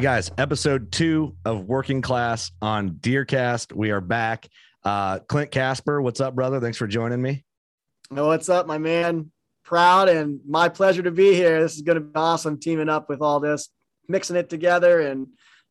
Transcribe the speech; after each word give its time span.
Hey 0.00 0.04
guys, 0.04 0.30
episode 0.38 0.92
two 0.92 1.36
of 1.44 1.66
Working 1.66 2.00
Class 2.00 2.52
on 2.62 2.92
Deercast. 2.92 3.74
We 3.74 3.90
are 3.90 4.00
back. 4.00 4.48
Uh, 4.82 5.18
Clint 5.18 5.50
Casper, 5.50 6.00
what's 6.00 6.22
up, 6.22 6.34
brother? 6.34 6.58
Thanks 6.58 6.78
for 6.78 6.86
joining 6.86 7.20
me. 7.20 7.44
Oh, 8.16 8.28
what's 8.28 8.48
up, 8.48 8.66
my 8.66 8.78
man? 8.78 9.30
Proud 9.62 10.08
and 10.08 10.40
my 10.48 10.70
pleasure 10.70 11.02
to 11.02 11.10
be 11.10 11.34
here. 11.34 11.60
This 11.60 11.76
is 11.76 11.82
going 11.82 11.96
to 11.96 12.00
be 12.00 12.12
awesome 12.14 12.58
teaming 12.58 12.88
up 12.88 13.10
with 13.10 13.20
all 13.20 13.40
this, 13.40 13.68
mixing 14.08 14.36
it 14.36 14.48
together, 14.48 15.00
and 15.00 15.26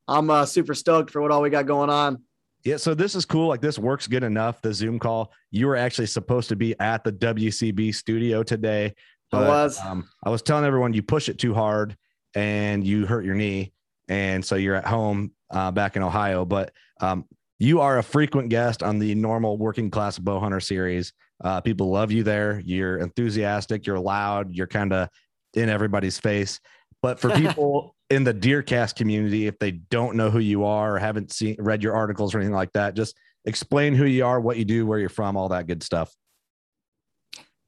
I'm 0.07 0.29
uh, 0.29 0.45
super 0.45 0.75
stoked 0.75 1.09
for 1.09 1.23
what 1.23 1.31
all 1.31 1.41
we 1.41 1.49
got 1.49 1.65
going 1.65 1.89
on. 1.89 2.21
Yeah, 2.63 2.77
so 2.77 2.93
this 2.93 3.15
is 3.15 3.25
cool. 3.25 3.47
Like 3.47 3.61
this 3.61 3.79
works 3.79 4.05
good 4.05 4.21
enough. 4.21 4.61
The 4.61 4.75
Zoom 4.75 4.99
call. 4.99 5.33
You 5.49 5.65
were 5.65 5.75
actually 5.75 6.05
supposed 6.05 6.49
to 6.49 6.55
be 6.55 6.79
at 6.79 7.03
the 7.03 7.13
WCB 7.13 7.95
studio 7.95 8.43
today. 8.43 8.93
But, 9.31 9.45
I 9.45 9.47
was. 9.47 9.79
Um, 9.79 10.07
I 10.23 10.29
was 10.29 10.43
telling 10.43 10.65
everyone 10.65 10.93
you 10.93 11.01
push 11.01 11.29
it 11.29 11.39
too 11.39 11.55
hard 11.55 11.97
and 12.35 12.85
you 12.85 13.07
hurt 13.07 13.25
your 13.25 13.33
knee 13.33 13.73
and 14.09 14.43
so 14.43 14.55
you're 14.55 14.75
at 14.75 14.85
home 14.85 15.31
uh, 15.51 15.71
back 15.71 15.95
in 15.95 16.03
Ohio. 16.03 16.43
But 16.43 16.71
um, 16.99 17.25
you 17.59 17.79
are 17.79 17.99
a 17.99 18.03
frequent 18.03 18.49
guest 18.49 18.83
on 18.83 18.99
the 18.99 19.15
normal 19.15 19.57
working 19.57 19.89
class 19.89 20.17
bow 20.17 20.39
hunter 20.39 20.59
series. 20.59 21.13
Uh, 21.41 21.61
people 21.61 21.89
love 21.89 22.11
you 22.11 22.23
there. 22.23 22.61
You're 22.65 22.97
enthusiastic. 22.97 23.85
You're 23.85 23.99
loud. 23.99 24.53
You're 24.53 24.67
kind 24.67 24.91
of 24.91 25.09
in 25.53 25.69
everybody's 25.69 26.19
face. 26.19 26.59
But 27.01 27.19
for 27.19 27.29
people 27.35 27.95
in 28.09 28.23
the 28.23 28.33
Deercast 28.33 28.95
community, 28.95 29.47
if 29.47 29.57
they 29.59 29.71
don't 29.71 30.15
know 30.15 30.29
who 30.29 30.39
you 30.39 30.65
are 30.65 30.95
or 30.95 30.99
haven't 30.99 31.31
seen 31.31 31.55
read 31.59 31.83
your 31.83 31.95
articles 31.95 32.33
or 32.33 32.39
anything 32.39 32.55
like 32.55 32.73
that, 32.73 32.95
just 32.95 33.15
explain 33.45 33.93
who 33.93 34.05
you 34.05 34.25
are, 34.25 34.41
what 34.41 34.57
you 34.57 34.65
do, 34.65 34.85
where 34.85 34.99
you're 34.99 35.07
from, 35.07 35.37
all 35.37 35.49
that 35.49 35.67
good 35.67 35.83
stuff. 35.83 36.13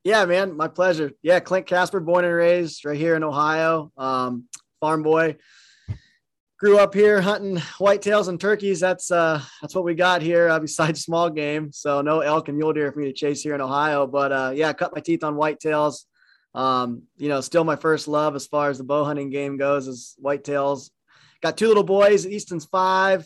Yeah, 0.03 0.25
man, 0.25 0.58
my 0.58 0.68
pleasure. 0.68 1.12
Yeah, 1.22 1.40
Clint 1.40 1.68
Casper, 1.68 2.00
born 2.00 2.25
and 2.25 2.34
raised 2.34 2.85
right 2.85 2.97
here 2.97 3.16
in 3.16 3.23
Ohio, 3.23 3.91
um, 3.97 4.46
farm 4.79 5.03
boy 5.03 5.38
grew 6.61 6.77
up 6.77 6.94
here 6.94 7.19
hunting 7.19 7.57
whitetails 7.79 8.27
and 8.27 8.39
turkeys. 8.39 8.79
That's 8.79 9.09
uh, 9.09 9.41
that's 9.61 9.73
what 9.73 9.83
we 9.83 9.95
got 9.95 10.22
here. 10.22 10.47
Uh, 10.47 10.59
besides 10.67 11.01
small 11.01 11.29
game, 11.29 11.72
so 11.72 12.01
no 12.01 12.19
elk 12.19 12.49
and 12.49 12.57
mule 12.57 12.72
deer 12.72 12.91
for 12.91 12.99
me 12.99 13.05
to 13.05 13.13
chase 13.13 13.41
here 13.41 13.55
in 13.55 13.61
Ohio. 13.61 14.05
But 14.05 14.31
uh, 14.31 14.51
yeah, 14.53 14.72
cut 14.72 14.94
my 14.94 15.01
teeth 15.01 15.23
on 15.23 15.33
whitetails. 15.33 16.05
Um, 16.53 17.03
you 17.17 17.29
know, 17.29 17.41
still 17.41 17.63
my 17.63 17.75
first 17.75 18.07
love 18.07 18.35
as 18.35 18.45
far 18.45 18.69
as 18.69 18.77
the 18.77 18.83
bow 18.83 19.03
hunting 19.03 19.31
game 19.31 19.57
goes 19.57 19.88
is 19.88 20.16
whitetails. 20.23 20.91
Got 21.41 21.57
two 21.57 21.67
little 21.67 21.83
boys. 21.83 22.27
Easton's 22.27 22.66
five, 22.66 23.25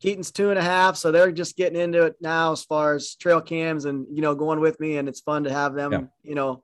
Keaton's 0.00 0.30
two 0.30 0.50
and 0.50 0.58
a 0.58 0.62
half. 0.62 0.96
So 0.96 1.10
they're 1.10 1.32
just 1.32 1.56
getting 1.56 1.80
into 1.80 2.04
it 2.04 2.14
now 2.20 2.52
as 2.52 2.62
far 2.62 2.94
as 2.94 3.16
trail 3.16 3.40
cams 3.40 3.84
and 3.84 4.06
you 4.12 4.22
know 4.22 4.36
going 4.36 4.60
with 4.60 4.78
me, 4.78 4.96
and 4.96 5.08
it's 5.08 5.20
fun 5.20 5.42
to 5.42 5.52
have 5.52 5.74
them. 5.74 5.90
Yeah. 5.90 6.00
You 6.22 6.36
know, 6.36 6.62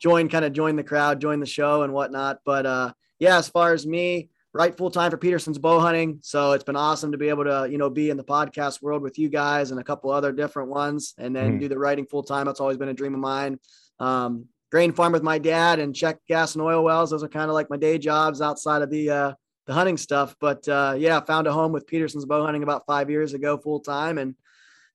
join 0.00 0.30
kind 0.30 0.46
of 0.46 0.54
join 0.54 0.76
the 0.76 0.82
crowd, 0.82 1.20
join 1.20 1.40
the 1.40 1.46
show 1.46 1.82
and 1.82 1.92
whatnot. 1.92 2.38
But 2.46 2.64
uh, 2.64 2.92
yeah, 3.18 3.36
as 3.36 3.50
far 3.50 3.74
as 3.74 3.86
me 3.86 4.30
write 4.56 4.76
full 4.76 4.90
time 4.90 5.10
for 5.10 5.16
Petersen's 5.16 5.58
bow 5.58 5.78
hunting. 5.78 6.18
So 6.22 6.52
it's 6.52 6.64
been 6.64 6.76
awesome 6.76 7.12
to 7.12 7.18
be 7.18 7.28
able 7.28 7.44
to, 7.44 7.68
you 7.70 7.78
know, 7.78 7.90
be 7.90 8.10
in 8.10 8.16
the 8.16 8.24
podcast 8.24 8.82
world 8.82 9.02
with 9.02 9.18
you 9.18 9.28
guys 9.28 9.70
and 9.70 9.78
a 9.78 9.84
couple 9.84 10.10
other 10.10 10.32
different 10.32 10.70
ones 10.70 11.14
and 11.18 11.36
then 11.36 11.50
mm-hmm. 11.50 11.58
do 11.58 11.68
the 11.68 11.78
writing 11.78 12.06
full 12.06 12.22
time. 12.22 12.46
That's 12.46 12.60
always 12.60 12.76
been 12.76 12.88
a 12.88 12.94
dream 12.94 13.14
of 13.14 13.20
mine. 13.20 13.58
Um, 14.00 14.46
grain 14.70 14.92
farm 14.92 15.12
with 15.12 15.22
my 15.22 15.38
dad 15.38 15.78
and 15.78 15.94
check 15.94 16.18
gas 16.26 16.54
and 16.54 16.62
oil 16.62 16.82
wells. 16.82 17.10
Those 17.10 17.22
are 17.22 17.28
kind 17.28 17.50
of 17.50 17.54
like 17.54 17.70
my 17.70 17.76
day 17.76 17.98
jobs 17.98 18.40
outside 18.40 18.82
of 18.82 18.90
the, 18.90 19.10
uh, 19.10 19.32
the 19.66 19.74
hunting 19.74 19.96
stuff. 19.96 20.34
But 20.40 20.66
uh, 20.68 20.94
yeah, 20.96 21.20
found 21.20 21.46
a 21.46 21.52
home 21.52 21.72
with 21.72 21.86
Petersen's 21.86 22.24
bow 22.24 22.44
hunting 22.44 22.62
about 22.62 22.86
five 22.86 23.10
years 23.10 23.34
ago, 23.34 23.58
full 23.58 23.80
time, 23.80 24.18
and 24.18 24.34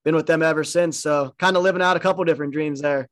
been 0.04 0.16
with 0.16 0.26
them 0.26 0.42
ever 0.42 0.64
since. 0.64 1.00
So 1.00 1.34
kind 1.38 1.56
of 1.56 1.64
living 1.64 1.82
out 1.82 1.98
a 1.98 2.00
couple 2.00 2.24
different 2.24 2.54
dreams 2.54 2.82
there. 2.82 3.08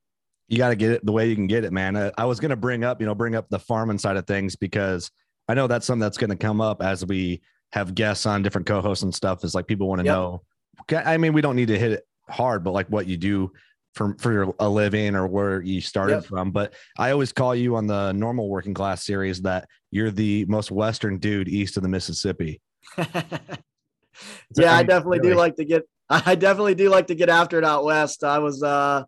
You 0.48 0.58
got 0.58 0.70
to 0.70 0.76
get 0.76 0.92
it 0.92 1.06
the 1.06 1.12
way 1.12 1.30
you 1.30 1.36
can 1.36 1.46
get 1.46 1.64
it, 1.64 1.72
man. 1.72 1.96
I, 1.96 2.12
I 2.18 2.26
was 2.26 2.40
going 2.40 2.50
to 2.50 2.56
bring 2.56 2.84
up, 2.84 3.00
you 3.00 3.06
know, 3.06 3.14
bring 3.14 3.36
up 3.36 3.48
the 3.50 3.60
farming 3.60 4.00
side 4.00 4.18
of 4.18 4.26
things 4.26 4.56
because 4.56 5.12
I 5.50 5.56
know 5.56 5.66
that's 5.66 5.88
something 5.88 6.00
that's 6.00 6.20
going 6.20 6.30
to 6.30 6.36
come 6.36 6.62
up 6.62 6.84
as 6.84 7.04
we 7.04 7.42
have 7.72 7.96
guests 7.96 8.28
on 8.28 8.44
different 8.44 8.68
co-hosts 8.68 9.04
and 9.04 9.14
stuff. 9.14 9.44
Is 9.44 9.56
like 9.56 9.66
people 9.66 9.90
want 9.90 10.00
to 10.00 10.06
yep. 10.06 10.14
know. 10.14 10.44
I 10.92 11.18
mean, 11.18 11.34
we 11.34 11.42
don't 11.42 11.56
need 11.56 11.70
to 11.70 11.80
hit 11.80 11.92
it 11.92 12.08
hard, 12.30 12.64
but 12.64 12.72
like 12.72 12.88
what 12.88 13.08
you 13.08 13.18
do 13.18 13.52
for 13.96 14.16
for 14.20 14.54
a 14.60 14.70
living 14.70 15.16
or 15.16 15.26
where 15.28 15.62
you 15.62 15.82
started 15.82 16.18
yep. 16.18 16.26
from. 16.26 16.52
But 16.52 16.76
I 17.00 17.10
always 17.10 17.32
call 17.34 17.56
you 17.56 17.76
on 17.76 17.88
the 17.88 18.12
normal 18.12 18.48
working 18.48 18.76
class 18.76 19.04
series 19.04 19.42
that 19.42 19.68
you're 19.90 20.12
the 20.12 20.46
most 20.46 20.70
western 20.70 21.18
dude 21.18 21.50
east 21.50 21.78
of 21.78 21.84
the 21.84 21.90
Mississippi. 21.90 22.62
yeah, 22.98 24.76
I 24.76 24.84
definitely 24.84 25.20
really? 25.20 25.32
do 25.32 25.36
like 25.36 25.56
to 25.56 25.66
get. 25.66 25.90
I 26.12 26.36
definitely 26.36 26.76
do 26.76 26.90
like 26.90 27.08
to 27.08 27.16
get 27.16 27.30
after 27.30 27.58
it 27.58 27.66
out 27.66 27.86
west. 27.86 28.24
I 28.24 28.38
was 28.38 28.62
uh 28.62 29.04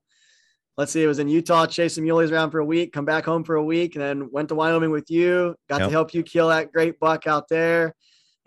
let's 0.81 0.92
see, 0.92 1.04
it 1.04 1.07
was 1.07 1.19
in 1.19 1.30
Utah, 1.30 1.68
chasing 1.68 2.04
muleys 2.04 2.31
around 2.31 2.50
for 2.50 2.57
a 2.57 2.66
week, 2.66 2.92
come 2.92 3.06
back 3.06 3.24
home 3.24 3.44
for 3.44 3.54
a 3.54 3.63
week, 3.63 3.95
and 3.95 4.04
then 4.04 4.31
went 4.31 4.50
to 4.50 4.56
Wyoming 4.56 4.89
with 4.89 5.12
you. 5.12 5.56
Got 5.69 5.81
yep. 5.81 5.89
to 5.89 5.92
help 5.92 6.12
you 6.16 6.24
kill 6.24 6.48
that 6.48 6.72
great 6.72 7.00
buck 7.00 7.28
out 7.28 7.48
there. 7.50 7.94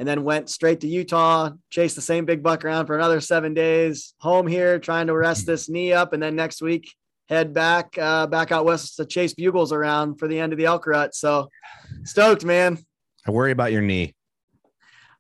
And 0.01 0.09
then 0.09 0.25
went 0.25 0.51
straight 0.51 0.81
to 0.81 0.89
Utah, 0.89 1.51
chased 1.71 1.95
the 1.95 2.03
same 2.03 2.25
big 2.25 2.43
buck 2.43 2.65
around 2.65 2.87
for 2.87 2.97
another 2.97 3.21
seven 3.21 3.55
days. 3.55 4.15
Home 4.19 4.49
here, 4.49 4.81
trying 4.81 5.07
to 5.07 5.17
rest 5.17 5.47
this 5.47 5.69
knee 5.69 5.93
up, 5.93 6.13
and 6.13 6.21
then 6.21 6.35
next 6.35 6.61
week 6.61 6.93
head 7.29 7.55
back 7.55 7.97
uh, 7.97 8.27
back 8.27 8.51
out 8.51 8.65
west 8.65 8.97
to 8.97 9.07
chase 9.07 9.33
bugles 9.35 9.73
around 9.73 10.19
for 10.19 10.27
the 10.27 10.41
end 10.41 10.53
of 10.53 10.59
the 10.59 10.65
elk 10.65 10.89
rut. 10.89 11.15
So 11.15 11.49
stoked, 12.03 12.45
man. 12.45 12.79
I 13.25 13.31
worry 13.31 13.53
about 13.53 13.71
your 13.71 13.83
knee. 13.83 14.17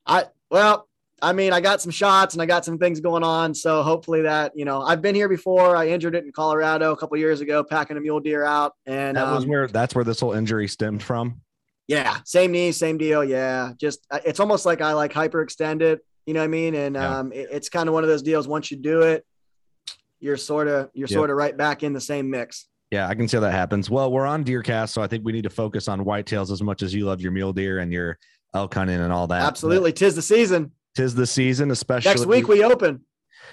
I 0.04 0.24
well, 0.50 0.88
I 1.24 1.32
mean, 1.32 1.52
I 1.52 1.60
got 1.60 1.80
some 1.80 1.90
shots 1.90 2.34
and 2.34 2.42
I 2.42 2.46
got 2.46 2.64
some 2.64 2.78
things 2.78 3.00
going 3.00 3.22
on. 3.22 3.54
So 3.54 3.82
hopefully 3.82 4.22
that, 4.22 4.52
you 4.54 4.64
know, 4.64 4.82
I've 4.82 5.00
been 5.00 5.14
here 5.14 5.28
before. 5.28 5.74
I 5.74 5.88
injured 5.88 6.14
it 6.14 6.24
in 6.24 6.32
Colorado 6.32 6.92
a 6.92 6.96
couple 6.96 7.16
years 7.16 7.40
ago, 7.40 7.64
packing 7.64 7.96
a 7.96 8.00
mule 8.00 8.20
deer 8.20 8.44
out. 8.44 8.74
And 8.86 9.16
that 9.16 9.32
was 9.32 9.44
um, 9.44 9.50
where 9.50 9.66
that's 9.66 9.94
where 9.94 10.04
this 10.04 10.20
whole 10.20 10.32
injury 10.34 10.68
stemmed 10.68 11.02
from. 11.02 11.40
Yeah. 11.88 12.18
Same 12.24 12.52
knee, 12.52 12.72
same 12.72 12.98
deal. 12.98 13.24
Yeah. 13.24 13.72
Just, 13.78 14.06
uh, 14.10 14.20
it's 14.24 14.38
almost 14.38 14.66
like 14.66 14.80
I 14.80 14.92
like 14.92 15.12
hyperextend 15.12 15.80
it, 15.80 16.00
you 16.26 16.34
know 16.34 16.40
what 16.40 16.44
I 16.44 16.48
mean? 16.48 16.74
And 16.74 16.94
yeah. 16.94 17.18
um, 17.18 17.32
it, 17.32 17.48
it's 17.50 17.68
kind 17.68 17.88
of 17.88 17.94
one 17.94 18.04
of 18.04 18.08
those 18.08 18.22
deals. 18.22 18.46
Once 18.46 18.70
you 18.70 18.76
do 18.76 19.02
it, 19.02 19.24
you're 20.20 20.36
sort 20.36 20.68
of 20.68 20.90
you're 20.94 21.08
Yep. 21.08 21.16
sort 21.16 21.30
of 21.30 21.36
right 21.36 21.56
back 21.56 21.82
in 21.82 21.92
the 21.92 22.00
same 22.00 22.30
mix. 22.30 22.68
Yeah, 22.90 23.08
I 23.08 23.14
can 23.14 23.28
see 23.28 23.36
how 23.36 23.42
that 23.42 23.52
happens. 23.52 23.90
Well, 23.90 24.12
we're 24.12 24.26
on 24.26 24.44
Deercast, 24.44 24.90
so 24.90 25.02
I 25.02 25.06
think 25.06 25.24
we 25.24 25.32
need 25.32 25.42
to 25.44 25.50
focus 25.50 25.88
on 25.88 26.04
whitetails 26.04 26.50
as 26.50 26.62
much 26.62 26.82
as 26.82 26.94
you 26.94 27.06
love 27.06 27.20
your 27.20 27.32
mule 27.32 27.52
deer 27.52 27.78
and 27.80 27.92
your 27.92 28.18
elk 28.54 28.72
hunting 28.72 29.00
and 29.00 29.12
all 29.12 29.26
that. 29.26 29.42
Absolutely, 29.42 29.92
tis 29.92 30.14
the 30.14 30.22
season. 30.22 30.70
Tis 30.94 31.14
the 31.14 31.26
season, 31.26 31.70
especially 31.70 32.10
Next 32.10 32.26
week 32.26 32.48
we 32.48 32.62
open. 32.62 33.04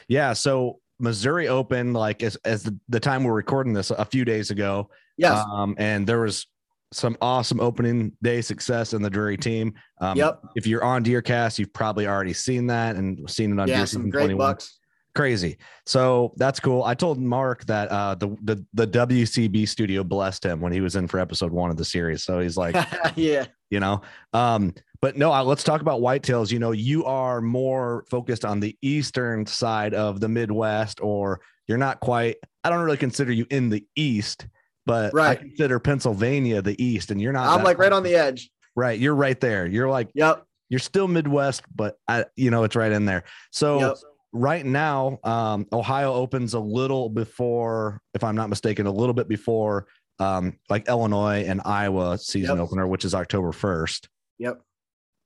Yeah, 0.08 0.34
so 0.34 0.80
Missouri 1.00 1.48
opened 1.48 1.94
like 1.96 2.22
as 2.24 2.36
as 2.46 2.64
the, 2.64 2.78
the 2.90 3.00
time 3.00 3.24
we're 3.24 3.34
recording 3.34 3.74
this 3.74 3.92
a 3.92 4.06
few 4.06 4.24
days 4.24 4.52
ago. 4.52 4.90
Yes. 5.18 5.44
Um, 5.52 5.76
and 5.78 6.06
there 6.06 6.22
was 6.22 6.48
some 6.94 7.18
awesome 7.22 7.60
opening 7.60 8.12
day 8.22 8.42
success 8.42 8.94
in 8.94 9.02
the 9.02 9.10
Drury 9.10 9.38
team. 9.38 9.74
Um, 10.02 10.18
Yep. 10.18 10.42
If 10.56 10.68
you're 10.68 10.84
on 10.84 11.04
Deercast, 11.04 11.58
you've 11.58 11.74
probably 11.74 12.08
already 12.08 12.34
seen 12.34 12.68
that 12.68 12.96
and 12.96 13.30
seen 13.30 13.54
it 13.54 13.60
on 13.62 13.68
yeah, 13.68 13.78
Deer 13.78 13.86
some 13.86 14.10
great 14.10 14.26
21 14.26 14.38
bucks. 14.38 14.80
crazy. 15.16 15.58
So 15.86 16.34
that's 16.38 16.60
cool. 16.60 16.84
I 16.84 16.94
told 16.94 17.20
Mark 17.20 17.66
that 17.66 17.90
uh, 17.90 18.16
the 18.16 18.36
the 18.44 18.66
the 18.74 18.88
WCB 18.88 19.68
studio 19.68 20.04
blessed 20.04 20.46
him 20.46 20.60
when 20.60 20.72
he 20.74 20.82
was 20.82 20.96
in 20.96 21.08
for 21.08 21.20
episode 21.20 21.52
one 21.52 21.70
of 21.72 21.78
the 21.78 21.86
series. 21.86 22.24
So 22.24 22.40
he's 22.40 22.58
like, 22.58 22.76
yeah. 23.16 23.46
you 23.70 23.80
know, 23.80 24.02
um, 24.34 24.74
but 25.02 25.18
no, 25.18 25.32
uh, 25.34 25.44
let's 25.44 25.64
talk 25.64 25.82
about 25.82 26.02
whitetails. 26.02 26.52
You 26.52 26.60
know, 26.60 26.72
you 26.72 27.06
are 27.06 27.42
more 27.42 28.06
focused 28.10 28.46
on 28.46 28.60
the 28.60 28.78
eastern 28.82 29.46
side 29.46 29.94
of 29.94 30.20
the 30.20 30.28
Midwest, 30.30 31.00
or 31.02 31.42
you're 31.68 31.78
not 31.78 32.00
quite. 32.00 32.38
I 32.64 32.70
don't 32.70 32.84
really 32.84 32.98
consider 32.98 33.32
you 33.32 33.46
in 33.50 33.70
the 33.70 33.86
east, 33.96 34.48
but 34.86 35.14
I 35.18 35.36
consider 35.36 35.80
Pennsylvania 35.80 36.62
the 36.62 36.82
east, 36.84 37.12
and 37.12 37.20
you're 37.22 37.34
not. 37.34 37.48
I'm 37.58 37.64
like 37.64 37.78
right 37.78 37.92
on 37.94 38.04
the 38.04 38.16
edge. 38.16 38.50
right. 38.76 39.00
You're 39.00 39.16
right 39.16 39.40
there. 39.40 39.66
You're 39.66 39.90
like 39.90 40.10
Yep. 40.14 40.44
you're 40.70 40.80
still 40.80 41.08
Midwest, 41.08 41.64
but 41.76 41.98
I, 42.08 42.26
you 42.36 42.52
know, 42.52 42.64
it's 42.64 42.76
right 42.76 42.92
in 42.92 43.06
there. 43.06 43.24
So 43.52 43.80
Yep. 43.80 43.98
right 44.34 44.66
now, 44.66 45.20
um, 45.24 45.66
Ohio 45.74 46.14
opens 46.14 46.54
a 46.54 46.60
little 46.60 47.10
before, 47.10 48.00
if 48.14 48.24
I'm 48.24 48.36
not 48.36 48.50
mistaken, 48.50 48.86
a 48.86 48.92
little 48.92 49.14
bit 49.14 49.28
before 49.28 49.88
um, 50.20 50.60
like 50.70 50.88
Illinois 50.88 51.44
and 51.48 51.62
Iowa 51.66 52.18
season 52.20 52.58
Yep. 52.58 52.64
opener, 52.66 52.88
which 52.88 53.04
is 53.06 53.16
October 53.16 53.52
1st. 53.52 54.08
Yep. 54.38 54.62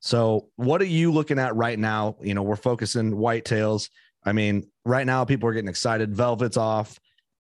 So 0.06 0.50
what 0.56 0.84
are 0.84 0.86
you 0.86 1.12
looking 1.12 1.40
at 1.40 1.56
right 1.56 1.80
now? 1.80 2.16
You 2.22 2.36
know, 2.36 2.44
we're 2.44 2.57
focusing 2.57 3.12
whitetails. 3.13 3.90
I 4.24 4.34
mean, 4.34 4.69
right 4.86 5.06
now 5.06 5.25
people 5.25 5.50
are 5.50 5.54
getting 5.54 5.68
excited. 5.68 6.13
Velvet's 6.16 6.57
off, 6.57 7.00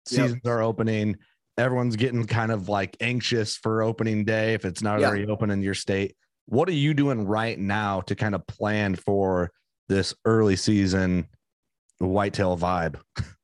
Yep. 0.09 0.21
seasons 0.21 0.45
are 0.47 0.61
opening. 0.61 1.17
Everyone's 1.57 1.97
getting 1.97 2.25
kind 2.25 2.53
of 2.53 2.69
like 2.69 2.95
anxious 3.01 3.57
for 3.57 3.81
opening 3.83 4.23
day 4.23 4.53
if 4.53 4.63
it's 4.63 4.81
not 4.81 5.01
Yeah. 5.01 5.07
already 5.09 5.27
open 5.27 5.51
in 5.51 5.61
your 5.61 5.73
state. 5.73 6.15
What 6.45 6.69
are 6.69 6.73
you 6.73 6.93
doing 6.93 7.25
right 7.27 7.59
now 7.59 7.99
to 8.01 8.15
kind 8.15 8.33
of 8.33 8.47
plan 8.47 8.95
for 8.95 9.51
this 9.89 10.13
early 10.23 10.55
season 10.55 11.27
whitetail 11.99 12.57
vibe? 12.57 12.97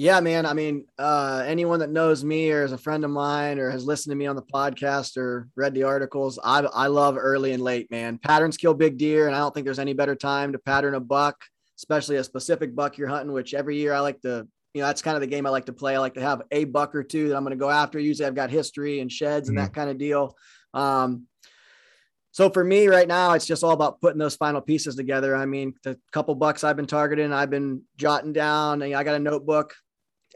Yeah, 0.00 0.20
man. 0.20 0.46
I 0.46 0.54
mean, 0.54 0.86
uh, 0.98 1.44
anyone 1.46 1.80
that 1.80 1.90
knows 1.90 2.24
me 2.24 2.50
or 2.50 2.64
is 2.64 2.72
a 2.72 2.78
friend 2.78 3.04
of 3.04 3.10
mine 3.10 3.58
or 3.58 3.68
has 3.68 3.84
listened 3.84 4.12
to 4.12 4.16
me 4.16 4.26
on 4.26 4.34
the 4.34 4.40
podcast 4.40 5.18
or 5.18 5.46
read 5.56 5.74
the 5.74 5.82
articles, 5.82 6.38
I, 6.42 6.60
I 6.60 6.86
love 6.86 7.18
early 7.18 7.52
and 7.52 7.62
late, 7.62 7.90
man. 7.90 8.16
Patterns 8.16 8.56
kill 8.56 8.72
big 8.72 8.96
deer, 8.96 9.26
and 9.26 9.36
I 9.36 9.40
don't 9.40 9.52
think 9.52 9.66
there's 9.66 9.78
any 9.78 9.92
better 9.92 10.14
time 10.14 10.52
to 10.52 10.58
pattern 10.58 10.94
a 10.94 11.00
buck, 11.00 11.44
especially 11.76 12.16
a 12.16 12.24
specific 12.24 12.74
buck 12.74 12.96
you're 12.96 13.08
hunting, 13.08 13.32
which 13.32 13.52
every 13.52 13.76
year 13.76 13.92
I 13.92 14.00
like 14.00 14.22
to, 14.22 14.48
you 14.72 14.80
know, 14.80 14.86
that's 14.86 15.02
kind 15.02 15.16
of 15.16 15.20
the 15.20 15.26
game 15.26 15.44
I 15.44 15.50
like 15.50 15.66
to 15.66 15.74
play. 15.74 15.96
I 15.96 15.98
like 15.98 16.14
to 16.14 16.22
have 16.22 16.40
a 16.50 16.64
buck 16.64 16.94
or 16.94 17.02
two 17.02 17.28
that 17.28 17.36
I'm 17.36 17.44
going 17.44 17.50
to 17.50 17.62
go 17.62 17.68
after. 17.68 17.98
Usually 17.98 18.26
I've 18.26 18.34
got 18.34 18.48
history 18.48 19.00
and 19.00 19.12
sheds 19.12 19.50
and 19.50 19.58
that 19.58 19.74
kind 19.74 19.90
of 19.90 19.98
deal. 19.98 20.34
Um, 20.72 21.26
so 22.30 22.48
for 22.48 22.64
me 22.64 22.88
right 22.88 23.06
now, 23.06 23.34
it's 23.34 23.44
just 23.44 23.62
all 23.62 23.72
about 23.72 24.00
putting 24.00 24.18
those 24.18 24.36
final 24.36 24.62
pieces 24.62 24.96
together. 24.96 25.36
I 25.36 25.44
mean, 25.44 25.74
the 25.84 25.98
couple 26.10 26.34
bucks 26.36 26.64
I've 26.64 26.76
been 26.76 26.86
targeting, 26.86 27.34
I've 27.34 27.50
been 27.50 27.82
jotting 27.98 28.32
down. 28.32 28.82
I 28.82 29.04
got 29.04 29.16
a 29.16 29.18
notebook, 29.18 29.74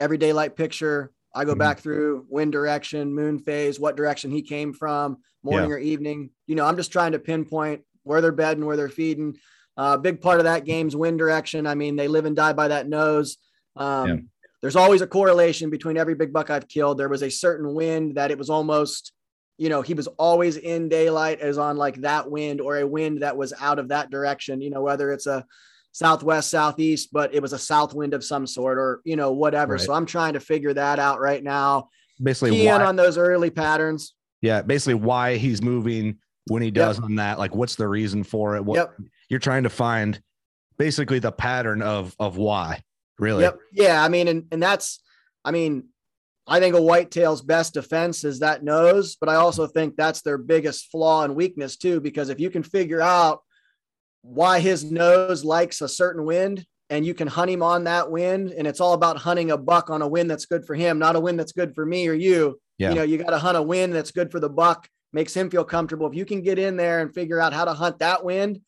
every 0.01 0.19
daylight 0.19 0.57
picture. 0.57 1.11
I 1.35 1.45
go 1.45 1.55
Mhm. 1.55 1.59
back 1.59 1.81
through 1.81 2.27
wind 2.29 2.53
direction, 2.53 3.13
moon 3.13 3.39
phase, 3.39 3.81
what 3.81 3.97
direction 3.97 4.31
he 4.31 4.43
came 4.43 4.73
from, 4.73 5.19
morning 5.43 5.71
or 5.73 5.79
evening. 5.79 6.31
You 6.47 6.55
know, 6.55 6.65
I'm 6.65 6.77
just 6.77 6.93
trying 6.93 7.13
to 7.13 7.19
pinpoint 7.19 7.83
where 8.03 8.21
they're 8.21 8.33
bedding, 8.33 8.65
where 8.65 8.77
they're 8.77 8.89
feeding. 8.89 9.37
Uh, 9.77 9.97
big 9.97 10.21
part 10.21 10.39
of 10.39 10.45
that 10.45 10.65
game's 10.65 10.95
wind 10.95 11.19
direction. 11.19 11.67
I 11.67 11.75
mean, 11.75 11.97
they 11.97 12.07
live 12.07 12.25
and 12.27 12.37
die 12.37 12.53
by 12.53 12.69
that 12.69 12.89
nose. 12.89 13.39
Um, 13.77 14.09
Yeah. 14.09 14.17
There's 14.63 14.77
always 14.77 15.03
a 15.03 15.07
correlation 15.07 15.69
between 15.69 15.99
every 15.99 16.15
big 16.15 16.33
buck 16.33 16.49
I've 16.49 16.69
killed. 16.69 16.97
There 16.97 17.11
was 17.11 17.23
a 17.23 17.31
certain 17.31 17.75
wind 17.75 18.15
that 18.15 18.31
it 18.31 18.39
was 18.39 18.49
almost, 18.49 19.13
you 19.59 19.69
know, 19.69 19.83
he 19.83 19.93
was 19.93 20.07
always 20.07 20.57
in 20.57 20.89
daylight 20.89 21.41
as 21.41 21.59
on 21.59 21.77
like 21.77 21.97
that 22.01 22.31
wind 22.31 22.63
or 22.63 22.79
a 22.79 22.87
wind 22.87 23.21
that 23.21 23.37
was 23.37 23.53
out 23.61 23.79
of 23.79 23.89
that 23.89 24.09
direction, 24.11 24.63
you 24.63 24.71
know, 24.71 24.81
whether 24.81 25.13
it's 25.13 25.27
a 25.27 25.45
southwest, 25.95 26.51
southeast, 26.51 27.11
but 27.13 27.33
it 27.33 27.41
was 27.41 27.53
a 27.53 27.59
south 27.59 27.95
wind 27.95 28.15
of 28.15 28.25
some 28.25 28.47
sort 28.47 28.79
or, 28.79 29.01
you 29.05 29.15
know, 29.15 29.31
whatever. 29.33 29.75
Right. 29.75 29.81
So 29.81 29.95
I'm 29.95 30.07
trying 30.07 30.33
to 30.35 30.41
figure 30.41 30.75
that 30.75 30.99
out 30.99 31.21
right 31.21 31.43
now. 31.43 31.89
Basically, 32.21 32.51
Key 32.51 32.67
in 32.67 32.83
on 32.83 32.97
those 32.97 33.17
early 33.17 33.49
patterns. 33.51 34.13
yeah, 34.43 34.61
basically 34.61 34.95
why 34.95 35.37
he's 35.37 35.63
moving 35.63 36.19
when 36.49 36.63
he 36.63 36.71
does 36.73 36.99
on 36.99 37.15
that. 37.15 37.39
Like, 37.39 37.55
what's 37.55 37.77
the 37.77 37.87
reason 37.89 38.25
for 38.25 38.57
it? 38.57 38.65
What 38.65 38.77
Yep. 38.77 38.95
you're 39.31 39.41
trying 39.41 39.63
to 39.63 39.71
find 39.71 40.21
basically 40.79 41.21
the 41.21 41.33
pattern 41.33 41.81
of 41.81 42.15
of 42.19 42.37
why 42.37 42.83
really 43.21 43.43
Yep. 43.45 43.59
Yeah. 43.73 44.03
I 44.05 44.09
mean, 44.09 44.27
and, 44.27 44.47
and 44.51 44.61
that's, 44.61 45.01
I 45.45 45.53
mean, 45.53 45.85
I 46.49 46.59
think 46.59 46.75
a 46.75 46.81
whitetail's 46.81 47.41
best 47.41 47.73
defense 47.75 48.25
is 48.25 48.41
that 48.41 48.65
nose, 48.65 49.17
but 49.19 49.29
I 49.29 49.37
also 49.37 49.69
think 49.69 49.95
that's 49.97 50.23
their 50.23 50.39
biggest 50.39 50.91
flaw 50.91 51.23
and 51.23 51.37
weakness 51.37 51.77
too, 51.77 52.01
because 52.01 52.29
if 52.31 52.41
you 52.41 52.51
can 52.51 52.65
figure 52.65 53.01
out 53.01 53.41
why 54.25 54.59
his 54.59 54.91
nose 54.91 55.45
likes 55.45 55.83
a 55.83 55.89
certain 55.89 56.25
wind 56.25 56.65
and 56.91 57.05
you 57.05 57.13
can 57.15 57.29
hunt 57.29 57.51
him 57.51 57.63
on 57.63 57.85
that 57.85 58.11
wind, 58.11 58.53
and 58.53 58.67
it's 58.67 58.81
all 58.81 58.93
about 58.95 59.17
hunting 59.17 59.51
a 59.51 59.57
buck 59.57 59.91
on 59.91 60.03
a 60.03 60.09
wind 60.09 60.31
that's 60.31 60.47
good 60.47 60.67
for 60.67 60.75
him, 60.75 60.99
not 60.99 61.17
a 61.17 61.21
wind 61.21 61.39
that's 61.39 61.53
good 61.53 61.75
for 61.75 61.85
me 61.85 62.09
or 62.09 62.13
you. 62.13 62.59
Yeah. 62.79 62.91
You 62.91 62.95
know, 62.97 63.03
you 63.03 63.19
got 63.19 63.31
to 63.31 63.39
hunt 63.39 63.57
a 63.57 63.63
wind 63.63 63.95
that's 63.95 64.11
good 64.11 64.31
for 64.31 64.41
the 64.41 64.49
buck, 64.49 64.89
makes 65.13 65.35
him 65.35 65.51
feel 65.51 65.65
comfortable. 65.65 66.07
If 66.07 66.15
you 66.15 66.25
can 66.25 66.43
get 66.43 66.59
in 66.59 66.77
there 66.77 67.01
and 67.01 67.15
figure 67.15 67.41
out 67.41 67.53
how 67.53 67.65
to 67.65 67.73
hunt 67.73 68.01
that 68.01 68.25
wind, 68.25 68.61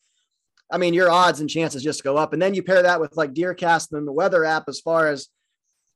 I 0.71 0.77
mean, 0.77 0.93
your 0.93 1.09
odds 1.09 1.39
and 1.39 1.49
chances 1.49 1.83
just 1.83 2.03
go 2.03 2.17
up. 2.17 2.33
And 2.33 2.41
then 2.41 2.53
you 2.53 2.63
pair 2.63 2.83
that 2.83 2.99
with 2.99 3.15
like 3.15 3.33
Deercast 3.33 3.93
and 3.93 4.07
the 4.07 4.11
weather 4.11 4.45
app 4.45 4.67
as 4.67 4.79
far 4.79 5.07
as, 5.07 5.27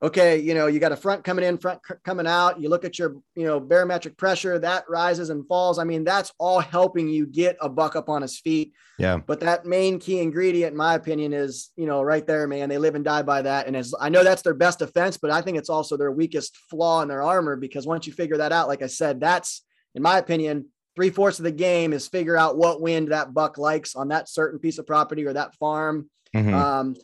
okay, 0.03 0.39
you 0.39 0.55
know, 0.55 0.65
you 0.65 0.79
got 0.79 0.91
a 0.91 0.95
front 0.95 1.23
coming 1.23 1.45
in, 1.45 1.57
front 1.57 1.79
c- 1.87 1.93
coming 2.03 2.25
out. 2.25 2.59
You 2.59 2.69
look 2.69 2.83
at 2.83 2.97
your, 2.97 3.17
you 3.35 3.45
know, 3.45 3.59
barometric 3.59 4.17
pressure 4.17 4.57
that 4.57 4.83
rises 4.89 5.29
and 5.29 5.47
falls. 5.47 5.77
I 5.77 5.83
mean, 5.83 6.03
that's 6.03 6.33
all 6.39 6.59
helping 6.59 7.07
you 7.07 7.27
get 7.27 7.55
a 7.61 7.69
buck 7.69 7.95
up 7.95 8.09
on 8.09 8.23
his 8.23 8.39
feet. 8.39 8.73
yeah 8.97 9.17
But 9.17 9.41
that 9.41 9.65
main 9.65 9.99
key 9.99 10.19
ingredient, 10.19 10.71
in 10.71 10.77
my 10.77 10.95
opinion, 10.95 11.33
is, 11.33 11.69
you 11.75 11.85
know, 11.85 12.01
right 12.01 12.25
there, 12.25 12.47
man. 12.47 12.67
They 12.67 12.79
live 12.79 12.95
and 12.95 13.05
die 13.05 13.21
by 13.21 13.43
that. 13.43 13.67
And 13.67 13.75
as 13.75 13.93
I 13.99 14.09
know 14.09 14.23
that's 14.23 14.41
their 14.41 14.55
best 14.55 14.79
defense, 14.79 15.17
but 15.17 15.29
I 15.29 15.41
think 15.41 15.57
it's 15.57 15.69
also 15.69 15.97
their 15.97 16.11
weakest 16.11 16.57
flaw 16.69 17.01
in 17.03 17.07
their 17.07 17.21
armor 17.21 17.55
because 17.55 17.85
once 17.85 18.07
you 18.07 18.13
figure 18.13 18.37
that 18.37 18.51
out, 18.51 18.67
like 18.67 18.81
I 18.81 18.87
said, 18.87 19.19
that's, 19.21 19.63
in 19.93 20.01
my 20.01 20.17
opinion, 20.17 20.65
three 20.95 21.11
fourths 21.11 21.39
of 21.39 21.43
the 21.43 21.51
game 21.51 21.93
is 21.93 22.07
figure 22.07 22.35
out 22.35 22.57
what 22.57 22.81
wind 22.81 23.11
that 23.11 23.33
buck 23.35 23.57
likes 23.59 23.95
on 23.95 24.07
that 24.07 24.27
certain 24.27 24.59
piece 24.59 24.79
of 24.79 24.87
property 24.87 25.25
or 25.25 25.33
that 25.33 25.53
farm. 25.55 26.09
Mhm. 26.35 26.53
Um, 26.53 26.95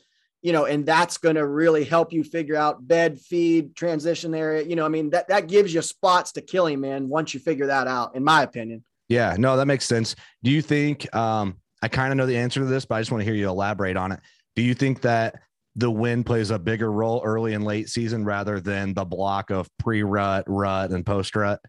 you 0.42 0.54
know, 0.54 0.66
and 0.66 0.86
that's 0.86 1.18
going 1.18 1.36
to 1.36 1.46
really 1.48 1.84
help 1.84 2.14
you 2.14 2.24
figure 2.24 2.56
out 2.56 2.88
bed, 2.88 3.20
feed, 3.20 3.76
transition 3.76 4.34
area. 4.36 4.64
You 4.64 4.76
know, 4.76 4.86
I 4.86 4.90
mean, 4.90 5.10
that, 5.10 5.28
that 5.30 5.48
gives 5.48 5.74
you 5.74 5.82
spots 5.82 6.32
to 6.34 6.42
kill 6.42 6.68
him, 6.68 6.82
man, 6.82 7.10
once 7.10 7.34
you 7.34 7.40
figure 7.40 7.68
that 7.68 7.88
out, 7.88 8.16
in 8.16 8.24
my 8.24 8.44
opinion. 8.44 8.84
yeah 9.10 9.36
no 9.40 9.56
that 9.56 9.66
makes 9.68 9.86
sense 9.86 10.16
do 10.44 10.52
you 10.52 10.62
think 10.62 11.14
um 11.16 11.56
i 11.82 11.88
kind 11.88 12.12
of 12.12 12.18
know 12.18 12.26
the 12.26 12.38
answer 12.38 12.60
to 12.60 12.66
this 12.66 12.86
but 12.86 12.96
i 12.96 13.00
just 13.02 13.10
want 13.12 13.22
to 13.22 13.26
hear 13.26 13.34
you 13.34 13.48
elaborate 13.48 13.96
on 13.96 14.12
it 14.12 14.20
do 14.56 14.62
you 14.62 14.74
think 14.74 15.00
that 15.02 15.36
the 15.78 15.90
wind 15.90 16.26
plays 16.26 16.50
a 16.50 16.60
bigger 16.60 16.92
role 16.92 17.22
early 17.24 17.54
and 17.54 17.64
late 17.64 17.88
season 17.88 18.26
rather 18.26 18.60
than 18.60 18.94
the 18.94 19.06
block 19.06 19.50
of 19.52 19.70
pre-rut 19.78 20.44
rut 20.48 20.90
and 20.92 21.06
post-rut 21.06 21.60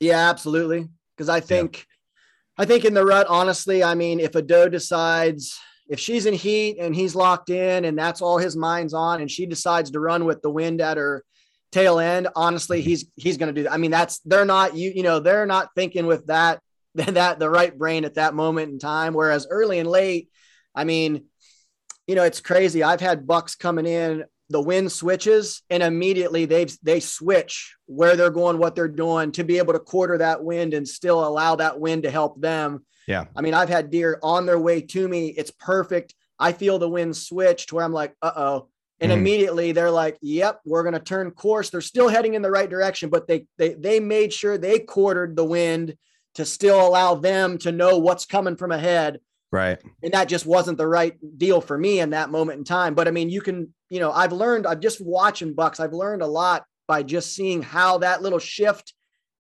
Yeah, 0.00 0.30
absolutely. 0.30 0.88
Because 1.16 1.28
I 1.28 1.40
think, 1.40 1.86
I 2.58 2.64
think 2.64 2.84
in 2.84 2.94
the 2.94 3.04
rut, 3.04 3.26
honestly, 3.28 3.84
I 3.84 3.94
mean, 3.94 4.18
if 4.18 4.34
a 4.34 4.42
doe 4.42 4.68
decides 4.68 5.56
if 5.88 6.00
she's 6.00 6.26
in 6.26 6.34
heat 6.34 6.78
and 6.78 6.94
he's 6.94 7.14
locked 7.14 7.50
in 7.50 7.84
and 7.84 7.98
that's 7.98 8.22
all 8.22 8.38
his 8.38 8.56
mind's 8.56 8.94
on, 8.94 9.20
and 9.20 9.30
she 9.30 9.46
decides 9.46 9.90
to 9.90 10.00
run 10.00 10.24
with 10.24 10.42
the 10.42 10.50
wind 10.50 10.80
at 10.80 10.96
her 10.96 11.24
tail 11.72 11.98
end, 11.98 12.28
honestly, 12.36 12.80
mm-hmm. 12.80 12.88
he's 12.88 13.04
he's 13.16 13.36
going 13.36 13.54
to 13.54 13.60
do 13.60 13.64
that. 13.64 13.72
I 13.72 13.76
mean, 13.76 13.90
that's 13.90 14.20
they're 14.20 14.44
not 14.44 14.74
you 14.74 14.92
you 14.94 15.02
know 15.02 15.20
they're 15.20 15.46
not 15.46 15.70
thinking 15.74 16.06
with 16.06 16.26
that 16.26 16.60
that 16.94 17.38
the 17.38 17.50
right 17.50 17.76
brain 17.76 18.04
at 18.04 18.14
that 18.14 18.34
moment 18.34 18.72
in 18.72 18.78
time. 18.78 19.14
Whereas 19.14 19.46
early 19.50 19.78
and 19.78 19.88
late, 19.88 20.30
I 20.74 20.84
mean, 20.84 21.24
you 22.06 22.14
know, 22.14 22.24
it's 22.24 22.40
crazy. 22.40 22.82
I've 22.82 23.00
had 23.00 23.26
bucks 23.26 23.54
coming 23.54 23.86
in 23.86 24.24
the 24.50 24.60
wind 24.60 24.92
switches 24.92 25.62
and 25.70 25.82
immediately 25.82 26.44
they 26.44 26.66
they 26.82 27.00
switch 27.00 27.76
where 27.86 28.14
they're 28.16 28.30
going 28.30 28.58
what 28.58 28.74
they're 28.74 28.88
doing 28.88 29.32
to 29.32 29.42
be 29.44 29.58
able 29.58 29.72
to 29.72 29.78
quarter 29.78 30.18
that 30.18 30.44
wind 30.44 30.74
and 30.74 30.86
still 30.86 31.26
allow 31.26 31.56
that 31.56 31.80
wind 31.80 32.02
to 32.02 32.10
help 32.10 32.40
them 32.40 32.84
Yeah. 33.08 33.24
i 33.34 33.40
mean 33.40 33.54
i've 33.54 33.70
had 33.70 33.90
deer 33.90 34.18
on 34.22 34.44
their 34.46 34.58
way 34.58 34.82
to 34.82 35.08
me 35.08 35.28
it's 35.28 35.50
perfect 35.50 36.14
i 36.38 36.52
feel 36.52 36.78
the 36.78 36.88
wind 36.88 37.16
switch 37.16 37.66
to 37.68 37.74
where 37.76 37.84
i'm 37.84 37.92
like 37.92 38.14
uh-oh 38.20 38.68
and 39.00 39.10
Mhm. 39.10 39.16
immediately 39.16 39.72
they're 39.72 39.90
like 39.90 40.18
yep 40.20 40.60
we're 40.66 40.82
going 40.82 40.92
to 40.94 41.00
turn 41.00 41.30
course 41.30 41.70
they're 41.70 41.80
still 41.80 42.08
heading 42.08 42.34
in 42.34 42.42
the 42.42 42.50
right 42.50 42.68
direction 42.68 43.08
but 43.08 43.26
they 43.26 43.46
they 43.56 43.72
they 43.74 43.98
made 43.98 44.32
sure 44.32 44.58
they 44.58 44.78
quartered 44.78 45.36
the 45.36 45.44
wind 45.44 45.96
to 46.34 46.44
still 46.44 46.86
allow 46.86 47.14
them 47.14 47.56
to 47.58 47.72
know 47.72 47.96
what's 47.98 48.26
coming 48.26 48.56
from 48.56 48.72
ahead 48.72 49.20
Right. 49.52 49.78
And 50.02 50.14
that 50.14 50.26
just 50.28 50.46
wasn't 50.46 50.78
the 50.78 50.88
right 50.88 51.14
deal 51.38 51.60
for 51.60 51.78
me 51.78 52.00
in 52.00 52.10
that 52.10 52.28
moment 52.28 52.58
in 52.58 52.64
time. 52.64 52.94
But 52.96 53.06
I 53.06 53.12
mean, 53.12 53.30
you 53.30 53.40
can, 53.40 53.72
you 53.94 54.00
know, 54.00 54.10
I've 54.10 54.32
learned, 54.32 54.66
I'm 54.66 54.80
just 54.80 55.00
watching 55.00 55.54
Bucks, 55.54 55.78
I've 55.78 55.92
learned 55.92 56.20
a 56.20 56.26
lot 56.26 56.64
by 56.88 57.04
just 57.04 57.32
seeing 57.32 57.62
how 57.62 57.98
that 57.98 58.22
little 58.22 58.40
shift 58.40 58.92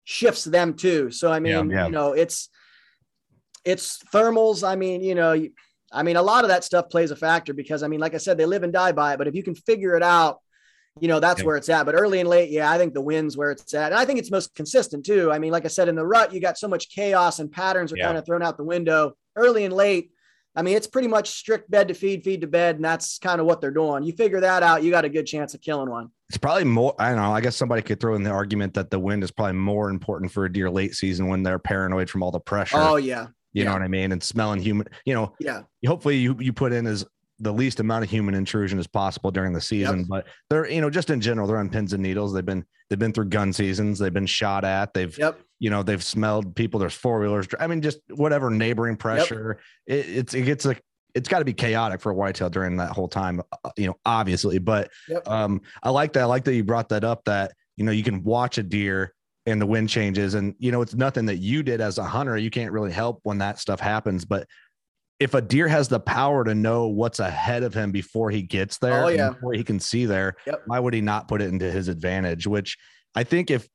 shifts 0.03 0.43
them 0.43 0.75
too. 0.75 1.09
So 1.09 1.31
I 1.31 1.39
mean, 1.39 1.71
yeah, 1.71 1.77
yeah. 1.77 1.85
you 1.87 1.91
know, 1.91 2.13
it's 2.13 2.49
it's 3.65 3.97
thermals. 4.13 4.65
I 4.65 4.75
mean, 4.75 5.01
you 5.01 5.15
know, 5.15 5.47
I 5.91 6.03
mean, 6.03 6.15
a 6.15 6.21
lot 6.21 6.43
of 6.43 6.49
that 6.49 6.63
stuff 6.63 6.91
plays 6.91 7.09
a 7.09 7.15
factor 7.15 7.55
because 7.55 7.81
I 7.81 7.87
mean, 7.87 7.99
like 7.99 8.13
I 8.13 8.19
said, 8.19 8.37
they 8.37 8.45
live 8.45 8.61
and 8.61 8.71
die 8.71 8.91
by 8.91 9.13
it. 9.13 9.17
But 9.17 9.27
if 9.27 9.33
you 9.33 9.41
can 9.41 9.55
figure 9.55 9.97
it 9.97 10.03
out, 10.03 10.41
you 11.01 11.07
know, 11.07 11.19
that's 11.19 11.39
yeah. 11.39 11.47
where 11.47 11.57
it's 11.57 11.69
at. 11.69 11.87
But 11.87 11.95
early 11.95 12.19
and 12.19 12.29
late, 12.29 12.51
yeah, 12.51 12.69
I 12.69 12.77
think 12.77 12.93
the 12.93 13.01
wins 13.01 13.35
where 13.35 13.49
it's 13.49 13.73
at. 13.73 13.93
And 13.93 13.99
I 13.99 14.05
think 14.05 14.19
it's 14.19 14.29
most 14.29 14.53
consistent 14.53 15.07
too. 15.07 15.31
I 15.31 15.39
mean, 15.39 15.51
like 15.51 15.65
I 15.65 15.69
said, 15.69 15.89
in 15.89 15.95
the 15.95 16.05
rut, 16.05 16.31
you 16.31 16.39
got 16.39 16.59
so 16.59 16.67
much 16.67 16.91
chaos 16.91 17.39
and 17.39 17.51
patterns 17.51 17.91
are 17.91 17.97
kind 17.97 18.15
of 18.15 18.27
thrown 18.27 18.43
out 18.43 18.57
the 18.57 18.63
window 18.63 19.13
early 19.35 19.65
and 19.65 19.73
late. 19.73 20.11
I 20.55 20.61
mean, 20.61 20.77
it's 20.77 20.87
pretty 20.87 21.07
much 21.07 21.29
strict 21.29 21.69
bed 21.69 21.89
to 21.89 21.93
feed, 21.93 22.23
feed 22.23 22.41
to 22.41 22.47
bed, 22.47 22.75
and 22.75 22.85
that's 22.85 23.19
kind 23.19 23.41
of 23.41 23.45
what 23.45 23.61
they're 23.61 23.71
doing. 23.71 24.03
You 24.03 24.13
figure 24.13 24.39
that 24.39 24.63
out, 24.63 24.83
you 24.83 24.91
got 24.91 25.05
a 25.05 25.09
good 25.09 25.25
chance 25.25 25.53
of 25.53 25.61
killing 25.61 25.89
one. 25.89 26.09
It's 26.29 26.37
probably 26.37 26.63
more. 26.63 26.95
I 26.97 27.09
don't 27.09 27.17
know. 27.17 27.33
I 27.33 27.41
guess 27.41 27.55
somebody 27.55 27.81
could 27.81 27.99
throw 27.99 28.15
in 28.15 28.23
the 28.23 28.31
argument 28.31 28.73
that 28.75 28.89
the 28.89 28.99
wind 28.99 29.23
is 29.23 29.31
probably 29.31 29.53
more 29.53 29.89
important 29.89 30.31
for 30.31 30.45
a 30.45 30.51
deer 30.51 30.69
late 30.69 30.95
season 30.95 31.27
when 31.27 31.43
they're 31.43 31.59
paranoid 31.59 32.09
from 32.09 32.23
all 32.23 32.31
the 32.31 32.39
pressure. 32.39 32.77
Oh 32.77 32.95
yeah, 32.95 33.27
you 33.53 33.61
yeah. 33.61 33.65
know 33.65 33.73
what 33.73 33.81
I 33.81 33.87
mean, 33.87 34.11
and 34.11 34.23
smelling 34.23 34.61
human. 34.61 34.87
You 35.05 35.13
know, 35.13 35.33
yeah. 35.39 35.63
Hopefully, 35.85 36.17
you 36.17 36.35
you 36.39 36.51
put 36.51 36.73
in 36.73 36.87
as 36.87 37.05
the 37.39 37.51
least 37.51 37.79
amount 37.79 38.03
of 38.03 38.09
human 38.09 38.33
intrusion 38.33 38.79
as 38.79 38.87
possible 38.87 39.31
during 39.31 39.53
the 39.53 39.61
season. 39.61 39.99
Yep. 39.99 40.07
But 40.07 40.27
they're, 40.49 40.69
you 40.69 40.81
know, 40.81 40.89
just 40.89 41.09
in 41.09 41.19
general, 41.19 41.47
they're 41.47 41.57
on 41.57 41.69
pins 41.69 41.93
and 41.93 42.01
needles. 42.01 42.33
They've 42.33 42.45
been 42.45 42.65
they've 42.89 42.99
been 42.99 43.13
through 43.13 43.25
gun 43.25 43.51
seasons. 43.51 43.99
They've 43.99 44.13
been 44.13 44.25
shot 44.25 44.63
at. 44.63 44.93
They've, 44.93 45.15
yep. 45.17 45.39
you 45.59 45.69
know, 45.69 45.83
they've 45.83 46.03
smelled 46.03 46.55
people. 46.55 46.79
There's 46.79 46.93
four 46.93 47.19
wheelers. 47.19 47.47
I 47.59 47.67
mean, 47.67 47.81
just 47.81 47.99
whatever 48.09 48.49
neighboring 48.49 48.97
pressure. 48.97 49.59
Yep. 49.87 49.97
It, 49.97 50.17
it's 50.17 50.33
it 50.33 50.43
gets 50.43 50.65
like 50.65 50.81
it's 51.13 51.29
got 51.29 51.39
to 51.39 51.45
be 51.45 51.53
chaotic 51.53 52.01
for 52.01 52.11
a 52.11 52.15
whitetail 52.15 52.49
during 52.49 52.77
that 52.77 52.91
whole 52.91 53.07
time. 53.07 53.41
Uh, 53.63 53.71
you 53.77 53.87
know, 53.87 53.97
obviously. 54.05 54.59
But 54.59 54.91
um, 55.25 55.61
I 55.83 55.89
like 55.89 56.13
that. 56.13 56.23
I 56.23 56.25
like 56.25 56.45
that 56.45 56.55
you 56.55 56.63
brought 56.63 56.89
that 56.89 57.03
up. 57.03 57.25
That 57.25 57.53
you 57.75 57.83
know 57.83 57.91
you 57.91 58.03
can 58.03 58.23
watch 58.23 58.57
a 58.57 58.63
deer 58.63 59.13
and 59.45 59.61
the 59.61 59.65
wind 59.65 59.89
changes 59.89 60.33
and 60.33 60.55
you 60.57 60.71
know 60.71 60.81
it's 60.81 60.95
nothing 60.95 61.25
that 61.25 61.37
you 61.37 61.61
did 61.61 61.79
as 61.81 61.97
a 61.97 62.03
hunter 62.03 62.37
you 62.37 62.49
can't 62.49 62.71
really 62.71 62.91
help 62.91 63.19
when 63.23 63.37
that 63.37 63.59
stuff 63.59 63.79
happens 63.79 64.25
but 64.25 64.47
if 65.19 65.33
a 65.33 65.41
deer 65.41 65.67
has 65.67 65.87
the 65.87 65.99
power 65.99 66.43
to 66.43 66.53
know 66.53 66.87
what's 66.87 67.19
ahead 67.19 67.63
of 67.63 67.73
him 67.73 67.91
before 67.91 68.29
he 68.31 68.41
gets 68.41 68.77
there, 68.77 69.05
oh, 69.05 69.07
yeah. 69.07 69.29
before 69.29 69.53
he 69.53 69.63
can 69.63 69.79
see 69.79 70.05
there, 70.05 70.35
yep. 70.45 70.61
why 70.65 70.79
would 70.79 70.93
he 70.93 71.01
not 71.01 71.27
put 71.27 71.41
it 71.41 71.49
into 71.49 71.71
his 71.71 71.87
advantage? 71.87 72.45
Which 72.45 72.77
I 73.15 73.23
think 73.23 73.49
if 73.49 73.67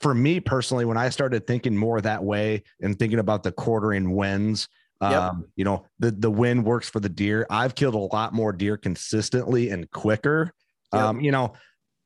for 0.00 0.14
me 0.14 0.40
personally, 0.40 0.84
when 0.84 0.98
I 0.98 1.08
started 1.08 1.46
thinking 1.46 1.76
more 1.76 2.00
that 2.00 2.22
way 2.22 2.64
and 2.80 2.98
thinking 2.98 3.20
about 3.20 3.42
the 3.42 3.52
quartering 3.52 4.14
wins, 4.14 4.68
yep. 5.00 5.12
um, 5.12 5.46
you 5.56 5.64
know, 5.64 5.86
the 5.98 6.10
the 6.10 6.30
win 6.30 6.62
works 6.62 6.90
for 6.90 7.00
the 7.00 7.08
deer. 7.08 7.46
I've 7.48 7.74
killed 7.74 7.94
a 7.94 7.98
lot 7.98 8.34
more 8.34 8.52
deer 8.52 8.76
consistently 8.76 9.70
and 9.70 9.90
quicker. 9.90 10.52
Yep. 10.92 11.02
Um, 11.02 11.20
you 11.20 11.32
know, 11.32 11.54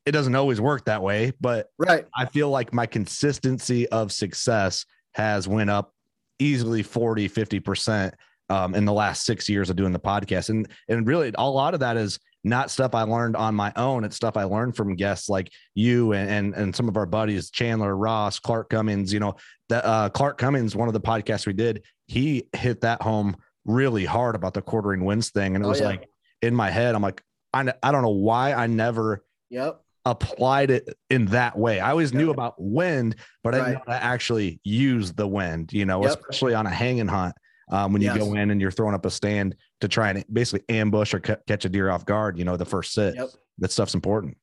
it 0.05 0.12
doesn't 0.12 0.35
always 0.37 0.61
work 0.61 0.85
that 0.85 1.02
way, 1.02 1.33
but 1.40 1.71
right. 1.78 2.07
I 2.14 2.26
feel 2.26 2.50
like 2.50 2.73
my 2.73 2.87
consistency 2.87 3.88
of 3.88 4.12
success 4.12 4.87
has 5.14 5.49
went 5.49 5.71
up 5.71 5.93
easily 6.38 6.85
40, 6.85 7.26
50 7.26 7.61
percent 7.61 8.14
um, 8.48 8.74
in 8.74 8.84
the 8.84 8.92
last 8.92 9.24
six 9.24 9.48
years 9.48 9.70
of 9.70 9.76
doing 9.76 9.92
the 9.92 9.98
podcast. 9.98 10.50
And 10.50 10.68
and 10.88 11.06
really 11.06 11.32
a 11.36 11.48
lot 11.48 11.74
of 11.74 11.80
that 11.80 11.96
is 11.96 12.18
not 12.44 12.70
stuff 12.70 12.94
I 12.94 13.02
learned 13.02 13.36
on 13.36 13.54
my 13.54 13.72
own. 13.76 14.04
It's 14.04 14.16
stuff 14.16 14.36
I 14.36 14.44
learned 14.44 14.76
from 14.76 14.94
guests 14.94 15.28
like 15.28 15.50
you 15.74 16.12
and 16.12 16.30
and, 16.30 16.54
and 16.54 16.76
some 16.76 16.88
of 16.88 16.96
our 16.96 17.06
buddies, 17.06 17.50
Chandler 17.50 17.96
Ross, 17.96 18.38
Clark 18.38 18.70
Cummins. 18.70 19.12
You 19.12 19.20
know, 19.20 19.36
that 19.68 19.84
uh, 19.84 20.08
Clark 20.10 20.38
Cummins, 20.38 20.76
one 20.76 20.88
of 20.88 20.94
the 20.94 21.00
podcasts 21.00 21.46
we 21.46 21.52
did, 21.52 21.82
he 22.06 22.48
hit 22.52 22.82
that 22.82 23.02
home 23.02 23.36
really 23.64 24.04
hard 24.04 24.36
about 24.36 24.54
the 24.54 24.62
quartering 24.62 25.04
wins 25.04 25.30
thing. 25.30 25.56
And 25.56 25.64
it 25.64 25.66
oh, 25.66 25.70
was 25.70 25.80
yeah. 25.80 25.86
like 25.86 26.08
in 26.42 26.54
my 26.54 26.70
head, 26.70 26.94
I'm 26.94 27.02
like, 27.02 27.22
I, 27.52 27.72
I 27.82 27.90
don't 27.90 28.02
know 28.02 28.10
why 28.10 28.52
I 28.52 28.66
never 28.66 29.24
yep 29.50 29.80
applied 30.04 30.70
it 30.70 30.96
in 31.10 31.26
that 31.26 31.58
way. 31.58 31.80
I 31.80 31.90
always 31.90 32.14
knew 32.14 32.30
about 32.30 32.54
wind, 32.58 33.16
but 33.42 33.56
I 33.56 33.70
didn't 33.70 33.82
actually 33.88 34.60
use 34.62 35.12
the 35.12 35.26
wind, 35.26 35.72
you 35.72 35.84
know, 35.84 36.00
yep. 36.00 36.10
especially 36.10 36.54
on 36.54 36.64
a 36.64 36.70
hanging 36.70 37.08
hunt 37.08 37.34
um, 37.68 37.92
when 37.92 38.02
you 38.02 38.08
yes. 38.08 38.18
go 38.18 38.35
in 38.35 38.50
and 38.50 38.61
you're 38.61 38.70
throwing 38.70 38.94
up 38.94 39.04
a 39.04 39.11
stand 39.11 39.56
to 39.80 39.88
try 39.88 40.11
and 40.11 40.25
basically 40.32 40.64
ambush 40.75 41.14
or 41.14 41.20
c- 41.25 41.35
catch 41.46 41.64
a 41.64 41.68
deer 41.68 41.90
off 41.90 42.04
guard. 42.04 42.38
You 42.38 42.44
know, 42.44 42.56
the 42.56 42.64
first 42.64 42.92
sit. 42.92 43.14
Yep. 43.16 43.28
That 43.58 43.73
stuff's 43.73 43.94
important. 43.94 44.37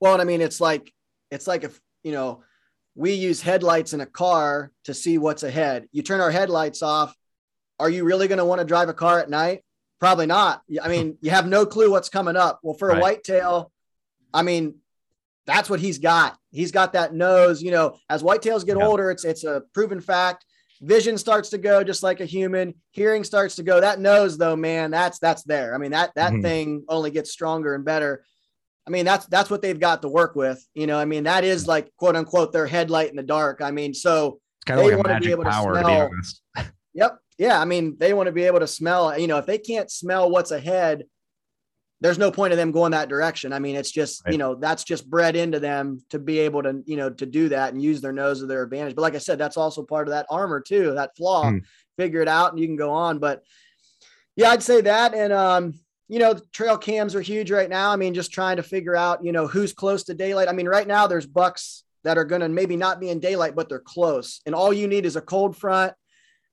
Well, 0.00 0.12
and 0.12 0.22
I 0.22 0.24
mean, 0.24 0.40
it's 0.40 0.60
like 0.60 0.92
it's 1.30 1.46
like 1.46 1.64
if 1.64 1.80
you 2.04 2.12
know 2.12 2.42
we 2.94 3.12
use 3.12 3.42
headlights 3.42 3.92
in 3.92 4.00
a 4.00 4.06
car 4.06 4.72
to 4.84 4.94
see 4.94 5.18
what's 5.18 5.42
ahead. 5.42 5.88
You 5.92 6.02
turn 6.02 6.20
our 6.20 6.30
headlights 6.30 6.82
off. 6.82 7.14
Are 7.78 7.90
you 7.90 8.04
really 8.04 8.26
going 8.28 8.38
to 8.38 8.44
want 8.44 8.60
to 8.60 8.66
drive 8.66 8.88
a 8.88 8.94
car 8.94 9.20
at 9.20 9.28
night? 9.28 9.62
Probably 10.00 10.26
not. 10.26 10.62
I 10.82 10.88
mean, 10.88 11.18
you 11.20 11.30
have 11.30 11.46
no 11.46 11.66
clue 11.66 11.90
what's 11.90 12.08
coming 12.08 12.36
up. 12.36 12.60
Well, 12.62 12.74
for 12.74 12.90
a 12.90 13.00
whitetail, 13.00 13.70
I 14.32 14.42
mean, 14.42 14.76
that's 15.46 15.68
what 15.68 15.80
he's 15.80 15.98
got. 15.98 16.38
He's 16.50 16.72
got 16.72 16.94
that 16.94 17.14
nose. 17.14 17.62
You 17.62 17.70
know, 17.70 17.98
as 18.08 18.22
whitetails 18.22 18.64
get 18.64 18.78
yeah. 18.78 18.86
older, 18.86 19.10
it's 19.10 19.24
it's 19.24 19.44
a 19.44 19.62
proven 19.74 20.00
fact 20.00 20.44
vision 20.80 21.18
starts 21.18 21.50
to 21.50 21.58
go 21.58 21.82
just 21.82 22.02
like 22.02 22.20
a 22.20 22.24
human. 22.24 22.74
Hearing 22.90 23.24
starts 23.24 23.56
to 23.56 23.62
go. 23.62 23.80
That 23.80 24.00
nose 24.00 24.38
though 24.38 24.56
man 24.56 24.90
that's 24.90 25.18
that's 25.18 25.42
there. 25.44 25.74
I 25.74 25.78
mean 25.78 25.92
that 25.92 26.12
that 26.16 26.32
mm-hmm. 26.32 26.42
thing 26.42 26.84
only 26.88 27.10
gets 27.10 27.30
stronger 27.30 27.74
and 27.74 27.84
better. 27.84 28.24
I 28.86 28.90
mean 28.90 29.04
that's 29.04 29.26
that's 29.26 29.50
what 29.50 29.62
they've 29.62 29.78
got 29.78 30.02
to 30.02 30.08
work 30.08 30.36
with. 30.36 30.64
You 30.74 30.86
know 30.86 30.98
i 30.98 31.04
mean 31.04 31.24
that 31.24 31.44
is 31.44 31.66
like 31.66 31.90
quote 31.96 32.16
unquote 32.16 32.52
their 32.52 32.66
headlight 32.66 33.10
in 33.10 33.16
the 33.16 33.22
dark. 33.22 33.60
I 33.62 33.70
mean 33.70 33.94
so 33.94 34.40
kind 34.64 34.80
of 34.80 34.86
like 34.86 34.96
want 34.96 35.22
to 35.22 35.26
be 35.26 35.30
able 35.30 35.44
to 35.44 35.52
smell. 35.52 36.10
to 36.56 36.72
yep. 36.94 37.18
Yeah 37.38 37.60
i 37.60 37.64
mean 37.64 37.96
they 37.98 38.14
want 38.14 38.26
to 38.26 38.32
be 38.32 38.44
able 38.44 38.60
to 38.60 38.66
smell 38.66 39.18
you 39.18 39.26
know 39.26 39.38
if 39.38 39.46
they 39.46 39.58
can't 39.58 39.90
smell 39.90 40.30
what's 40.30 40.50
ahead 40.50 41.04
there's 42.00 42.18
no 42.18 42.30
point 42.30 42.52
of 42.52 42.58
them 42.58 42.72
going 42.72 42.92
that 42.92 43.08
direction. 43.08 43.52
I 43.52 43.58
mean, 43.58 43.74
it's 43.74 43.90
just, 43.90 44.24
right. 44.24 44.32
you 44.32 44.38
know, 44.38 44.54
that's 44.54 44.84
just 44.84 45.08
bred 45.08 45.34
into 45.34 45.58
them 45.58 46.00
to 46.10 46.18
be 46.18 46.40
able 46.40 46.62
to, 46.62 46.82
you 46.84 46.96
know, 46.96 47.08
to 47.10 47.24
do 47.24 47.48
that 47.48 47.72
and 47.72 47.82
use 47.82 48.00
their 48.00 48.12
nose 48.12 48.40
to 48.40 48.46
their 48.46 48.62
advantage. 48.62 48.94
But 48.94 49.02
like 49.02 49.14
I 49.14 49.18
said, 49.18 49.38
that's 49.38 49.56
also 49.56 49.82
part 49.82 50.06
of 50.06 50.12
that 50.12 50.26
armor 50.30 50.60
too, 50.60 50.92
that 50.94 51.16
flaw. 51.16 51.44
Mm. 51.44 51.62
Figure 51.96 52.20
it 52.20 52.28
out 52.28 52.52
and 52.52 52.60
you 52.60 52.66
can 52.66 52.76
go 52.76 52.90
on. 52.90 53.18
But 53.18 53.42
yeah, 54.36 54.50
I'd 54.50 54.62
say 54.62 54.82
that. 54.82 55.14
And 55.14 55.32
um, 55.32 55.80
you 56.08 56.18
know, 56.18 56.34
trail 56.52 56.76
cams 56.76 57.14
are 57.14 57.22
huge 57.22 57.50
right 57.50 57.70
now. 57.70 57.90
I 57.90 57.96
mean, 57.96 58.12
just 58.12 58.32
trying 58.32 58.58
to 58.58 58.62
figure 58.62 58.94
out, 58.94 59.24
you 59.24 59.32
know, 59.32 59.46
who's 59.46 59.72
close 59.72 60.04
to 60.04 60.14
daylight. 60.14 60.48
I 60.48 60.52
mean, 60.52 60.68
right 60.68 60.86
now 60.86 61.06
there's 61.06 61.26
bucks 61.26 61.84
that 62.04 62.18
are 62.18 62.24
going 62.24 62.42
to 62.42 62.48
maybe 62.48 62.76
not 62.76 63.00
be 63.00 63.08
in 63.08 63.18
daylight, 63.18 63.56
but 63.56 63.68
they're 63.68 63.80
close. 63.80 64.40
And 64.46 64.54
all 64.54 64.72
you 64.72 64.86
need 64.86 65.06
is 65.06 65.16
a 65.16 65.20
cold 65.20 65.56
front 65.56 65.94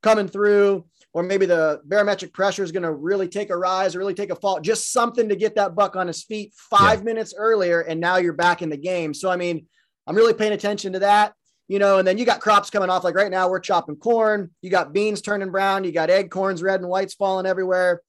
coming 0.01 0.27
through 0.27 0.85
or 1.13 1.22
maybe 1.22 1.46
the 1.46 1.79
barometric 1.86 2.34
pressure 2.34 2.63
is 2.63 2.72
going 2.72 2.84
to 2.84 2.91
really 2.91 3.27
take 3.27 3.51
a 3.51 3.58
rise 3.58 3.96
or 3.96 4.00
really 4.00 4.15
take 4.15 4.32
a 4.32 4.36
fall, 4.36 4.60
just 4.60 4.91
something 4.91 5.29
to 5.29 5.36
get 5.36 5.55
that 5.55 5.75
buck 5.75 5.96
on 5.96 6.08
his 6.08 6.24
feet 6.24 6.53
five 6.55 7.00
yeah. 7.00 7.05
minutes 7.05 7.34
earlier. 7.38 7.82
And 7.82 8.00
now 8.00 8.17
you're 8.17 8.34
back 8.34 8.62
in 8.62 8.70
the 8.70 8.77
game. 8.77 9.13
So, 9.13 9.29
I 9.29 9.36
mean, 9.36 9.67
I'm 10.08 10.15
really 10.15 10.34
paying 10.34 10.53
attention 10.53 10.93
to 10.93 11.00
that, 11.00 11.34
you 11.67 11.77
know, 11.77 12.00
and 12.00 12.08
then 12.08 12.17
you 12.17 12.25
got 12.25 12.41
crops 12.41 12.72
coming 12.72 12.89
off. 12.89 13.03
Like 13.03 13.15
right 13.15 13.32
now, 13.32 13.48
we're 13.48 13.60
chopping 13.60 13.96
corn. 13.96 14.50
You 14.62 14.72
got 14.72 14.91
beans 14.91 15.22
turning 15.22 15.51
brown. 15.51 15.84
You 15.84 15.91
got 15.91 16.10
acorns, 16.10 16.63
red 16.63 16.82
and 16.82 16.89
whites 16.89 17.13
falling 17.13 17.46
everywhere. 17.46 18.01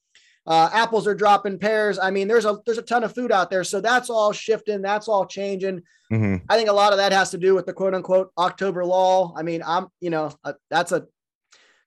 Uh, 0.47 0.69
apples 0.73 1.07
are 1.07 1.15
dropping 1.15 1.59
pears. 1.59 1.99
I 1.99 2.11
mean, 2.11 2.29
there's 2.29 2.45
a 2.45 2.59
there's 2.67 2.79
a 2.79 2.83
ton 2.83 3.03
of 3.03 3.15
food 3.15 3.33
out 3.33 3.49
there, 3.49 3.65
so 3.65 3.81
that's 3.81 4.11
all 4.11 4.31
shifting. 4.33 4.83
That's 4.83 5.09
all 5.09 5.25
changing. 5.25 5.83
Mm-hmm. 6.13 6.45
I 6.51 6.57
think 6.57 6.69
a 6.69 6.73
lot 6.73 6.93
of 6.93 6.99
that 6.99 7.13
has 7.13 7.31
to 7.31 7.39
do 7.39 7.55
with 7.55 7.65
the 7.65 7.73
quote 7.73 7.95
unquote 7.95 8.31
October 8.37 8.85
lull. 8.85 9.35
I 9.39 9.43
mean, 9.43 9.63
I'm 9.67 9.87
you 10.01 10.11
know 10.11 10.33
uh, 10.45 10.53
that's 10.69 10.93
a 10.93 11.07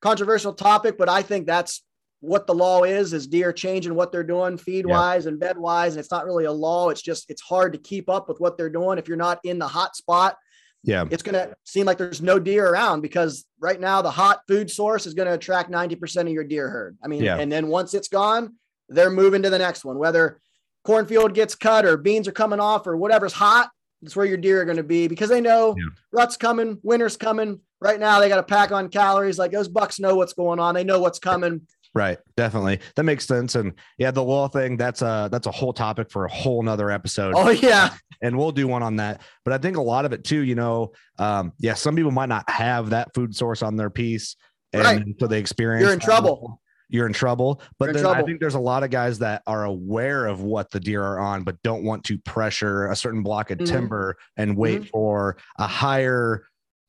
controversial 0.01 0.54
topic, 0.54 0.98
but 0.98 1.10
I 1.10 1.22
think 1.22 1.48
that's 1.48 1.84
what 2.20 2.48
the 2.48 2.54
law 2.54 2.84
is 2.84 3.13
is 3.13 3.27
deer 3.27 3.54
changing 3.54 3.94
what 3.94 4.12
they're 4.12 4.24
doing 4.24 4.58
feed 4.58 4.86
wise 4.86 5.25
yeah. 5.25 5.30
and 5.30 5.39
bed 5.39 5.58
wise 5.58 5.94
and 5.94 6.00
it's 6.00 6.12
not 6.12 6.25
really 6.25 6.46
a 6.46 6.51
law 6.51 6.89
it's 6.89 7.01
just 7.01 7.30
it's 7.30 7.42
hard 7.42 7.74
to 7.74 7.80
keep 7.80 8.10
up 8.10 8.27
with 8.27 8.39
what 8.39 8.58
they're 8.58 8.70
doing 8.70 8.98
if 8.98 9.08
you're 9.08 9.18
not 9.18 9.39
in 9.44 9.60
the 9.60 9.68
hot 9.68 9.96
spot 9.96 10.36
yeah 10.84 11.06
it's 11.12 11.22
going 11.22 11.36
to 11.36 11.56
seem 11.63 11.86
like 11.86 11.98
there's 11.98 12.22
no 12.22 12.39
deer 12.39 12.68
around 12.68 13.01
because 13.01 13.46
right 13.60 13.80
now 13.80 14.01
the 14.01 14.10
hot 14.10 14.39
food 14.48 14.70
source 14.70 15.06
is 15.06 15.13
going 15.13 15.27
to 15.27 15.34
attract 15.34 15.70
90% 15.70 16.22
of 16.22 16.30
your 16.30 16.44
deer 16.44 16.70
herd 16.70 16.98
i 17.04 17.08
mean 17.08 17.24
yeah. 17.24 17.38
and 17.38 17.51
then 17.51 17.68
once 17.68 17.94
it's 17.94 18.08
gone 18.08 18.56
they're 18.89 19.12
moving 19.12 19.44
to 19.44 19.50
the 19.51 19.60
next 19.60 19.86
one 19.86 20.00
whether 20.00 20.39
cornfield 20.86 21.36
gets 21.36 21.54
cut 21.54 21.86
or 21.86 21.98
beans 21.98 22.27
are 22.27 22.34
coming 22.34 22.60
off 22.60 22.88
or 22.88 22.98
whatever's 22.98 23.34
hot 23.34 23.70
that's 24.01 24.16
where 24.16 24.25
your 24.25 24.38
deer 24.38 24.62
are 24.62 24.66
going 24.66 24.77
to 24.77 24.84
be 24.84 25.08
because 25.08 25.30
they 25.30 25.42
know 25.42 25.75
yeah. 25.77 25.86
rut's 26.12 26.38
coming 26.38 26.80
winter's 26.82 27.18
coming 27.18 27.60
right 27.81 28.00
now 28.00 28.19
they 28.19 28.29
got 28.29 28.38
to 28.38 28.43
pack 28.43 28.72
on 28.72 28.89
calories. 28.89 29.38
Like 29.38 29.51
those 29.51 29.67
bucks 29.67 30.00
know 30.00 30.15
what's 30.15 30.34
going 30.34 30.60
on. 30.60 30.75
They 30.75 30.84
know 30.84 31.00
what's 31.00 31.19
coming. 31.19 31.62
Right. 31.93 32.19
Definitely. 32.36 32.79
That 32.96 33.03
makes 33.03 33.25
sense. 33.25 33.55
And 33.55 33.74
yeah, 33.98 34.12
the 34.12 34.24
law 34.24 34.48
thing, 34.48 34.77
that's 34.77 35.01
a 35.01 35.29
that's 35.31 35.48
a 35.48 35.51
whole 35.51 35.74
topic 35.74 36.12
for 36.12 36.25
a 36.25 36.31
whole 36.31 36.62
nother 36.62 36.91
episode. 36.91 37.34
Oh 37.36 37.50
yeah. 37.50 37.96
And 38.22 38.38
we'll 38.38 38.51
do 38.51 38.67
one 38.67 38.84
on 38.84 38.98
that. 38.98 39.22
But 39.43 39.53
I 39.53 39.57
think 39.57 39.77
a 39.77 39.81
lot 39.81 40.05
of 40.05 40.13
it 40.13 40.24
too, 40.24 40.41
you 40.41 40.55
know, 40.55 40.91
um, 41.17 41.53
yeah, 41.60 41.74
some 41.74 41.96
people 41.96 42.12
might 42.12 42.29
not 42.29 42.50
have 42.50 42.91
that 42.91 43.13
food 43.13 43.36
source 43.36 43.62
on 43.62 43.75
their 43.77 43.89
piece. 43.89 44.36
And 44.74 44.84
right. 44.84 45.03
so 45.19 45.27
they 45.27 45.39
experience 45.39 45.84
you're 45.84 45.93
in 45.93 46.00
trouble. 46.00 46.62
You're 46.89 47.07
in 47.07 47.13
trouble. 47.13 47.62
But 47.79 47.89
in 47.89 47.96
then 47.96 48.03
trouble. 48.03 48.22
I 48.22 48.25
think 48.25 48.39
there's 48.39 48.55
a 48.55 48.60
lot 48.60 48.84
of 48.84 48.89
guys 48.89 49.19
that 49.19 49.41
are 49.48 49.65
aware 49.65 50.25
of 50.25 50.41
what 50.41 50.72
the 50.72 50.79
deer 50.79 51.03
are 51.03 51.19
on, 51.19 51.43
but 51.43 51.62
don't 51.63 51.84
want 51.84 52.03
to 52.05 52.17
pressure 52.19 52.88
a 52.88 52.96
certain 52.96 53.24
block 53.24 53.51
of 53.51 53.57
mm-hmm. 53.57 53.74
timber 53.74 54.17
and 54.36 54.55
wait 54.55 54.81
mm-hmm. 54.81 54.89
for 54.89 55.38
a 55.57 55.67
higher 55.67 56.43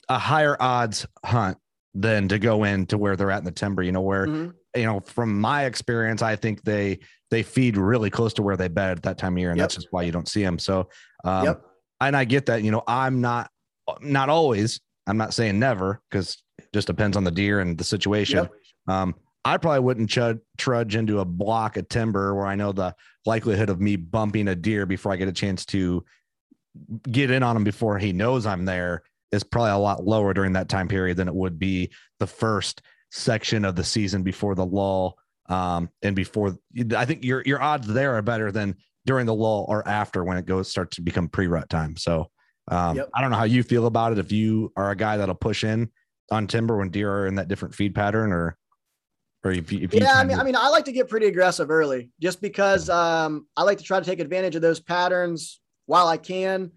a 0.09 0.19
higher 0.19 0.57
odds 0.61 1.07
hunt 1.25 1.59
than 1.95 2.29
to 2.29 2.38
go 2.38 2.65
in 2.65 2.87
to 2.87 2.99
where 2.99 3.17
they're 3.17 3.31
at 3.31 3.38
in 3.38 3.45
the 3.45 3.50
timber, 3.50 3.83
you 3.83 3.93
know, 3.93 4.00
where 4.00 4.27
mm-hmm. 4.27 4.50
you 4.79 4.87
know, 4.87 5.00
from 5.00 5.41
my 5.41 5.65
experience, 5.65 6.23
I 6.23 6.37
think 6.37 6.62
they 6.62 7.00
they 7.31 7.43
feed 7.43 7.77
really 7.77 8.11
close 8.11 8.33
to 8.35 8.43
where 8.43 8.57
they 8.57 8.69
bed 8.69 8.99
at 8.99 9.03
that 9.05 9.19
time 9.19 9.35
of 9.35 9.38
year, 9.38 9.50
and 9.50 9.59
yep. 9.59 9.65
that's 9.65 9.75
just 9.75 9.88
why 9.91 10.03
you 10.03 10.12
don't 10.12 10.29
see 10.29 10.43
them. 10.43 10.59
So, 10.59 10.88
um, 11.25 11.45
yep. 11.45 11.62
and 12.00 12.17
I 12.17 12.25
get 12.25 12.47
that. 12.47 12.62
You 12.62 12.71
know, 12.71 12.83
I'm 12.87 13.21
not 13.21 13.50
not 14.00 14.29
always. 14.29 14.81
I'm 15.07 15.17
not 15.17 15.33
saying 15.33 15.59
never 15.59 16.00
because 16.11 16.43
it 16.59 16.69
just 16.73 16.87
depends 16.87 17.17
on 17.17 17.25
the 17.25 17.31
deer 17.31 17.61
and 17.61 17.79
the 17.79 17.85
situation. 17.85 18.38
Yep. 18.38 18.53
Um, 18.88 19.15
I 19.45 19.57
probably 19.57 19.81
wouldn't 19.81 20.11
chud, 20.11 20.41
trudge 20.59 20.95
into 20.95 21.21
a 21.21 21.25
block 21.25 21.79
of 21.79 21.88
timber 21.88 22.35
where 22.35 22.47
I 22.47 22.55
know 22.55 22.73
the 22.73 22.95
likelihood 23.25 23.71
of 23.71 23.81
me 23.81 23.97
bumping 23.97 24.49
a 24.49 24.55
deer 24.55 24.85
before 24.85 25.12
I 25.12 25.17
get 25.17 25.29
a 25.29 25.33
chance 25.33 25.65
to 25.67 26.05
get 27.11 27.31
in 27.31 27.43
on 27.43 27.57
him 27.57 27.65
before 27.65 27.99
he 27.99 28.12
knows 28.12 28.45
I'm 28.45 28.67
there 28.67 29.03
is 29.33 29.45
probably 29.45 29.73
a 29.73 29.79
lot 29.79 30.05
lower 30.05 30.33
during 30.35 30.55
that 30.55 30.69
time 30.69 30.89
period 30.89 31.17
than 31.17 31.29
it 31.29 31.35
would 31.35 31.59
be 31.59 31.91
the 32.19 32.27
first 32.27 32.83
section 33.11 33.65
of 33.65 33.77
the 33.77 33.85
season 33.85 34.23
before 34.23 34.55
the 34.55 34.67
lull. 34.67 35.19
Um, 35.47 35.89
and 36.03 36.15
before 36.15 36.57
I 36.95 37.05
think 37.07 37.25
your 37.25 37.43
your 37.47 37.63
odds 37.63 37.87
there 37.87 38.15
are 38.17 38.23
better 38.23 38.53
than 38.53 38.77
during 39.07 39.25
the 39.25 39.35
lull 39.35 39.65
or 39.69 39.87
after 39.89 40.23
when 40.23 40.37
it 40.37 40.45
goes 40.45 40.69
starts 40.69 40.97
to 40.97 41.03
become 41.03 41.29
pre-rut 41.29 41.71
time. 41.71 41.97
So 41.97 42.31
um, 42.71 42.97
yep. 42.97 43.09
I 43.15 43.23
don't 43.23 43.31
know 43.31 43.39
how 43.39 43.45
you 43.45 43.63
feel 43.63 43.87
about 43.87 44.13
it. 44.13 44.19
If 44.19 44.31
you 44.31 44.73
are 44.77 44.91
a 44.91 44.97
guy 44.97 45.17
that'll 45.17 45.35
push 45.35 45.65
in 45.65 45.91
on 46.31 46.47
timber 46.47 46.77
when 46.77 46.91
deer 46.91 47.11
are 47.11 47.27
in 47.27 47.37
that 47.37 47.49
different 47.49 47.75
feed 47.75 47.95
pattern, 47.95 48.33
or 48.33 48.57
or 49.45 49.53
if 49.53 49.73
you, 49.73 49.81
if 49.83 49.95
yeah, 49.95 50.15
I 50.15 50.25
mean, 50.25 50.39
I 50.39 50.45
mean, 50.45 50.57
I 50.57 50.69
like 50.69 50.85
to 50.87 50.93
get 50.93 51.09
pretty 51.09 51.27
aggressive 51.27 51.71
early, 51.71 52.11
just 52.21 52.43
because 52.43 52.91
um, 52.91 53.47
I 53.57 53.63
like 53.63 53.79
to 53.79 53.85
try 53.85 53.99
to 53.99 54.05
take 54.05 54.21
advantage 54.21 54.57
of 54.57 54.63
those 54.63 54.81
patterns 54.81 55.61
while 55.87 56.09
I 56.09 56.19
can. 56.19 56.73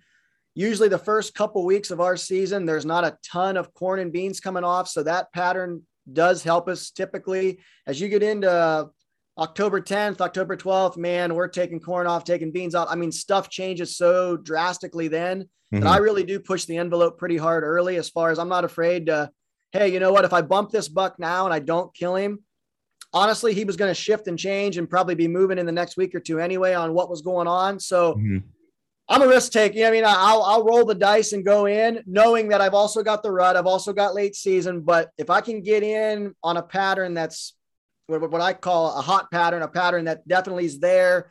Usually, 0.54 0.90
the 0.90 0.98
first 0.98 1.34
couple 1.34 1.66
weeks 1.66 1.92
of 1.92 2.02
our 2.02 2.18
season, 2.18 2.66
there's 2.66 2.86
not 2.86 3.06
a 3.06 3.18
ton 3.24 3.56
of 3.56 3.74
corn 3.74 4.00
and 4.00 4.12
beans 4.12 4.40
coming 4.40 4.64
off, 4.64 4.88
so 4.90 5.04
that 5.04 5.32
pattern 5.32 5.84
does 6.12 6.44
help 6.44 6.68
us 6.68 6.92
typically. 6.92 7.60
As 7.88 8.02
you 8.02 8.10
get 8.10 8.24
into 8.24 8.90
October 9.38 9.82
10th, 9.82 10.20
October 10.20 10.58
12th, 10.58 10.98
man, 10.98 11.36
we're 11.36 11.48
taking 11.48 11.80
corn 11.80 12.08
off, 12.08 12.24
taking 12.24 12.52
beans 12.52 12.76
off. 12.76 12.88
I 12.90 12.96
mean, 12.96 13.12
stuff 13.12 13.50
changes 13.50 13.96
so 13.96 14.38
drastically 14.38 15.08
then 15.08 15.44
mm-hmm. 15.44 15.80
that 15.80 15.90
I 15.90 15.98
really 15.98 16.24
do 16.24 16.40
push 16.40 16.66
the 16.66 16.78
envelope 16.78 17.18
pretty 17.18 17.38
hard 17.38 17.64
early 17.64 17.96
as 17.96 18.10
far 18.10 18.32
as 18.32 18.40
I'm 18.40 18.50
not 18.50 18.66
afraid 18.66 19.06
to, 19.06 19.32
hey, 19.72 19.92
you 19.92 20.00
know 20.00 20.12
what? 20.12 20.26
If 20.26 20.34
I 20.34 20.42
bump 20.42 20.72
this 20.72 20.90
buck 20.90 21.18
now 21.18 21.46
and 21.46 21.54
I 21.54 21.60
don't 21.60 21.94
kill 21.96 22.16
him, 22.16 22.40
honestly, 23.14 23.54
he 23.54 23.64
was 23.64 23.78
going 23.78 23.90
to 23.90 24.00
shift 24.00 24.28
and 24.28 24.38
change 24.38 24.78
and 24.78 24.90
probably 24.90 25.16
be 25.16 25.28
moving 25.28 25.58
in 25.58 25.66
the 25.66 25.72
next 25.72 25.98
week 25.98 26.14
or 26.14 26.20
two 26.20 26.40
anyway 26.40 26.74
on 26.74 26.94
what 26.94 27.10
was 27.10 27.22
going 27.22 27.48
on. 27.48 27.80
So 27.80 28.16
mm-hmm. 28.16 28.38
I'm 29.10 29.22
a 29.22 29.28
risk 29.28 29.52
taker. 29.52 29.86
I 29.86 29.92
mean, 29.92 30.04
I'll, 30.06 30.42
I'll 30.42 30.64
roll 30.64 30.86
the 30.86 30.96
dice 30.96 31.34
and 31.34 31.44
go 31.44 31.66
in 31.66 32.02
knowing 32.06 32.50
that 32.50 32.62
I've 32.62 32.74
also 32.74 33.04
got 33.04 33.24
the 33.24 33.32
rut. 33.32 33.58
I've 33.58 33.66
also 33.66 33.92
got 33.92 34.16
late 34.16 34.36
season, 34.36 34.82
but 34.82 35.10
if 35.18 35.30
I 35.30 35.42
can 35.42 35.62
get 35.62 35.84
in 35.84 36.34
on 36.44 36.58
a 36.58 36.64
pattern 36.64 37.14
that's 37.14 37.54
what, 38.08 38.32
what 38.32 38.42
I 38.42 38.54
call 38.54 38.98
a 38.98 39.02
hot 39.02 39.30
pattern, 39.32 39.62
a 39.64 39.68
pattern 39.68 40.06
that 40.06 40.28
definitely 40.28 40.66
is 40.66 40.80
there. 40.80 41.30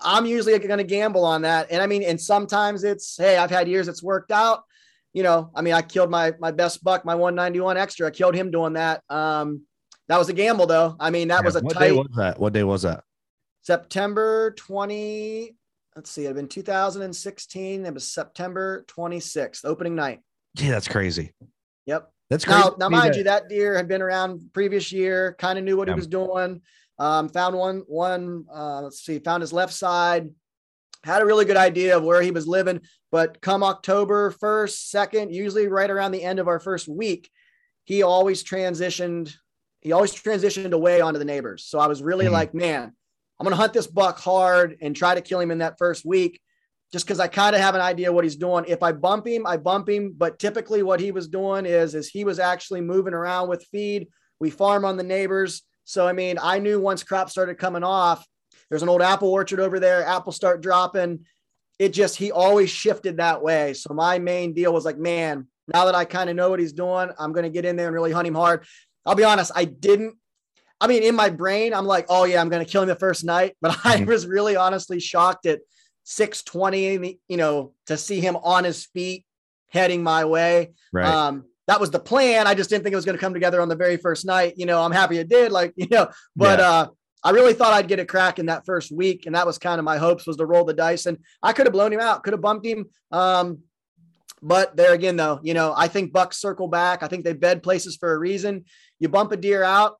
I'm 0.00 0.26
usually 0.26 0.56
going 0.58 0.78
to 0.78 0.84
gamble 0.84 1.24
on 1.24 1.42
that. 1.42 1.72
And 1.72 1.82
I 1.82 1.86
mean, 1.86 2.02
and 2.04 2.20
sometimes 2.20 2.84
it's, 2.84 3.16
Hey, 3.16 3.36
I've 3.36 3.50
had 3.50 3.68
years 3.68 3.88
it's 3.88 4.02
worked 4.02 4.30
out, 4.30 4.62
you 5.12 5.22
know, 5.22 5.50
I 5.54 5.62
mean, 5.62 5.74
I 5.74 5.82
killed 5.82 6.10
my, 6.10 6.34
my 6.38 6.52
best 6.52 6.84
buck, 6.84 7.04
my 7.04 7.14
191 7.14 7.76
extra. 7.76 8.06
I 8.06 8.10
killed 8.10 8.34
him 8.34 8.50
doing 8.50 8.74
that. 8.74 9.02
Um, 9.08 9.62
that 10.08 10.18
was 10.18 10.28
a 10.28 10.32
gamble 10.32 10.66
though. 10.66 10.94
I 11.00 11.10
mean, 11.10 11.28
that 11.28 11.40
yeah, 11.40 11.46
was 11.46 11.56
a 11.56 11.60
what 11.60 11.74
tight. 11.74 11.88
Day 11.88 11.92
was 11.92 12.08
that? 12.16 12.38
What 12.38 12.52
day 12.52 12.62
was 12.62 12.82
that? 12.82 13.02
September 13.62 14.52
20. 14.52 15.56
Let's 15.96 16.10
see. 16.10 16.24
It 16.24 16.28
had 16.28 16.36
been 16.36 16.46
2016. 16.46 17.86
It 17.86 17.94
was 17.94 18.06
September 18.06 18.84
26th, 18.86 19.64
opening 19.64 19.94
night. 19.94 20.20
Yeah, 20.54 20.72
that's 20.72 20.88
crazy. 20.88 21.32
Yep. 21.86 22.12
That's 22.28 22.44
crazy. 22.44 22.60
Now, 22.60 22.76
now 22.78 22.88
mind 22.90 23.14
that. 23.14 23.18
you, 23.18 23.24
that 23.24 23.48
deer 23.48 23.74
had 23.74 23.88
been 23.88 24.02
around 24.02 24.50
previous 24.52 24.92
year, 24.92 25.34
kind 25.38 25.58
of 25.58 25.64
knew 25.64 25.76
what 25.76 25.88
yeah. 25.88 25.94
he 25.94 25.96
was 25.96 26.06
doing. 26.06 26.60
Um, 26.98 27.30
found 27.30 27.56
one, 27.56 27.82
one, 27.86 28.44
uh, 28.54 28.82
let's 28.82 29.04
see, 29.04 29.18
found 29.18 29.40
his 29.40 29.52
left 29.52 29.72
side, 29.72 30.30
had 31.02 31.22
a 31.22 31.26
really 31.26 31.44
good 31.44 31.56
idea 31.56 31.96
of 31.96 32.04
where 32.04 32.20
he 32.20 32.30
was 32.30 32.46
living. 32.46 32.80
But 33.10 33.40
come 33.40 33.62
October 33.62 34.32
1st, 34.32 34.94
2nd, 34.94 35.32
usually 35.32 35.68
right 35.68 35.90
around 35.90 36.12
the 36.12 36.22
end 36.22 36.38
of 36.38 36.48
our 36.48 36.60
first 36.60 36.88
week, 36.88 37.30
he 37.84 38.02
always 38.02 38.44
transitioned 38.44 39.34
he 39.86 39.92
always 39.92 40.12
transitioned 40.12 40.72
away 40.72 41.00
onto 41.00 41.20
the 41.20 41.24
neighbors. 41.24 41.64
So 41.64 41.78
I 41.78 41.86
was 41.86 42.02
really 42.02 42.24
mm-hmm. 42.24 42.34
like, 42.34 42.54
man, 42.54 42.95
I'm 43.38 43.44
going 43.44 43.52
to 43.52 43.60
hunt 43.60 43.72
this 43.72 43.86
buck 43.86 44.18
hard 44.18 44.76
and 44.80 44.96
try 44.96 45.14
to 45.14 45.20
kill 45.20 45.40
him 45.40 45.50
in 45.50 45.58
that 45.58 45.78
first 45.78 46.04
week 46.04 46.40
just 46.92 47.04
because 47.04 47.20
I 47.20 47.28
kind 47.28 47.54
of 47.54 47.60
have 47.60 47.74
an 47.74 47.80
idea 47.80 48.12
what 48.12 48.24
he's 48.24 48.36
doing. 48.36 48.64
If 48.68 48.82
I 48.82 48.92
bump 48.92 49.26
him, 49.26 49.46
I 49.46 49.56
bump 49.56 49.88
him. 49.88 50.14
But 50.16 50.38
typically 50.38 50.82
what 50.82 51.00
he 51.00 51.12
was 51.12 51.28
doing 51.28 51.66
is, 51.66 51.94
is 51.94 52.08
he 52.08 52.24
was 52.24 52.38
actually 52.38 52.80
moving 52.80 53.14
around 53.14 53.48
with 53.48 53.66
feed. 53.70 54.08
We 54.40 54.50
farm 54.50 54.84
on 54.84 54.96
the 54.96 55.02
neighbors. 55.02 55.62
So, 55.84 56.06
I 56.06 56.12
mean, 56.12 56.38
I 56.40 56.58
knew 56.58 56.80
once 56.80 57.02
crops 57.02 57.32
started 57.32 57.58
coming 57.58 57.84
off, 57.84 58.26
there's 58.70 58.82
an 58.82 58.88
old 58.88 59.02
apple 59.02 59.28
orchard 59.28 59.60
over 59.60 59.78
there. 59.78 60.04
Apples 60.04 60.36
start 60.36 60.60
dropping. 60.60 61.24
It 61.78 61.90
just, 61.90 62.16
he 62.16 62.32
always 62.32 62.70
shifted 62.70 63.18
that 63.18 63.42
way. 63.42 63.74
So 63.74 63.92
my 63.94 64.18
main 64.18 64.54
deal 64.54 64.72
was 64.72 64.84
like, 64.84 64.98
man, 64.98 65.46
now 65.72 65.84
that 65.84 65.94
I 65.94 66.04
kind 66.04 66.30
of 66.30 66.36
know 66.36 66.50
what 66.50 66.60
he's 66.60 66.72
doing, 66.72 67.10
I'm 67.18 67.32
going 67.32 67.44
to 67.44 67.50
get 67.50 67.64
in 67.64 67.76
there 67.76 67.86
and 67.86 67.94
really 67.94 68.12
hunt 68.12 68.26
him 68.26 68.34
hard. 68.34 68.64
I'll 69.04 69.14
be 69.14 69.24
honest, 69.24 69.52
I 69.54 69.64
didn't. 69.64 70.16
I 70.80 70.86
mean, 70.86 71.02
in 71.02 71.14
my 71.14 71.30
brain, 71.30 71.72
I'm 71.72 71.86
like, 71.86 72.06
oh 72.08 72.24
yeah, 72.24 72.40
I'm 72.40 72.48
going 72.48 72.64
to 72.64 72.70
kill 72.70 72.82
him 72.82 72.88
the 72.88 72.96
first 72.96 73.24
night. 73.24 73.56
But 73.60 73.78
I 73.84 73.96
mm-hmm. 73.96 74.06
was 74.06 74.26
really 74.26 74.56
honestly 74.56 75.00
shocked 75.00 75.46
at 75.46 75.60
620, 76.04 77.18
you 77.28 77.36
know, 77.36 77.72
to 77.86 77.96
see 77.96 78.20
him 78.20 78.36
on 78.36 78.64
his 78.64 78.86
feet 78.86 79.24
heading 79.70 80.02
my 80.02 80.24
way. 80.24 80.72
Right. 80.92 81.06
Um, 81.06 81.44
that 81.66 81.80
was 81.80 81.90
the 81.90 81.98
plan. 81.98 82.46
I 82.46 82.54
just 82.54 82.70
didn't 82.70 82.84
think 82.84 82.92
it 82.92 82.96
was 82.96 83.04
going 83.04 83.16
to 83.16 83.20
come 83.20 83.34
together 83.34 83.60
on 83.60 83.68
the 83.68 83.76
very 83.76 83.96
first 83.96 84.24
night. 84.24 84.54
You 84.56 84.66
know, 84.66 84.80
I'm 84.82 84.92
happy 84.92 85.18
it 85.18 85.28
did. 85.28 85.50
Like, 85.50 85.72
you 85.76 85.88
know, 85.90 86.08
but 86.36 86.58
yeah. 86.58 86.68
uh, 86.68 86.86
I 87.24 87.30
really 87.30 87.54
thought 87.54 87.72
I'd 87.72 87.88
get 87.88 87.98
a 87.98 88.04
crack 88.04 88.38
in 88.38 88.46
that 88.46 88.64
first 88.64 88.92
week, 88.92 89.26
and 89.26 89.34
that 89.34 89.46
was 89.46 89.58
kind 89.58 89.78
of 89.78 89.84
my 89.84 89.96
hopes 89.96 90.26
was 90.26 90.36
to 90.36 90.46
roll 90.46 90.64
the 90.64 90.74
dice, 90.74 91.06
and 91.06 91.18
I 91.42 91.52
could 91.52 91.66
have 91.66 91.72
blown 91.72 91.92
him 91.92 92.00
out, 92.00 92.22
could 92.22 92.34
have 92.34 92.40
bumped 92.40 92.64
him. 92.64 92.86
Um, 93.10 93.60
but 94.42 94.76
there 94.76 94.92
again, 94.92 95.16
though, 95.16 95.40
you 95.42 95.54
know, 95.54 95.74
I 95.76 95.88
think 95.88 96.12
bucks 96.12 96.36
circle 96.36 96.68
back. 96.68 97.02
I 97.02 97.08
think 97.08 97.24
they 97.24 97.32
bed 97.32 97.64
places 97.64 97.96
for 97.96 98.12
a 98.12 98.18
reason. 98.18 98.64
You 99.00 99.08
bump 99.08 99.32
a 99.32 99.36
deer 99.36 99.64
out. 99.64 99.96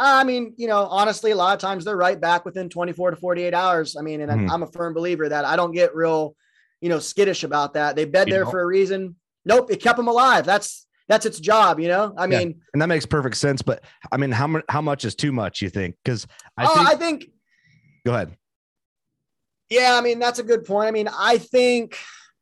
I 0.00 0.24
mean, 0.24 0.54
you 0.56 0.66
know, 0.66 0.86
honestly, 0.86 1.30
a 1.30 1.36
lot 1.36 1.54
of 1.54 1.60
times 1.60 1.84
they're 1.84 1.96
right 1.96 2.18
back 2.18 2.44
within 2.44 2.68
24 2.68 3.10
to 3.10 3.16
48 3.16 3.52
hours. 3.52 3.96
I 3.96 4.02
mean, 4.02 4.22
and 4.22 4.30
mm-hmm. 4.30 4.50
I'm 4.50 4.62
a 4.62 4.66
firm 4.66 4.94
believer 4.94 5.28
that 5.28 5.44
I 5.44 5.56
don't 5.56 5.72
get 5.72 5.94
real, 5.94 6.34
you 6.80 6.88
know, 6.88 6.98
skittish 6.98 7.44
about 7.44 7.74
that. 7.74 7.96
They 7.96 8.06
bed 8.06 8.28
you 8.28 8.34
there 8.34 8.46
for 8.46 8.60
a 8.60 8.66
reason. 8.66 9.16
Nope, 9.44 9.70
it 9.70 9.82
kept 9.82 9.98
them 9.98 10.08
alive. 10.08 10.46
That's 10.46 10.86
that's 11.08 11.26
its 11.26 11.40
job, 11.40 11.80
you 11.80 11.88
know. 11.88 12.14
I 12.16 12.26
mean, 12.26 12.50
yeah. 12.50 12.64
and 12.72 12.80
that 12.80 12.86
makes 12.86 13.04
perfect 13.04 13.36
sense. 13.36 13.62
But 13.62 13.84
I 14.10 14.16
mean, 14.16 14.30
how 14.30 14.46
much 14.46 14.64
how 14.68 14.80
much 14.80 15.04
is 15.04 15.14
too 15.14 15.32
much? 15.32 15.60
You 15.60 15.68
think? 15.68 15.96
Because 16.02 16.26
I, 16.56 16.64
oh, 16.64 16.74
think, 16.74 16.88
I 16.88 16.94
think. 16.94 17.24
Go 18.06 18.14
ahead. 18.14 18.36
Yeah, 19.68 19.96
I 19.96 20.00
mean 20.00 20.18
that's 20.18 20.38
a 20.38 20.42
good 20.42 20.64
point. 20.64 20.88
I 20.88 20.92
mean, 20.92 21.08
I 21.08 21.38
think 21.38 21.98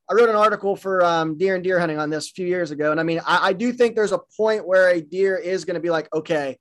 I 0.09 0.15
wrote 0.15 0.29
an 0.29 0.37
article 0.37 0.77
for 0.77 1.05
um, 1.05 1.37
deer 1.37 1.55
and 1.55 1.65
deer 1.65 1.81
hunting 1.81 1.99
on 1.99 2.09
this 2.11 2.31
a 2.31 2.33
few 2.33 2.47
years 2.47 2.71
ago, 2.71 2.91
and 2.91 3.01
I 3.01 3.03
mean, 3.03 3.21
I, 3.27 3.49
I 3.49 3.53
do 3.53 3.73
think 3.73 3.97
there's 3.97 4.13
a 4.13 4.21
point 4.37 4.67
where 4.67 4.91
a 4.91 5.01
deer 5.01 5.37
is 5.37 5.65
going 5.65 5.75
to 5.75 5.81
be 5.81 5.91
like, 5.91 6.09
okay, 6.15 6.59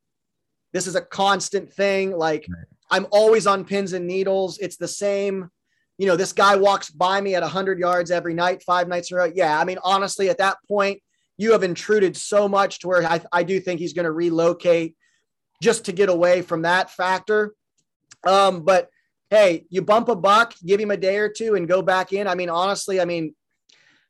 this 0.78 0.86
is 0.86 0.94
a 0.94 1.02
constant 1.02 1.74
thing. 1.74 2.16
Like 2.16 2.46
right. 2.48 2.66
I'm 2.92 3.08
always 3.10 3.48
on 3.48 3.66
pins 3.66 3.94
and 3.94 4.06
needles. 4.06 4.60
It's 4.60 4.78
the 4.78 4.88
same. 4.88 5.50
You 5.98 6.06
know, 6.06 6.16
this 6.16 6.34
guy 6.34 6.56
walks 6.56 6.92
by 6.92 7.20
me 7.20 7.34
at 7.34 7.42
100 7.42 7.80
yards 7.80 8.12
every 8.12 8.36
night, 8.36 8.62
five 8.62 8.88
nights 8.88 9.10
in 9.10 9.18
a 9.18 9.22
row. 9.22 9.32
Yeah, 9.34 9.60
I 9.60 9.66
mean, 9.66 9.80
honestly, 9.84 10.30
at 10.30 10.38
that 10.38 10.58
point, 10.68 11.02
you 11.36 11.54
have 11.54 11.64
intruded 11.64 12.16
so 12.16 12.48
much 12.48 12.78
to 12.80 12.88
where 12.88 13.04
I, 13.04 13.20
I 13.32 13.42
do 13.42 13.60
think 13.60 13.80
he's 13.80 13.94
going 13.94 14.06
to 14.06 14.12
relocate 14.12 14.96
just 15.64 15.86
to 15.86 15.92
get 15.92 16.10
away 16.10 16.44
from 16.44 16.62
that 16.62 16.92
factor. 16.92 17.56
Um, 18.28 18.62
but 18.64 18.88
hey, 19.32 19.66
you 19.72 19.82
bump 19.82 20.10
a 20.10 20.16
buck, 20.16 20.54
give 20.64 20.80
him 20.80 20.92
a 20.92 20.98
day 20.98 21.18
or 21.18 21.30
two, 21.30 21.56
and 21.56 21.68
go 21.68 21.82
back 21.82 22.14
in. 22.14 22.28
I 22.28 22.36
mean, 22.36 22.50
honestly, 22.50 23.02
I 23.02 23.06
mean, 23.06 23.34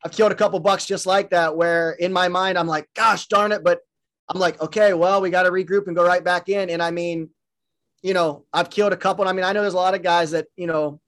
I've 0.04 0.12
killed 0.12 0.34
a 0.34 0.36
couple 0.36 0.60
bucks 0.60 0.86
just 0.86 1.06
like 1.06 1.30
that, 1.30 1.56
where 1.56 1.92
in 1.92 2.12
my 2.12 2.28
mind 2.28 2.58
I'm 2.58 2.68
like, 2.68 2.90
gosh 2.94 3.28
darn 3.28 3.54
it, 3.54 3.64
but 3.64 3.80
I'm 4.30 4.40
like, 4.40 4.62
okay, 4.62 4.94
well, 4.94 5.22
we 5.22 5.30
got 5.30 5.44
to 5.44 5.52
regroup 5.52 5.88
and 5.88 5.96
go 5.96 6.06
right 6.06 6.24
back 6.24 6.50
in. 6.50 6.70
And 6.70 6.82
I 6.82 6.92
mean, 6.92 7.30
you 8.02 8.14
know, 8.14 8.46
I've 8.54 8.70
killed 8.70 8.94
a 8.94 8.98
couple. 8.98 9.28
I 9.28 9.32
mean, 9.34 9.46
I 9.46 9.54
know 9.54 9.62
there's 9.62 9.74
a 9.74 9.78
lot 9.78 9.96
of 9.96 10.04
guys 10.04 10.32
that 10.32 10.48
you 10.56 10.68
know 10.68 11.00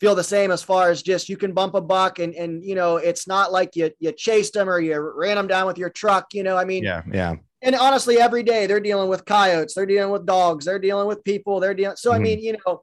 feel 0.00 0.14
the 0.14 0.24
same 0.24 0.50
as 0.50 0.62
far 0.62 0.90
as 0.90 1.02
just 1.02 1.28
you 1.28 1.36
can 1.36 1.52
bump 1.52 1.74
a 1.74 1.80
buck 1.80 2.18
and 2.18 2.34
and 2.34 2.64
you 2.64 2.74
know 2.74 2.96
it's 2.96 3.28
not 3.28 3.52
like 3.52 3.76
you 3.76 3.90
you 4.00 4.10
chased 4.12 4.54
them 4.54 4.68
or 4.68 4.80
you 4.80 4.98
ran 4.98 5.36
them 5.36 5.46
down 5.46 5.66
with 5.66 5.78
your 5.78 5.90
truck. 5.90 6.34
You 6.34 6.42
know, 6.42 6.56
I 6.56 6.64
mean, 6.64 6.82
yeah, 6.82 7.02
yeah. 7.10 7.36
And 7.62 7.76
honestly, 7.76 8.18
every 8.18 8.42
day 8.42 8.66
they're 8.66 8.80
dealing 8.80 9.08
with 9.08 9.24
coyotes, 9.24 9.74
they're 9.74 9.86
dealing 9.86 10.12
with 10.12 10.26
dogs, 10.26 10.64
they're 10.64 10.80
dealing 10.80 11.06
with 11.06 11.22
people, 11.22 11.60
they're 11.60 11.74
dealing. 11.74 11.96
So 11.96 12.10
mm-hmm. 12.10 12.20
I 12.20 12.22
mean, 12.22 12.40
you 12.40 12.56
know, 12.66 12.82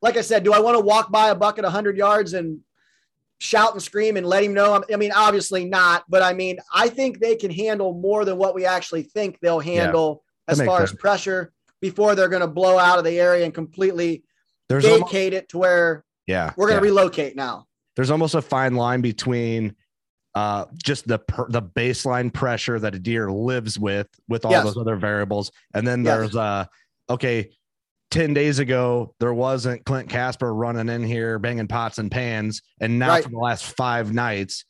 like 0.00 0.16
I 0.16 0.20
said, 0.20 0.44
do 0.44 0.52
I 0.52 0.60
want 0.60 0.76
to 0.76 0.84
walk 0.84 1.10
by 1.10 1.30
a 1.30 1.34
buck 1.34 1.58
at 1.58 1.64
100 1.64 1.96
yards 1.96 2.34
and 2.34 2.60
shout 3.40 3.72
and 3.72 3.82
scream 3.82 4.16
and 4.16 4.26
let 4.26 4.44
him 4.44 4.54
know? 4.54 4.84
I 4.92 4.96
mean, 4.96 5.12
obviously 5.12 5.64
not, 5.64 6.04
but 6.08 6.22
I 6.22 6.32
mean, 6.32 6.58
I 6.72 6.88
think 6.88 7.18
they 7.18 7.34
can 7.34 7.50
handle 7.50 7.92
more 7.94 8.24
than 8.24 8.36
what 8.36 8.54
we 8.54 8.64
actually 8.64 9.02
think 9.02 9.40
they'll 9.40 9.60
handle 9.60 10.22
yeah, 10.48 10.52
as 10.52 10.62
far 10.62 10.80
sense. 10.80 10.92
as 10.92 10.98
pressure 10.98 11.52
before 11.80 12.14
they're 12.14 12.28
going 12.28 12.42
to 12.42 12.46
blow 12.46 12.78
out 12.78 12.98
of 12.98 13.04
the 13.04 13.18
area 13.18 13.44
and 13.44 13.54
completely 13.54 14.22
There's 14.68 14.84
vacate 14.84 15.32
almost, 15.32 15.32
it 15.32 15.48
to 15.50 15.58
where 15.58 16.04
yeah, 16.26 16.52
we're 16.56 16.68
going 16.68 16.80
to 16.80 16.86
yeah. 16.86 16.92
relocate 16.92 17.34
now. 17.34 17.66
There's 17.96 18.10
almost 18.10 18.34
a 18.34 18.42
fine 18.42 18.74
line 18.74 19.00
between 19.00 19.74
uh, 20.34 20.66
just 20.74 21.08
the 21.08 21.18
per, 21.18 21.48
the 21.48 21.62
baseline 21.62 22.32
pressure 22.32 22.78
that 22.78 22.94
a 22.94 22.98
deer 22.98 23.32
lives 23.32 23.78
with 23.78 24.06
with 24.28 24.44
all 24.44 24.52
Yes. 24.52 24.64
those 24.64 24.76
other 24.76 24.96
variables, 24.96 25.50
and 25.74 25.86
then 25.86 26.04
Yes. 26.04 26.16
there's 26.16 26.36
uh, 26.36 26.66
okay, 27.08 27.50
ten 28.10 28.34
days 28.34 28.58
ago 28.58 29.14
there 29.20 29.32
wasn't 29.32 29.84
Clint 29.84 30.08
Casper 30.08 30.52
running 30.54 30.88
in 30.88 31.02
here 31.04 31.38
banging 31.38 31.68
pots 31.68 31.98
and 31.98 32.10
pans, 32.10 32.60
and 32.80 32.98
now 32.98 33.10
Right. 33.10 33.24
for 33.24 33.30
the 33.30 33.38
last 33.38 33.64
five 33.76 34.12
nights, 34.12 34.64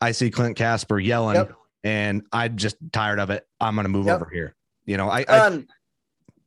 I 0.00 0.12
see 0.12 0.30
Clint 0.30 0.56
Casper 0.56 0.98
yelling, 0.98 1.36
Yep. 1.36 1.52
and 1.82 2.22
I'm 2.32 2.56
just 2.56 2.76
tired 2.92 3.18
of 3.18 3.30
it. 3.30 3.44
I'm 3.60 3.76
gonna 3.76 3.88
move 3.88 4.06
Yep. 4.06 4.16
over 4.16 4.30
here. 4.32 4.54
You 4.86 4.96
know, 4.96 5.08
I, 5.08 5.24
I 5.28 5.38
Um, 5.46 5.66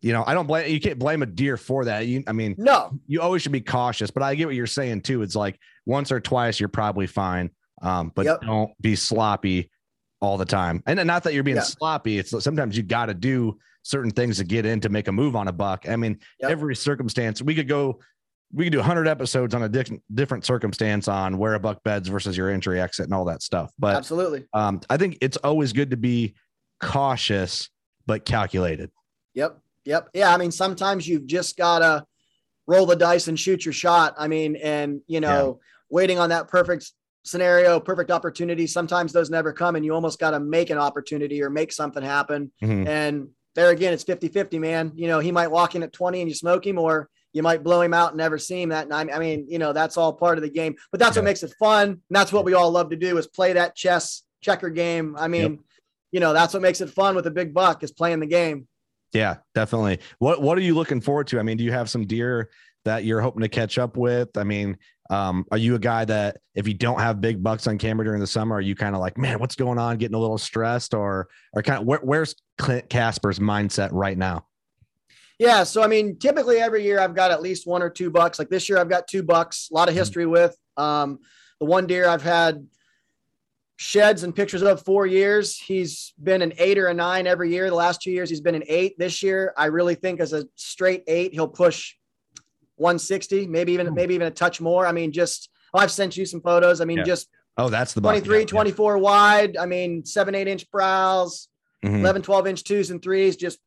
you 0.01 0.13
know 0.13 0.23
I 0.25 0.33
don't 0.33 0.47
blame 0.47 0.71
you 0.71 0.79
can't 0.79 0.99
blame 0.99 1.21
a 1.21 1.25
deer 1.25 1.57
for 1.57 1.85
that. 1.85 2.05
You, 2.07 2.23
I 2.27 2.31
mean, 2.31 2.55
no, 2.57 2.97
you 3.07 3.21
always 3.21 3.41
should 3.41 3.51
be 3.51 3.61
cautious, 3.61 4.09
but 4.11 4.23
I 4.23 4.35
get 4.35 4.45
what 4.47 4.55
you're 4.55 4.67
saying 4.67 5.01
too. 5.01 5.21
It's 5.23 5.35
like 5.35 5.59
once 5.85 6.11
or 6.11 6.19
twice 6.19 6.59
you're 6.59 6.69
probably 6.69 7.07
fine, 7.07 7.49
um, 7.81 8.11
but 8.15 8.25
Yep. 8.25 8.41
don't 8.41 8.71
be 8.81 8.95
sloppy 8.95 9.69
all 10.21 10.37
the 10.37 10.45
time. 10.45 10.81
And 10.85 11.03
not 11.05 11.23
that 11.23 11.33
you're 11.33 11.43
being 11.43 11.57
Yeah. 11.57 11.63
sloppy. 11.63 12.17
It's 12.19 12.31
sometimes 12.43 12.77
you 12.77 12.83
got 12.83 13.07
to 13.07 13.13
do 13.13 13.57
certain 13.87 14.11
things 14.11 14.37
to 14.37 14.43
get 14.43 14.65
in 14.65 14.81
to 14.81 14.89
make 14.89 15.07
a 15.07 15.11
move 15.11 15.35
on 15.35 15.47
a 15.47 15.51
buck. 15.53 15.87
I 15.87 15.95
mean, 15.95 16.19
Yep. 16.41 16.51
every 16.51 16.75
circumstance 16.75 17.41
we 17.41 17.55
could 17.55 17.67
go. 17.67 17.99
We 18.53 18.63
could 18.65 18.71
do 18.73 18.79
100 18.79 19.07
episodes 19.07 19.53
on 19.55 19.63
a 19.63 19.69
different 19.69 20.01
different 20.13 20.45
circumstance 20.45 21.07
on 21.07 21.37
where 21.37 21.53
a 21.55 21.59
buck 21.59 21.83
beds 21.83 22.07
versus 22.07 22.35
your 22.37 22.49
entry 22.49 22.79
exit 22.79 23.05
and 23.05 23.13
all 23.13 23.25
that 23.25 23.41
stuff. 23.41 23.71
But 23.79 23.95
absolutely. 23.95 24.45
um, 24.53 24.79
I 24.89 24.95
think 24.97 25.17
it's 25.21 25.37
always 25.37 25.73
good 25.73 25.91
to 25.91 25.97
be 25.97 26.35
cautious 26.79 27.69
but 28.05 28.23
calculated. 28.25 28.89
Yep. 29.33 29.59
Yep. 29.85 30.09
Yeah. 30.13 30.33
I 30.33 30.37
mean, 30.37 30.51
sometimes 30.51 31.07
you've 31.07 31.25
just 31.27 31.57
got 31.57 31.79
to 31.79 32.05
roll 32.67 32.85
the 32.85 32.95
dice 32.95 33.27
and 33.27 33.37
shoot 33.39 33.65
your 33.65 33.73
shot. 33.73 34.15
I 34.17 34.27
mean, 34.27 34.55
and, 34.57 35.01
you 35.07 35.19
know, 35.19 35.59
waiting 35.89 36.17
on 36.19 36.29
that 36.29 36.47
perfect 36.47 36.91
scenario, 37.23 37.79
perfect 37.81 38.11
opportunity. 38.11 38.65
Sometimes 38.67 39.11
those 39.11 39.29
never 39.29 39.51
come 39.51 39.75
and 39.75 39.83
you 39.83 39.93
almost 39.93 40.19
got 40.19 40.31
to 40.31 40.39
make 40.39 40.69
an 40.69 40.77
opportunity 40.77 41.41
or 41.43 41.49
make 41.49 41.73
something 41.73 42.03
happen. 42.03 42.51
Mhm. 42.63 42.87
And 42.87 43.27
there 43.57 43.71
again, 43.71 43.91
it's 43.91 44.03
50 44.03 44.29
50, 44.29 44.59
man. 44.59 44.91
You 44.95 45.07
know, 45.07 45.19
he 45.19 45.31
might 45.31 45.49
walk 45.49 45.73
in 45.75 45.81
at 45.83 45.91
20 45.91 46.21
and 46.21 46.29
you 46.29 46.35
smoke 46.35 46.65
him, 46.65 46.77
or 46.77 47.09
you 47.33 47.41
might 47.41 47.63
blow 47.63 47.81
him 47.81 47.93
out 47.93 48.09
and 48.11 48.17
never 48.17 48.37
see 48.37 48.61
him 48.61 48.69
that 48.69 48.87
night. 48.87 49.09
I 49.11 49.17
mean, 49.19 49.47
you 49.49 49.57
know, 49.59 49.73
that's 49.73 49.97
all 49.97 50.13
part 50.13 50.37
of 50.37 50.43
the 50.43 50.49
game, 50.49 50.75
but 50.91 50.99
that's 50.99 51.15
Yeah. 51.17 51.21
what 51.21 51.25
makes 51.25 51.41
it 51.43 51.53
fun. 51.59 51.89
And 51.89 51.99
that's 52.11 52.31
what 52.31 52.45
we 52.45 52.53
all 52.53 52.71
love 52.71 52.91
to 52.91 52.95
do 52.95 53.17
is 53.17 53.25
play 53.27 53.53
that 53.53 53.75
chess 53.75 54.21
checker 54.41 54.69
game. 54.69 55.15
I 55.17 55.27
mean, 55.27 55.59
you 56.11 56.19
know, 56.19 56.33
that's 56.33 56.53
what 56.53 56.61
makes 56.61 56.81
it 56.81 56.91
fun 56.91 57.15
with 57.15 57.25
a 57.25 57.31
big 57.31 57.51
buck 57.53 57.83
is 57.83 57.91
playing 57.91 58.19
the 58.19 58.27
game. 58.27 58.67
Yeah, 59.11 59.37
definitely. 59.55 59.99
What 60.19 60.41
What 60.41 60.57
are 60.57 60.61
you 60.61 60.75
looking 60.75 61.01
forward 61.01 61.25
to? 61.27 61.39
I 61.39 61.43
mean, 61.43 61.57
do 61.57 61.63
you 61.63 61.71
have 61.71 61.89
some 61.89 62.05
deer 62.05 62.49
that 62.85 63.05
you're 63.05 63.21
hoping 63.21 63.41
to 63.41 63.49
catch 63.49 63.79
up 63.79 63.97
with? 63.97 64.37
I 64.37 64.43
mean, 64.43 64.77
um, 65.09 65.45
are 65.51 65.57
you 65.57 65.75
a 65.75 65.79
guy 65.79 66.05
that 66.05 66.37
if 66.55 66.67
you 66.67 66.73
don't 66.73 66.99
have 66.99 67.21
big 67.21 67.41
bucks 67.41 67.67
on 67.67 67.77
camera 67.77 68.05
during 68.05 68.19
the 68.19 68.27
summer, 68.27 68.55
are 68.55 68.61
you 68.61 68.75
kind 68.75 68.95
of 68.95 69.01
like, 69.01 69.17
man, 69.17 69.39
what's 69.39 69.55
going 69.55 69.77
on? 69.77 69.97
Getting 69.97 70.15
a 70.15 70.19
little 70.19 70.37
stressed, 70.37 70.93
or 70.93 71.27
or 71.53 71.61
kind 71.61 71.81
of 71.81 71.85
where, 71.87 71.99
where's 71.99 72.35
Clint 72.57 72.89
Casper's 72.89 73.39
mindset 73.39 73.89
right 73.91 74.17
now? 74.17 74.45
Yeah. 75.39 75.63
So, 75.63 75.83
I 75.83 75.87
mean, 75.87 76.17
typically 76.17 76.57
every 76.57 76.83
year 76.83 76.99
I've 76.99 77.13
got 77.13 77.31
at 77.31 77.41
least 77.41 77.67
one 77.67 77.83
or 77.83 77.89
two 77.89 78.09
bucks. 78.09 78.39
Like 78.39 78.49
this 78.49 78.67
year, 78.69 78.79
I've 78.79 78.89
got 78.89 79.07
two 79.07 79.21
bucks, 79.23 79.69
a 79.71 79.75
lot 79.75 79.87
of 79.87 79.93
Mhm. 79.93 79.99
history 79.99 80.25
with. 80.25 80.57
Um, 80.77 81.19
the 81.59 81.65
one 81.65 81.85
deer 81.87 82.07
I've 82.07 82.23
had 82.23 82.67
sheds 83.75 84.23
and 84.23 84.35
pictures 84.35 84.63
of 84.63 84.83
four 84.83 85.05
years. 85.05 85.55
He's 85.55 86.13
been 86.21 86.41
an 86.41 86.53
eight 86.57 86.79
or 86.79 86.87
a 86.87 86.93
nine 86.93 87.27
every 87.27 87.51
year. 87.51 87.69
The 87.69 87.75
last 87.75 88.01
two 88.01 88.09
years, 88.11 88.29
he's 88.29 88.41
been 88.41 88.55
an 88.55 88.63
eight. 88.67 88.97
This 88.97 89.21
year, 89.21 89.53
I 89.55 89.65
really 89.67 89.93
think 89.93 90.19
as 90.19 90.33
a 90.33 90.47
straight 90.55 91.03
eight, 91.07 91.33
he'll 91.33 91.47
push 91.47 91.93
160, 92.77 93.47
maybe 93.47 93.73
even, 93.73 93.87
Hmm. 93.87 93.93
maybe 93.95 94.13
even 94.15 94.27
a 94.27 94.31
touch 94.31 94.61
more. 94.61 94.85
I 94.85 94.91
mean, 94.91 95.11
just, 95.11 95.49
oh, 95.73 95.79
I've 95.79 95.91
sent 95.91 96.15
you 96.17 96.25
some 96.25 96.41
photos. 96.41 96.79
I 96.81 96.85
mean, 96.85 96.99
Yeah. 96.99 97.03
just 97.03 97.27
Oh, 97.59 97.69
that's 97.69 97.93
the 97.93 98.01
buck. 98.01 98.11
23, 98.11 98.39
Yeah, 98.41 98.45
24 98.45 98.97
wide. 98.99 99.57
I 99.57 99.65
mean, 99.65 100.05
seven, 100.05 100.35
eight 100.35 100.47
inch 100.47 100.69
brows, 100.69 101.47
yeah. 101.81 101.89
Mhm. 101.89 101.99
11, 102.01 102.21
12 102.21 102.45
inch 102.45 102.63
twos 102.63 102.91
and 102.91 103.01
threes, 103.01 103.35
just 103.35 103.57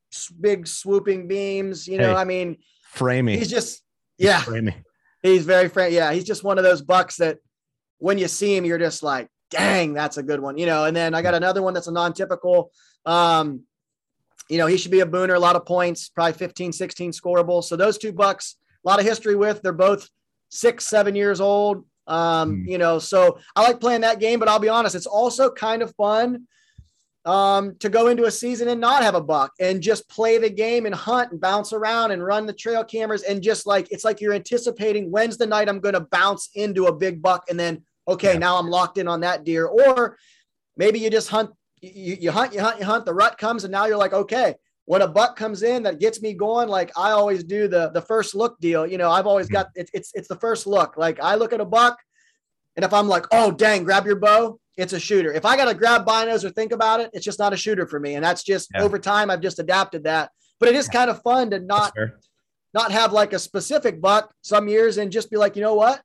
big 0.40 0.68
swooping 0.68 1.26
beams. 1.26 1.88
You 1.88 1.98
know, 1.98 2.10
Hey. 2.14 2.20
I 2.20 2.24
mean, 2.24 2.58
framing. 2.92 3.38
he's 3.38 3.50
just 3.50 3.82
yeah 4.18 4.40
Framey. 4.42 4.74
he's 5.22 5.44
very 5.46 5.68
friend 5.68 5.94
yeah 5.94 6.12
he's 6.12 6.24
just 6.24 6.42
one 6.44 6.58
of 6.58 6.64
those 6.64 6.82
bucks 6.82 7.16
that 7.16 7.38
when 7.98 8.18
you 8.18 8.26
see 8.28 8.54
him 8.56 8.64
you're 8.66 8.78
just 8.78 9.02
like 9.02 9.28
dang 9.48 9.94
that's 9.94 10.16
a 10.18 10.22
good 10.24 10.40
one 10.40 10.58
you 10.58 10.66
know 10.66 10.84
and 10.84 10.94
then 10.96 11.14
i 11.14 11.22
got 11.22 11.32
another 11.34 11.62
one 11.62 11.72
that's 11.72 11.86
a 11.86 11.92
non-typical 11.92 12.70
um 13.06 13.62
you 14.50 14.58
know 14.58 14.66
he 14.66 14.76
should 14.76 14.90
be 14.90 15.00
a 15.00 15.06
booner 15.06 15.36
a 15.36 15.38
lot 15.38 15.54
of 15.56 15.64
points 15.64 16.08
probably 16.10 16.32
15 16.34 16.72
16 16.72 17.12
scoreable 17.12 17.62
so 17.64 17.76
those 17.76 17.96
two 17.96 18.12
bucks 18.12 18.56
a 18.84 18.88
lot 18.88 18.98
of 18.98 19.04
history 19.06 19.36
with 19.36 19.60
they're 19.62 19.72
both 19.72 20.08
six 20.48 20.86
seven 20.88 21.14
years 21.14 21.40
old 21.40 21.84
um 22.06 22.62
Hmm. 22.62 22.68
you 22.68 22.78
know 22.78 22.98
so 22.98 23.38
i 23.54 23.62
like 23.62 23.80
playing 23.80 24.00
that 24.00 24.18
game 24.20 24.38
but 24.40 24.48
i'll 24.48 24.58
be 24.58 24.68
honest 24.68 24.94
it's 24.94 25.06
also 25.06 25.50
kind 25.50 25.82
of 25.82 25.94
fun 25.96 26.46
um, 27.26 27.76
to 27.80 27.90
go 27.90 28.08
into 28.08 28.24
a 28.24 28.30
season 28.30 28.68
and 28.68 28.80
not 28.80 29.02
have 29.02 29.14
a 29.14 29.20
buck 29.20 29.52
and 29.60 29.82
just 29.82 30.08
play 30.08 30.38
the 30.38 30.48
game 30.48 30.86
and 30.86 30.94
hunt 30.94 31.32
and 31.32 31.40
bounce 31.40 31.74
around 31.74 32.12
and 32.12 32.24
run 32.24 32.46
the 32.46 32.52
trail 32.54 32.82
cameras 32.82 33.22
and 33.24 33.42
just 33.42 33.66
like 33.66 33.86
it's 33.92 34.04
like 34.04 34.22
you're 34.22 34.32
anticipating 34.32 35.10
when's 35.10 35.36
the 35.36 35.46
night 35.46 35.68
I'm 35.68 35.80
going 35.80 35.92
to 35.92 36.00
bounce 36.00 36.48
into 36.54 36.86
a 36.86 36.96
big 36.96 37.20
buck 37.20 37.44
and 37.50 37.60
then 37.60 37.82
okay 38.08 38.32
Yeah. 38.32 38.38
now 38.38 38.56
I'm 38.58 38.68
locked 38.70 38.96
in 38.96 39.06
on 39.06 39.20
that 39.20 39.44
deer 39.44 39.66
or 39.66 40.16
maybe 40.78 40.98
you 40.98 41.10
just 41.10 41.28
hunt 41.28 41.50
you, 41.82 42.16
you 42.18 42.30
hunt 42.30 42.54
you 42.54 42.60
hunt 42.62 42.78
you 42.80 42.86
hunt 42.86 43.04
the 43.04 43.12
rut 43.14 43.36
comes 43.36 43.64
and 43.64 43.70
now 43.72 43.84
you're 43.84 43.98
like 43.98 44.14
okay 44.14 44.54
when 44.90 45.02
a 45.02 45.06
buck 45.06 45.36
comes 45.36 45.62
in 45.62 45.84
that 45.84 46.00
gets 46.00 46.20
me 46.20 46.34
going 46.34 46.68
like 46.68 46.90
I 46.98 47.12
always 47.12 47.44
do 47.44 47.68
the 47.68 47.90
the 47.90 48.02
first 48.02 48.34
look 48.34 48.58
deal 48.58 48.84
you 48.84 48.98
know 48.98 49.08
I've 49.08 49.28
always 49.32 49.46
Mhm. 49.48 49.52
got 49.52 49.66
it's 49.76 49.90
it's 49.94 50.10
it's 50.14 50.26
the 50.26 50.34
first 50.44 50.66
look 50.66 50.96
like 50.96 51.20
I 51.20 51.36
look 51.36 51.52
at 51.52 51.60
a 51.60 51.64
buck 51.64 51.96
and 52.74 52.84
if 52.84 52.92
I'm 52.92 53.06
like 53.06 53.24
oh 53.30 53.52
dang 53.52 53.84
grab 53.84 54.04
your 54.04 54.16
bow 54.16 54.58
it's 54.76 54.92
a 54.94 54.98
shooter. 54.98 55.30
If 55.32 55.44
I 55.44 55.56
got 55.58 55.66
to 55.66 55.74
grab 55.74 56.06
binos 56.06 56.42
or 56.42 56.48
think 56.48 56.72
about 56.72 57.00
it, 57.00 57.10
it's 57.12 57.24
just 57.24 57.38
not 57.38 57.52
a 57.52 57.56
shooter 57.56 57.86
for 57.86 58.00
me. 58.00 58.14
And 58.14 58.24
that's 58.24 58.42
just 58.42 58.70
Yeah. 58.74 58.82
over 58.84 58.98
time, 58.98 59.30
I've 59.30 59.42
just 59.42 59.58
adapted 59.58 60.04
that. 60.04 60.30
But 60.58 60.70
it 60.70 60.74
is 60.74 60.88
kind 60.88 61.10
of 61.10 61.20
fun 61.22 61.50
to 61.50 61.58
not 61.58 61.92
not 62.72 62.90
have 62.90 63.12
like 63.12 63.32
a 63.34 63.38
specific 63.38 64.00
buck 64.00 64.32
some 64.40 64.68
years 64.68 64.96
and 64.96 65.12
just 65.12 65.30
be 65.30 65.36
like, 65.36 65.54
you 65.54 65.60
know 65.60 65.74
what? 65.74 66.00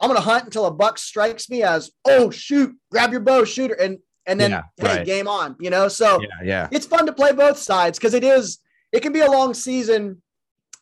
I'm 0.00 0.08
gonna 0.08 0.20
hunt 0.20 0.44
until 0.44 0.64
a 0.64 0.70
buck 0.70 0.96
strikes 0.98 1.50
me 1.50 1.62
as 1.62 1.90
oh 2.06 2.30
shoot, 2.30 2.74
grab 2.90 3.10
your 3.12 3.20
bow, 3.20 3.44
shooter, 3.44 3.74
and 3.74 3.98
and 4.26 4.40
then 4.40 4.50
Yeah, 4.50 4.62
hey, 4.76 4.84
right. 4.98 5.06
game 5.06 5.28
on. 5.28 5.56
You 5.60 5.70
know, 5.70 5.88
so 5.88 6.20
Yeah, 6.20 6.28
yeah. 6.44 6.68
it's 6.72 6.86
fun 6.86 7.06
to 7.06 7.12
play 7.12 7.32
both 7.32 7.58
sides 7.58 7.98
because 7.98 8.14
it 8.14 8.24
is 8.24 8.58
it 8.92 9.00
can 9.00 9.12
be 9.12 9.20
a 9.20 9.30
long 9.30 9.54
season 9.54 10.22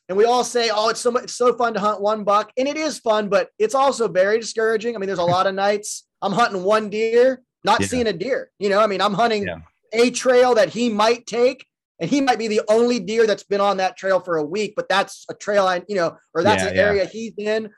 and 0.08 0.16
we 0.16 0.24
all 0.24 0.42
say 0.44 0.70
oh 0.72 0.88
it's 0.88 1.00
so 1.00 1.10
much 1.10 1.24
it's 1.24 1.34
so 1.34 1.54
fun 1.54 1.74
to 1.74 1.80
hunt 1.80 2.00
one 2.00 2.24
buck 2.24 2.50
and 2.56 2.66
it 2.66 2.76
is 2.78 2.98
fun 2.98 3.28
but 3.28 3.50
it's 3.58 3.74
also 3.74 4.08
very 4.08 4.40
discouraging 4.40 4.96
i 4.96 4.98
mean 4.98 5.06
there's 5.06 5.18
a 5.18 5.22
lot 5.22 5.46
of 5.46 5.54
nights 5.54 6.06
i'm 6.22 6.32
hunting 6.32 6.62
one 6.64 6.88
deer 6.88 7.42
not 7.64 7.80
Yeah. 7.82 7.86
seeing 7.88 8.06
a 8.06 8.12
deer 8.14 8.50
you 8.58 8.70
know 8.70 8.80
i 8.80 8.86
mean 8.86 9.02
i'm 9.02 9.12
hunting 9.12 9.44
Yeah. 9.44 9.58
a 9.92 10.10
trail 10.10 10.54
that 10.54 10.70
he 10.70 10.88
might 10.88 11.26
take 11.26 11.66
and 12.00 12.08
he 12.08 12.22
might 12.22 12.38
be 12.38 12.48
the 12.48 12.62
only 12.70 12.98
deer 13.00 13.26
that's 13.26 13.42
been 13.42 13.60
on 13.60 13.76
that 13.76 13.98
trail 13.98 14.18
for 14.20 14.38
a 14.38 14.42
week 14.42 14.72
but 14.74 14.88
that's 14.88 15.26
a 15.28 15.34
trail 15.34 15.66
i 15.66 15.82
you 15.88 15.96
know 15.96 16.16
or 16.34 16.42
that's 16.42 16.62
Yeah, 16.62 16.70
an 16.70 16.76
area 16.78 17.04
he's 17.04 17.34
in 17.36 17.68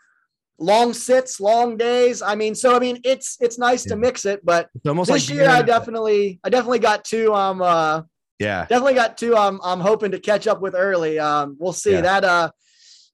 long 0.63 0.93
sits 0.93 1.41
long 1.41 1.77
days 1.77 2.21
i 2.21 2.35
mean 2.35 2.55
so 2.55 2.77
i 2.77 2.79
mean 2.79 3.01
it's 3.03 3.39
it's 3.41 3.59
nice 3.59 3.87
Yeah. 3.87 3.95
to 3.95 3.97
mix 3.97 4.27
it 4.27 4.45
but 4.45 4.69
It's 4.75 4.87
almost 4.87 5.11
this 5.11 5.29
like 5.29 5.35
year 5.37 5.49
i 5.49 5.63
definitely 5.63 6.39
i 6.45 6.51
definitely 6.51 6.81
got 6.81 7.03
two 7.05 7.35
um 7.35 7.63
uh 7.63 8.03
yeah. 8.39 8.67
definitely 8.67 8.95
got 8.95 9.19
two 9.19 9.37
I'm 9.37 9.61
I'm 9.63 9.81
hoping 9.81 10.13
to 10.13 10.19
catch 10.19 10.47
up 10.47 10.61
with 10.63 10.75
early. 10.75 11.19
Um 11.19 11.57
we'll 11.59 11.75
see. 11.75 11.93
Yeah. 11.93 12.01
That 12.03 12.25
uh 12.25 12.51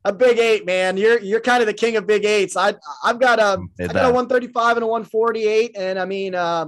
a 0.05 0.13
big 0.13 0.39
eight, 0.39 0.65
man. 0.67 0.97
You're 0.97 1.19
you're 1.19 1.41
kind 1.41 1.61
of 1.63 1.67
the 1.67 1.75
king 1.75 1.97
of 1.97 2.07
big 2.07 2.25
eights. 2.25 2.57
I 2.57 2.75
I've 3.03 3.19
got 3.19 3.41
a 3.41 3.59
I 3.81 3.87
got 3.89 4.05
a 4.05 4.13
135 4.15 4.77
and 4.77 4.85
a 4.85 4.87
148, 4.87 5.73
and 5.77 5.99
I 5.99 6.05
mean 6.05 6.37
uh, 6.37 6.67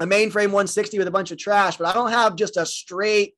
a 0.00 0.04
mainframe 0.06 0.52
160 0.52 0.98
with 0.98 1.08
a 1.08 1.10
bunch 1.10 1.30
of 1.30 1.38
trash, 1.38 1.78
but 1.78 1.86
I 1.86 1.94
don't 1.94 2.10
have 2.10 2.36
just 2.36 2.58
a 2.58 2.66
straight 2.66 3.34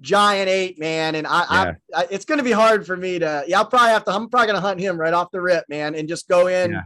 giant 0.00 0.48
eight, 0.48 0.78
man. 0.78 1.14
And 1.14 1.26
I, 1.26 1.40
Yeah. 1.50 1.72
I, 1.94 2.02
I 2.02 2.06
it's 2.10 2.24
gonna 2.24 2.42
be 2.42 2.52
hard 2.52 2.86
for 2.86 2.96
me 2.96 3.18
to 3.18 3.44
yeah, 3.46 3.58
I'll 3.58 3.66
probably 3.66 3.90
have 3.90 4.04
to 4.04 4.12
I'm 4.12 4.28
probably 4.28 4.46
gonna 4.48 4.60
hunt 4.60 4.80
him 4.80 4.98
right 4.98 5.12
off 5.14 5.30
the 5.32 5.40
rip, 5.40 5.64
man, 5.68 5.94
and 5.94 6.08
just 6.08 6.28
go 6.28 6.46
in. 6.46 6.72
Yeah. 6.72 6.82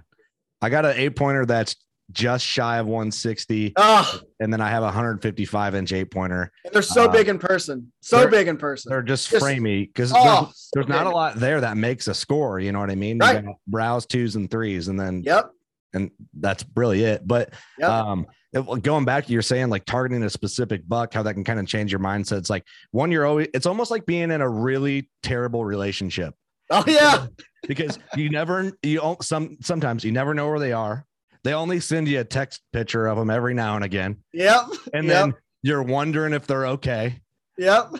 I 0.63 0.71
got 0.71 0.85
an 0.85 0.95
eight 0.97 1.17
pointer 1.17 1.45
that's 1.47 1.77
just 2.13 2.45
shy 2.45 2.77
of 2.79 2.87
160, 2.87 3.73
Oh, 3.77 4.21
and 4.39 4.53
then 4.53 4.61
I 4.61 4.69
have 4.69 4.83
a 4.83 4.87
155 4.87 5.75
inch 5.75 5.93
eight 5.93 6.11
pointer. 6.11 6.53
they're 6.73 6.83
so 6.83 7.05
Uh, 7.05 7.09
big 7.09 7.29
in 7.29 7.39
person. 7.39 7.93
So 8.03 8.29
big 8.29 8.47
in 8.47 8.59
person. 8.59 8.91
They're 8.91 9.03
just, 9.03 9.31
Just- 9.31 9.43
framey 9.45 9.87
because 9.87 10.13
Oh, 10.15 10.23
there's, 10.45 10.71
there's 10.75 10.87
so 10.87 10.93
not 10.93 11.07
a 11.07 11.11
lot 11.11 11.37
there 11.37 11.63
that 11.63 11.79
makes 11.79 12.07
a 12.07 12.15
score. 12.15 12.61
You 12.61 12.73
know 12.73 12.79
what 12.81 12.91
I 12.91 12.95
mean? 12.95 13.17
You 13.17 13.21
Right. 13.27 13.45
Brows 13.67 14.05
twos 14.07 14.37
and 14.37 14.51
threes, 14.51 14.89
and 14.89 15.01
then 15.01 15.23
Yep. 15.25 15.51
and 15.95 16.11
that's 16.39 16.65
really 16.77 17.03
it. 17.05 17.27
But 17.27 17.55
Yep. 17.79 17.89
um, 17.91 18.27
going 18.63 19.05
back, 19.05 19.29
you're 19.29 19.43
saying 19.43 19.69
like 19.69 19.85
targeting 19.85 20.23
a 20.23 20.31
specific 20.31 20.87
buck, 20.89 21.13
how 21.13 21.23
that 21.23 21.35
can 21.35 21.45
kind 21.45 21.59
of 21.61 21.67
change 21.67 21.91
your 21.91 22.01
mindset. 22.01 22.39
It's 22.39 22.51
like 22.51 22.65
one, 22.93 23.11
you're 23.11 23.27
always. 23.27 23.49
It's 23.55 23.67
almost 23.67 23.91
like 23.91 24.07
being 24.07 24.31
in 24.31 24.41
a 24.41 24.49
really 24.49 25.11
terrible 25.23 25.65
relationship 25.65 26.35
oh 26.71 26.85
yeah. 26.87 27.27
because 27.69 27.99
you 28.17 28.31
never 28.31 28.73
you 28.83 29.17
some 29.23 29.57
sometimes 29.61 30.05
you 30.05 30.13
never 30.13 30.35
know 30.35 30.49
where 30.49 30.59
they 30.61 30.73
are. 30.73 31.05
They 31.43 31.53
only 31.53 31.79
send 31.81 32.09
you 32.09 32.21
a 32.21 32.25
text 32.25 32.63
picture 32.73 33.07
of 33.07 33.19
them 33.19 33.29
every 33.29 33.53
now 33.55 33.77
and 33.77 33.85
again, 33.85 34.17
Yep. 34.33 34.63
and 34.95 35.07
Yep. 35.07 35.13
then 35.13 35.35
you're 35.63 35.83
wondering 35.83 36.33
if 36.33 36.47
they're 36.47 36.67
okay 36.69 37.21
Yep. 37.59 37.93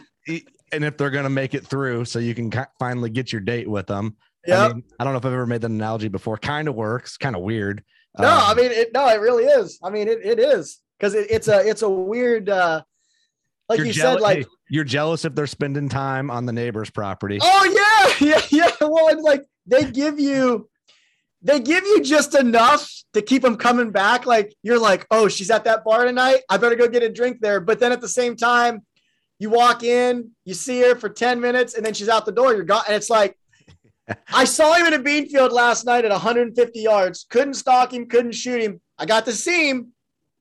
and 0.73 0.85
if 0.85 0.97
they're 0.97 1.11
gonna 1.11 1.29
make 1.31 1.55
it 1.55 1.67
through, 1.67 2.05
so 2.07 2.19
you 2.19 2.35
can 2.35 2.51
finally 2.79 3.11
get 3.11 3.33
your 3.33 3.41
date 3.43 3.69
with 3.69 3.87
them. 3.87 4.17
I, 4.51 4.69
mean, 4.69 4.83
I 4.99 5.05
don't 5.05 5.13
know 5.15 5.19
if 5.19 5.25
I've 5.25 5.33
ever 5.33 5.47
made 5.47 5.63
that 5.63 5.71
analogy 5.71 6.09
before. 6.09 6.37
Kind 6.37 6.69
of 6.69 6.75
works, 6.75 7.17
kind 7.17 7.35
of 7.35 7.43
weird, 7.43 7.83
No, 8.19 8.29
Um, 8.29 8.41
I 8.45 8.55
mean 8.55 8.71
it. 8.71 8.93
No, 8.95 9.09
it 9.09 9.21
really 9.21 9.45
is. 9.45 9.79
I 9.83 9.91
mean 9.91 10.09
it. 10.09 10.21
It 10.25 10.39
is 10.39 10.81
because 10.99 11.15
it, 11.15 11.27
it's 11.31 11.49
a 11.49 11.67
it's 11.69 11.83
a 11.83 11.89
weird. 11.89 12.49
uh 12.49 12.83
Like 13.69 13.79
jealous- 13.81 13.97
said, 13.97 14.21
like 14.21 14.39
hey, 14.39 14.45
you're 14.71 14.85
jealous 14.85 15.25
if 15.25 15.35
they're 15.35 15.47
spending 15.47 15.89
time 15.89 16.31
on 16.31 16.47
the 16.47 16.53
neighbor's 16.53 16.91
property. 16.91 17.39
Oh 17.43 18.15
yeah, 18.21 18.29
yeah, 18.29 18.41
yeah. 18.51 18.71
Well, 18.81 19.09
it's 19.09 19.23
like 19.23 19.45
they 19.67 19.91
give 19.91 20.21
you, 20.21 20.69
they 21.43 21.59
give 21.61 21.85
you 21.85 22.03
just 22.03 22.35
enough 22.35 22.91
to 23.15 23.23
keep 23.23 23.43
them 23.43 23.57
coming 23.57 23.91
back. 23.91 24.27
Like 24.27 24.55
you're 24.63 24.79
like, 24.79 25.07
oh, 25.11 25.29
she's 25.29 25.51
at 25.51 25.65
that 25.65 25.83
bar 25.85 26.05
tonight. 26.05 26.43
I 26.49 26.57
better 26.59 26.77
go 26.77 26.87
get 26.89 27.03
a 27.03 27.09
drink 27.13 27.41
there. 27.41 27.61
But 27.61 27.81
then 27.81 27.91
at 27.93 28.01
the 28.01 28.09
same 28.09 28.37
time, 28.37 28.83
you 29.39 29.51
walk 29.51 29.83
in, 29.83 30.31
you 30.45 30.55
see 30.55 30.81
her 30.83 30.95
for 30.95 31.09
ten 31.09 31.41
minutes, 31.41 31.75
and 31.75 31.85
then 31.85 31.95
she's 31.95 32.09
out 32.09 32.27
the 32.27 32.33
door. 32.33 32.55
You're 32.55 32.63
gone, 32.65 32.85
and 32.87 32.95
it's 32.97 33.11
like. 33.11 33.37
I 34.33 34.45
saw 34.45 34.75
him 34.75 34.87
in 34.87 34.95
a 34.95 34.99
bean 34.99 35.29
field 35.29 35.53
last 35.53 35.85
night 35.87 36.05
at 36.05 36.11
150 36.11 36.79
yards. 36.81 37.27
Couldn't 37.31 37.55
stalk 37.55 37.93
him, 37.93 38.07
couldn't 38.07 38.33
shoot 38.33 38.61
him. 38.61 38.81
I 38.99 39.07
got 39.07 39.25
to 39.27 39.33
see 39.33 39.69
him. 39.71 39.93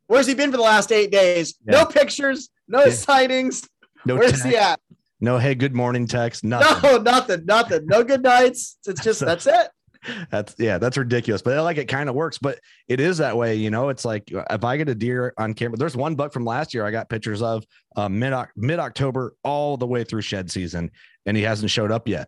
Where's 0.08 0.28
he 0.28 0.34
been 0.34 0.52
for 0.52 0.58
the 0.58 0.63
last 0.63 0.91
eight 0.91 1.12
days? 1.12 1.56
Yeah. 1.65 1.80
No 1.80 1.86
pictures, 1.86 2.49
no 2.67 2.86
Yeah. 2.86 2.91
sightings. 2.91 3.67
No, 4.06 4.15
Where's 4.15 4.32
text, 4.32 4.45
he 4.45 4.58
at? 4.58 4.80
no, 5.21 5.38
hey, 5.38 5.56
good 5.56 5.73
morning 5.73 6.08
text. 6.08 6.43
Nothing. 6.43 6.91
No, 6.91 6.97
nothing, 7.12 7.45
nothing. 7.45 7.86
No 7.86 8.04
good 8.04 8.21
nights. 8.21 8.78
It's 8.86 9.02
just 9.02 9.19
that's 9.26 9.47
it. 9.47 9.69
That's 10.30 10.54
yeah, 10.60 10.78
that's 10.80 10.97
ridiculous. 10.97 11.41
But 11.41 11.58
I 11.58 11.62
like 11.62 11.78
it 11.78 11.88
kind 11.88 12.10
of 12.10 12.15
works, 12.15 12.38
but 12.38 12.60
it 12.89 12.99
is 12.99 13.19
that 13.19 13.38
way, 13.38 13.56
you 13.56 13.69
know. 13.69 13.88
It's 13.88 14.04
like 14.04 14.23
if 14.30 14.63
I 14.65 14.76
get 14.76 14.89
a 14.89 14.95
deer 14.95 15.34
on 15.38 15.54
camera, 15.54 15.78
there's 15.78 15.95
one 15.95 16.15
buck 16.15 16.34
from 16.34 16.43
last 16.43 16.73
year 16.73 16.86
I 16.86 16.91
got 16.91 17.08
pictures 17.08 17.41
of 17.41 17.63
uh, 17.95 18.10
mid 18.10 18.34
mid 18.58 18.80
October 18.80 19.34
all 19.45 19.78
the 19.78 19.88
way 19.88 20.04
through 20.04 20.19
shed 20.21 20.52
season, 20.52 20.91
and 21.26 21.38
he 21.38 21.43
hasn't 21.43 21.71
showed 21.71 21.89
up 21.89 22.10
yet 22.10 22.28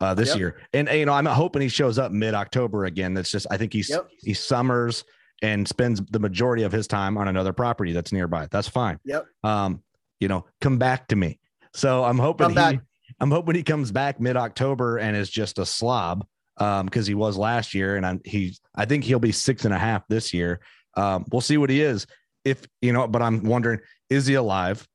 uh, 0.00 0.14
this 0.14 0.30
Yep. 0.30 0.38
year. 0.38 0.60
And 0.72 0.88
you 0.88 1.06
know, 1.06 1.12
I'm 1.12 1.26
hoping 1.26 1.62
he 1.62 1.68
shows 1.68 1.98
up 1.98 2.12
mid 2.12 2.34
October 2.34 2.84
again. 2.84 3.14
That's 3.14 3.30
just 3.30 3.46
I 3.50 3.56
think 3.56 3.72
he's 3.72 3.90
Yep. 3.90 4.08
he 4.20 4.34
summers 4.34 5.04
and 5.42 5.66
spends 5.68 6.00
the 6.10 6.18
majority 6.18 6.64
of 6.64 6.72
his 6.72 6.86
time 6.86 7.16
on 7.16 7.28
another 7.28 7.52
property 7.52 7.92
that's 7.92 8.12
nearby. 8.12 8.48
That's 8.50 8.68
fine. 8.68 8.98
Yep. 9.04 9.26
Um, 9.44 9.82
you 10.20 10.28
know, 10.28 10.44
come 10.60 10.78
back 10.78 11.08
to 11.08 11.16
me. 11.16 11.38
So 11.74 12.04
I'm 12.04 12.18
hoping 12.18 12.50
he. 12.50 12.80
I'm 13.20 13.30
hoping 13.30 13.54
he 13.54 13.62
comes 13.62 13.90
back 13.90 14.20
mid 14.20 14.36
October 14.36 14.98
and 14.98 15.16
is 15.16 15.30
just 15.30 15.58
a 15.58 15.66
slob 15.66 16.26
um 16.58 16.86
because 16.86 17.06
he 17.06 17.14
was 17.14 17.36
last 17.38 17.72
year 17.74 17.96
and 17.96 18.04
I'm 18.04 18.20
he 18.24 18.56
I 18.74 18.84
think 18.84 19.04
he'll 19.04 19.18
be 19.20 19.32
six 19.32 19.64
and 19.64 19.72
a 19.72 19.78
half 19.78 20.06
this 20.08 20.34
year. 20.34 20.60
Um, 20.96 21.24
we'll 21.30 21.40
see 21.40 21.56
what 21.56 21.70
he 21.70 21.80
is. 21.80 22.06
If 22.44 22.66
you 22.82 22.92
know, 22.92 23.06
but 23.06 23.22
I'm 23.22 23.44
wondering, 23.44 23.80
is 24.10 24.26
he 24.26 24.34
alive? 24.34 24.86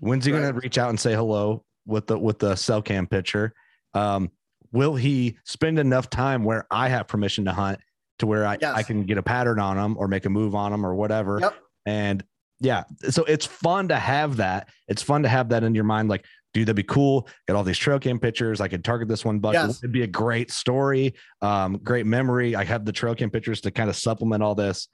When's 0.00 0.24
he 0.24 0.32
gonna 0.32 0.52
reach 0.52 0.78
out 0.78 0.90
and 0.90 0.98
say 0.98 1.14
hello 1.14 1.64
with 1.86 2.06
the 2.08 2.18
with 2.18 2.38
the 2.40 2.56
cell 2.56 2.82
cam 2.82 3.06
picture? 3.06 3.52
Um, 3.94 4.30
will 4.72 4.94
he 4.94 5.36
spend 5.44 5.78
enough 5.78 6.10
time 6.10 6.44
where 6.44 6.66
I 6.70 6.88
have 6.88 7.06
permission 7.08 7.44
to 7.44 7.52
hunt 7.52 7.78
to 8.18 8.26
where 8.26 8.46
I, 8.46 8.58
Yes. 8.60 8.74
I 8.76 8.82
can 8.82 9.04
get 9.04 9.18
a 9.18 9.22
pattern 9.22 9.58
on 9.58 9.78
him 9.78 9.96
or 9.98 10.08
make 10.08 10.24
a 10.24 10.30
move 10.30 10.54
on 10.54 10.72
him 10.72 10.84
or 10.84 10.94
whatever? 10.94 11.38
Yep. 11.40 11.54
And 11.86 12.24
yeah, 12.60 12.84
so 13.10 13.24
it's 13.24 13.44
fun 13.46 13.88
to 13.88 13.96
have 13.96 14.36
that. 14.36 14.68
It's 14.88 15.02
fun 15.02 15.22
to 15.24 15.28
have 15.28 15.48
that 15.50 15.64
in 15.64 15.74
your 15.74 15.84
mind. 15.84 16.08
Like, 16.08 16.24
dude, 16.54 16.66
that'd 16.66 16.76
be 16.76 16.82
cool. 16.84 17.26
Got 17.48 17.56
all 17.56 17.64
these 17.64 17.78
trail 17.78 17.98
cam 17.98 18.18
pictures. 18.18 18.60
I 18.60 18.68
could 18.68 18.84
target 18.84 19.08
this 19.08 19.24
one 19.24 19.40
buck. 19.40 19.54
Yes. 19.54 19.78
It'd 19.78 19.92
be 19.92 20.02
a 20.02 20.06
great 20.06 20.50
story, 20.50 21.14
um, 21.40 21.78
great 21.78 22.06
memory. 22.06 22.54
I 22.54 22.64
have 22.64 22.84
the 22.84 22.92
trail 22.92 23.14
cam 23.14 23.30
pictures 23.30 23.60
to 23.62 23.70
kind 23.70 23.90
of 23.90 23.96
supplement 23.96 24.42
all 24.42 24.54
this, 24.54 24.88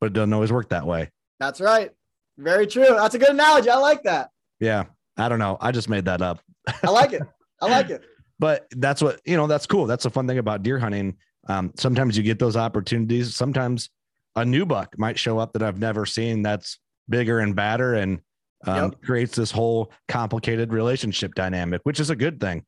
but 0.00 0.06
it 0.06 0.12
doesn't 0.14 0.32
always 0.32 0.52
work 0.52 0.70
that 0.70 0.86
way. 0.86 1.10
That's 1.38 1.60
right. 1.60 1.90
Very 2.38 2.66
true. 2.66 2.86
That's 2.88 3.14
a 3.14 3.18
good 3.18 3.30
analogy. 3.30 3.70
I 3.70 3.76
like 3.76 4.02
that. 4.02 4.30
Yeah. 4.58 4.84
I 5.16 5.28
don't 5.28 5.38
know. 5.38 5.58
I 5.60 5.70
just 5.70 5.88
made 5.88 6.06
that 6.06 6.22
up. 6.22 6.40
I 6.82 6.90
like 6.90 7.12
it. 7.12 7.22
I 7.60 7.70
like 7.70 7.90
it. 7.90 8.02
But 8.42 8.66
that's 8.72 9.00
what 9.00 9.20
you 9.24 9.36
know 9.36 9.46
that's 9.46 9.66
cool 9.66 9.86
that's 9.86 10.02
the 10.02 10.10
fun 10.10 10.26
thing 10.26 10.38
about 10.38 10.64
deer 10.64 10.78
hunting 10.78 11.16
um, 11.48 11.72
sometimes 11.76 12.16
you 12.16 12.24
get 12.24 12.40
those 12.40 12.56
opportunities 12.56 13.36
sometimes 13.36 13.88
a 14.34 14.44
new 14.44 14.66
buck 14.66 14.98
might 14.98 15.16
show 15.16 15.38
up 15.38 15.52
that 15.52 15.62
i've 15.62 15.78
never 15.78 16.04
seen 16.04 16.42
that's 16.42 16.80
bigger 17.08 17.38
and 17.38 17.54
badder 17.54 17.94
and 17.94 18.20
um, 18.66 18.90
creates 19.04 19.36
this 19.36 19.50
whole 19.52 19.92
complicated 20.08 20.72
relationship 20.72 21.34
dynamic 21.34 21.80
which 21.84 22.00
is 22.00 22.10
a 22.10 22.16
good 22.16 22.38
thing 22.40 22.64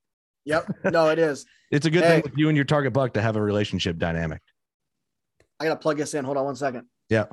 Yep. 0.47 0.67
No, 0.93 1.09
it 1.09 1.19
is. 1.19 1.47
it's 1.71 1.87
a 1.87 1.91
good 1.91 2.05
Hey. 2.05 2.17
thing 2.17 2.23
with 2.23 2.37
you 2.37 2.49
and 2.51 2.57
your 2.57 2.67
target 2.67 2.93
buck 2.93 3.15
to 3.15 3.23
have 3.23 3.35
a 3.37 3.41
relationship 3.43 3.97
dynamic 3.97 4.43
I 5.59 5.65
gotta 5.65 5.81
plug 5.81 5.97
this 5.97 6.13
in. 6.15 6.23
Hold 6.25 6.37
on 6.37 6.45
one 6.45 6.57
second. 6.57 6.87
yeah 7.09 7.25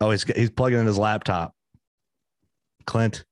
oh 0.00 0.10
he's 0.10 0.24
he's 0.24 0.50
plugging 0.50 0.80
in 0.80 0.86
his 0.86 0.98
laptop 0.98 1.54
clint 2.86 3.24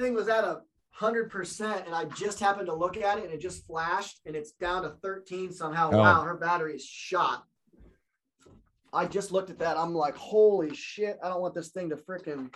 thing 0.00 0.14
was 0.14 0.28
at 0.28 0.44
a 0.44 0.62
hundred 0.90 1.30
percent, 1.30 1.86
and 1.86 1.94
I 1.94 2.04
just 2.04 2.40
happened 2.40 2.66
to 2.66 2.74
look 2.74 2.96
at 2.96 3.18
it, 3.18 3.24
and 3.24 3.32
it 3.32 3.40
just 3.40 3.66
flashed, 3.66 4.20
and 4.26 4.34
it's 4.34 4.52
down 4.52 4.82
to 4.82 4.90
thirteen 5.02 5.52
somehow. 5.52 5.90
Oh. 5.92 5.98
Wow, 5.98 6.22
her 6.22 6.36
battery 6.36 6.74
is 6.74 6.84
shot. 6.84 7.44
I 8.92 9.06
just 9.06 9.30
looked 9.30 9.50
at 9.50 9.60
that. 9.60 9.76
I'm 9.76 9.94
like, 9.94 10.16
holy 10.16 10.74
shit! 10.74 11.18
I 11.22 11.28
don't 11.28 11.40
want 11.40 11.54
this 11.54 11.68
thing 11.68 11.90
to 11.90 11.96
freaking. 11.96 12.50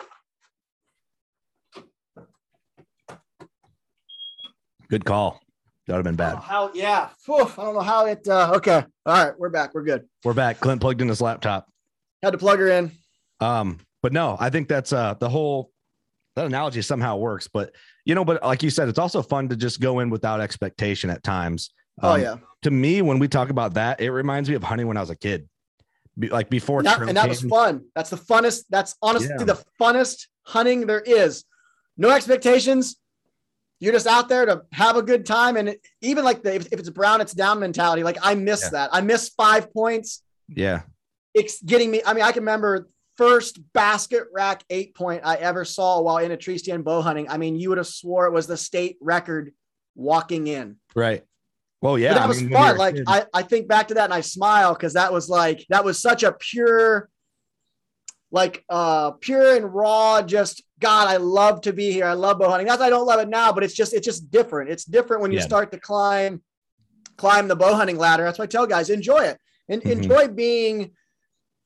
good 4.90 5.04
call 5.04 5.40
that 5.86 5.94
would 5.94 5.98
have 5.98 6.04
been 6.04 6.14
bad 6.14 6.34
Oh, 6.34 6.40
how? 6.40 6.70
Yeah. 6.74 7.08
Phew, 7.24 7.50
I 7.58 7.64
don't 7.64 7.74
know 7.74 7.80
how 7.80 8.06
it. 8.06 8.28
Uh, 8.28 8.52
okay. 8.56 8.84
All 9.06 9.24
right, 9.24 9.32
we're 9.38 9.48
back. 9.48 9.74
We're 9.74 9.82
good. 9.82 10.04
we're 10.24 10.34
back 10.34 10.60
clint 10.60 10.80
plugged 10.80 11.00
in 11.00 11.08
his 11.08 11.20
laptop 11.20 11.66
Had 12.22 12.30
to 12.30 12.38
plug 12.38 12.58
her 12.58 12.68
in. 12.68 12.92
Um, 13.40 13.80
but 14.02 14.12
no, 14.12 14.36
I 14.38 14.50
think 14.50 14.68
that's 14.68 14.92
uh 14.92 15.14
the 15.14 15.28
whole 15.28 15.72
that 16.36 16.46
analogy 16.46 16.82
somehow 16.82 17.16
works. 17.16 17.48
But 17.48 17.74
you 18.04 18.14
know, 18.14 18.24
but 18.24 18.42
like 18.42 18.62
you 18.62 18.70
said, 18.70 18.88
it's 18.88 18.98
also 18.98 19.22
fun 19.22 19.48
to 19.48 19.56
just 19.56 19.80
go 19.80 20.00
in 20.00 20.10
without 20.10 20.40
expectation 20.40 21.10
at 21.10 21.22
times. 21.22 21.70
Oh 22.02 22.14
Um, 22.14 22.20
yeah. 22.20 22.36
To 22.62 22.70
me, 22.70 23.02
when 23.02 23.18
we 23.18 23.28
talk 23.28 23.50
about 23.50 23.74
that, 23.74 24.00
it 24.00 24.10
reminds 24.10 24.48
me 24.48 24.54
of 24.56 24.62
hunting 24.62 24.86
when 24.86 24.96
I 24.96 25.00
was 25.00 25.10
a 25.10 25.16
kid. 25.16 25.48
Be, 26.18 26.28
like 26.28 26.48
before 26.48 26.82
trail 26.82 27.08
and 27.08 27.16
that 27.16 27.28
was 27.28 27.42
fun. 27.42 27.84
That's 27.96 28.10
the 28.10 28.16
funnest. 28.16 28.64
That's 28.70 28.94
honestly 29.02 29.30
Yeah. 29.38 29.44
the 29.44 29.64
funnest 29.80 30.28
hunting 30.44 30.86
there 30.86 31.00
is. 31.00 31.44
No 31.96 32.10
expectations. 32.10 32.96
You're 33.80 33.92
just 33.92 34.06
out 34.06 34.28
there 34.28 34.46
to 34.46 34.62
have 34.72 34.96
a 34.96 35.02
good 35.02 35.26
time, 35.26 35.56
and 35.56 35.76
even 36.00 36.24
like 36.24 36.42
the 36.42 36.54
if, 36.54 36.66
if 36.72 36.78
it's 36.78 36.88
brown, 36.90 37.20
it's 37.20 37.32
down 37.34 37.58
mentality. 37.60 38.02
Like 38.04 38.18
I 38.22 38.34
miss 38.34 38.62
Yeah. 38.62 38.70
that. 38.70 38.90
I 38.92 39.00
miss 39.00 39.28
five 39.30 39.72
points. 39.72 40.22
Yeah. 40.48 40.82
It's 41.34 41.60
getting 41.62 41.90
me. 41.90 42.00
I 42.06 42.14
mean, 42.14 42.22
I 42.24 42.30
can 42.32 42.42
remember 42.42 42.88
first 43.16 43.60
basket 43.72 44.24
rack 44.32 44.64
eight 44.70 44.94
point 44.94 45.22
I 45.24 45.36
ever 45.36 45.64
saw 45.64 46.00
while 46.00 46.18
in 46.18 46.32
a 46.32 46.36
tree 46.36 46.58
stand 46.58 46.84
bow 46.84 47.00
hunting. 47.00 47.28
I 47.28 47.38
mean, 47.38 47.56
you 47.56 47.68
would 47.68 47.78
have 47.78 47.86
swore 47.86 48.26
it 48.26 48.32
was 48.32 48.46
the 48.46 48.56
state 48.56 48.96
record 49.00 49.52
walking 49.94 50.46
in. 50.46 50.76
Right. 50.94 51.22
Well, 51.80 51.98
yeah. 51.98 52.10
But 52.10 52.14
that 52.14 52.24
I 52.24 52.26
was 52.28 52.40
mean, 52.42 52.50
fun. 52.50 52.76
Like 52.76 52.96
I, 53.06 53.26
I 53.32 53.42
think 53.42 53.68
back 53.68 53.88
to 53.88 53.94
that 53.94 54.04
and 54.04 54.14
I 54.14 54.20
smile 54.20 54.72
because 54.74 54.94
that 54.94 55.12
was 55.12 55.28
like 55.28 55.64
that 55.68 55.84
was 55.84 55.98
such 55.98 56.22
a 56.22 56.32
pure, 56.32 57.08
like 58.30 58.64
uh 58.68 59.12
pure 59.12 59.56
and 59.56 59.72
raw. 59.72 60.22
Just 60.22 60.62
God, 60.80 61.08
I 61.08 61.18
love 61.18 61.60
to 61.62 61.72
be 61.72 61.92
here. 61.92 62.06
I 62.06 62.14
love 62.14 62.38
bow 62.38 62.48
hunting. 62.50 62.66
That's 62.66 62.82
I 62.82 62.90
don't 62.90 63.06
love 63.06 63.20
it 63.20 63.28
now, 63.28 63.52
but 63.52 63.62
it's 63.62 63.74
just 63.74 63.92
it's 63.94 64.04
just 64.06 64.30
different. 64.30 64.70
It's 64.70 64.84
different 64.84 65.22
when 65.22 65.30
you 65.30 65.38
Yeah. 65.38 65.44
start 65.44 65.70
to 65.72 65.78
climb, 65.78 66.42
climb 67.16 67.48
the 67.48 67.56
bow 67.56 67.74
hunting 67.74 67.98
ladder. 67.98 68.24
That's 68.24 68.38
why 68.38 68.44
I 68.44 68.48
tell 68.48 68.66
guys 68.66 68.90
enjoy 68.90 69.24
it 69.24 69.38
and 69.68 69.82
Mhm. 69.82 69.90
enjoy 69.90 70.28
being 70.28 70.92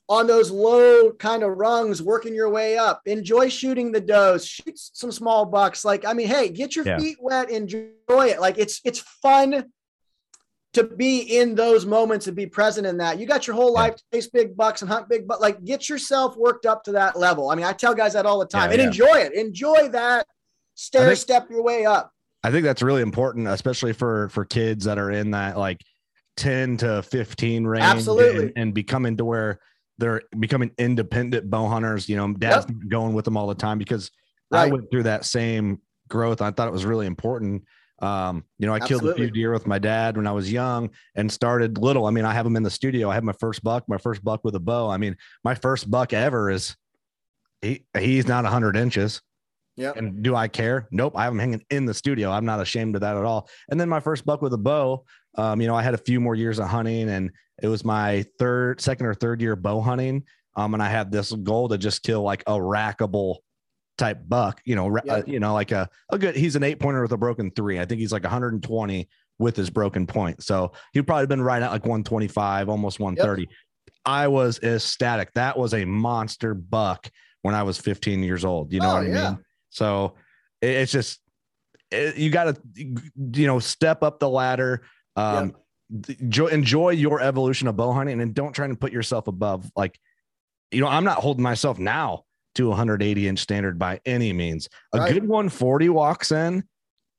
on 0.08 0.26
those 0.26 0.50
low 0.50 1.12
kind 1.12 1.42
of 1.42 1.58
rungs, 1.58 2.02
working 2.02 2.34
your 2.34 2.48
way 2.48 2.78
up. 2.78 3.02
Enjoy 3.04 3.48
shooting 3.48 3.92
the 3.92 4.00
does, 4.00 4.46
shoot 4.46 4.72
some 4.78 5.12
small 5.12 5.44
bucks. 5.44 5.84
Like, 5.84 6.06
I 6.06 6.14
mean, 6.14 6.28
hey, 6.28 6.48
get 6.48 6.74
your 6.74 6.86
Yeah. 6.86 6.98
feet 6.98 7.18
wet, 7.20 7.50
enjoy 7.50 7.90
it. 8.08 8.40
Like 8.40 8.56
it's 8.58 8.80
it's 8.84 9.00
fun 9.00 9.66
to 10.74 10.84
be 10.84 11.20
in 11.20 11.54
those 11.54 11.86
moments 11.86 12.26
and 12.26 12.36
be 12.36 12.46
present 12.46 12.86
in 12.86 12.98
that. 12.98 13.18
You 13.18 13.26
got 13.26 13.46
your 13.46 13.56
whole 13.56 13.72
life 13.72 13.96
to 13.96 14.02
chase 14.12 14.28
big 14.28 14.56
bucks 14.56 14.82
and 14.82 14.90
hunt 14.90 15.08
big 15.08 15.26
but 15.26 15.40
like 15.40 15.64
get 15.64 15.88
yourself 15.88 16.36
worked 16.36 16.66
up 16.66 16.84
to 16.84 16.92
that 16.92 17.18
level. 17.18 17.50
I 17.50 17.54
mean, 17.54 17.64
I 17.66 17.72
tell 17.72 17.94
guys 17.94 18.12
that 18.14 18.26
all 18.26 18.38
the 18.38 18.46
time 18.46 18.70
Yeah, 18.70 18.74
and 18.74 18.80
yeah. 18.82 18.86
enjoy 19.06 19.18
it. 19.18 19.32
Enjoy 19.34 19.88
that 19.90 20.26
stair 20.74 21.06
think- 21.08 21.18
step 21.18 21.50
your 21.50 21.62
way 21.62 21.84
up. 21.86 22.12
I 22.44 22.50
think 22.52 22.64
that's 22.64 22.82
really 22.82 23.02
important, 23.02 23.48
especially 23.48 23.92
for 23.92 24.28
for 24.28 24.44
kids 24.44 24.84
that 24.84 24.96
are 24.98 25.10
in 25.10 25.32
that 25.32 25.58
like 25.58 25.80
10 26.36 26.76
to 26.78 27.02
15 27.02 27.66
range 27.66 27.82
Absolutely. 27.84 28.44
and, 28.44 28.52
and 28.56 28.74
becoming 28.74 29.16
to 29.16 29.24
where 29.24 29.58
they're 29.98 30.22
becoming 30.38 30.70
independent 30.78 31.50
bow 31.50 31.68
hunters. 31.68 32.08
You 32.08 32.16
know, 32.16 32.32
dad's 32.32 32.66
going 32.88 33.14
with 33.14 33.24
them 33.24 33.36
all 33.36 33.46
the 33.46 33.54
time 33.54 33.78
because 33.78 34.10
I 34.50 34.68
went 34.68 34.90
through 34.90 35.04
that 35.04 35.24
same 35.24 35.80
growth. 36.08 36.40
I 36.40 36.50
thought 36.50 36.68
it 36.68 36.72
was 36.72 36.84
really 36.84 37.06
important. 37.06 37.64
Um, 38.00 38.44
you 38.58 38.66
know, 38.66 38.74
I 38.74 38.78
killed 38.78 39.04
a 39.06 39.14
few 39.14 39.30
deer 39.30 39.52
with 39.52 39.66
my 39.66 39.78
dad 39.78 40.16
when 40.16 40.26
I 40.26 40.32
was 40.32 40.52
young 40.52 40.90
and 41.16 41.30
started 41.30 41.78
little. 41.78 42.06
I 42.06 42.10
mean, 42.10 42.24
I 42.24 42.32
have 42.32 42.44
them 42.44 42.56
in 42.56 42.62
the 42.62 42.70
studio. 42.70 43.10
I 43.10 43.14
have 43.14 43.24
my 43.24 43.32
first 43.32 43.62
buck, 43.64 43.88
my 43.88 43.98
first 43.98 44.22
buck 44.22 44.44
with 44.44 44.54
a 44.54 44.60
bow. 44.60 44.88
I 44.88 44.98
mean, 44.98 45.16
my 45.42 45.54
first 45.54 45.90
buck 45.90 46.12
ever 46.12 46.48
is 46.48 46.76
he 47.60 47.84
he's 47.98 48.28
not 48.28 48.44
100 48.44 48.76
inches. 48.76 49.20
Yeah. 49.76 49.92
And 49.94 50.22
do 50.22 50.34
I 50.34 50.48
care? 50.48 50.88
Nope. 50.90 51.14
I 51.16 51.24
have 51.24 51.32
him 51.32 51.38
hanging 51.38 51.64
in 51.70 51.86
the 51.86 51.94
studio. 51.94 52.30
I'm 52.30 52.44
not 52.44 52.60
ashamed 52.60 52.96
of 52.96 53.00
that 53.02 53.16
at 53.16 53.24
all. 53.24 53.48
And 53.70 53.80
then 53.80 53.88
my 53.88 54.00
first 54.00 54.26
buck 54.26 54.42
with 54.42 54.52
a 54.52 54.58
bow, 54.58 55.04
um, 55.38 55.60
you 55.60 55.66
know, 55.66 55.74
I 55.74 55.82
had 55.82 55.94
a 55.94 55.98
few 55.98 56.20
more 56.20 56.34
years 56.34 56.58
of 56.58 56.66
hunting 56.68 57.08
and 57.08 57.30
it 57.62 57.68
was 57.68 57.84
my 57.84 58.24
third, 58.38 58.80
second 58.80 59.06
or 59.06 59.14
third 59.14 59.40
year 59.40 59.56
bow 59.56 59.80
hunting. 59.80 60.24
Um, 60.56 60.74
and 60.74 60.82
I 60.82 60.88
had 60.88 61.10
this 61.12 61.32
goal 61.32 61.68
to 61.68 61.78
just 61.78 62.02
kill 62.02 62.22
like 62.22 62.42
a 62.46 62.52
rackable 62.52 63.36
type 63.96 64.20
buck, 64.28 64.60
you 64.64 64.74
know, 64.76 64.94
Yeah. 65.04 65.14
uh, 65.14 65.22
you 65.26 65.40
know, 65.40 65.54
like 65.54 65.70
a, 65.72 65.88
a 66.10 66.18
good, 66.18 66.36
he's 66.36 66.56
an 66.56 66.62
eight 66.64 66.80
pointer 66.80 67.00
with 67.02 67.12
a 67.12 67.16
broken 67.16 67.50
three. 67.52 67.78
I 67.80 67.84
think 67.84 68.00
he's 68.00 68.12
like 68.12 68.24
120 68.24 69.08
with 69.38 69.56
his 69.56 69.70
broken 69.70 70.06
point. 70.06 70.42
So 70.42 70.72
he'd 70.92 71.06
probably 71.06 71.26
been 71.28 71.42
right 71.42 71.62
at 71.62 71.70
like 71.70 71.84
125, 71.84 72.68
almost 72.68 72.98
130. 73.00 73.48
I 74.04 74.26
was 74.28 74.58
ecstatic. 74.62 75.32
That 75.34 75.56
was 75.56 75.74
a 75.74 75.84
monster 75.84 76.54
buck 76.54 77.08
when 77.42 77.54
I 77.54 77.62
was 77.62 77.78
15 77.78 78.22
years 78.24 78.44
old. 78.44 78.72
You 78.72 78.80
know 78.80 78.90
Oh, 78.90 78.94
what 78.94 79.04
I 79.04 79.08
yeah. 79.08 79.30
mean? 79.30 79.38
So 79.70 80.14
it- 80.60 80.70
it's 80.70 80.92
just, 80.92 81.20
it, 81.90 82.16
you 82.16 82.30
got 82.30 82.54
to, 82.54 82.60
you 82.74 83.46
know, 83.46 83.58
step 83.60 84.02
up 84.02 84.18
the 84.18 84.28
ladder. 84.28 84.82
Um, 85.18 85.54
enjoy, 86.20 86.46
enjoy 86.48 86.90
your 86.90 87.20
evolution 87.20 87.68
of 87.68 87.76
bow 87.76 87.92
hunting 87.92 88.20
and 88.20 88.34
don't 88.34 88.52
try 88.52 88.66
and 88.66 88.78
put 88.78 88.92
yourself 88.92 89.26
above 89.26 89.70
like, 89.76 89.98
you 90.70 90.80
know, 90.80 90.86
I'm 90.88 91.04
not 91.04 91.18
holding 91.18 91.42
myself 91.42 91.78
now 91.78 92.24
to 92.56 92.66
a 92.66 92.68
180 92.70 93.28
inch 93.28 93.38
standard 93.38 93.78
by 93.78 94.00
any 94.04 94.32
means. 94.32 94.68
A 94.92 94.98
Right. 94.98 95.14
good 95.14 95.22
140 95.22 95.88
walks 95.88 96.32
in, 96.32 96.64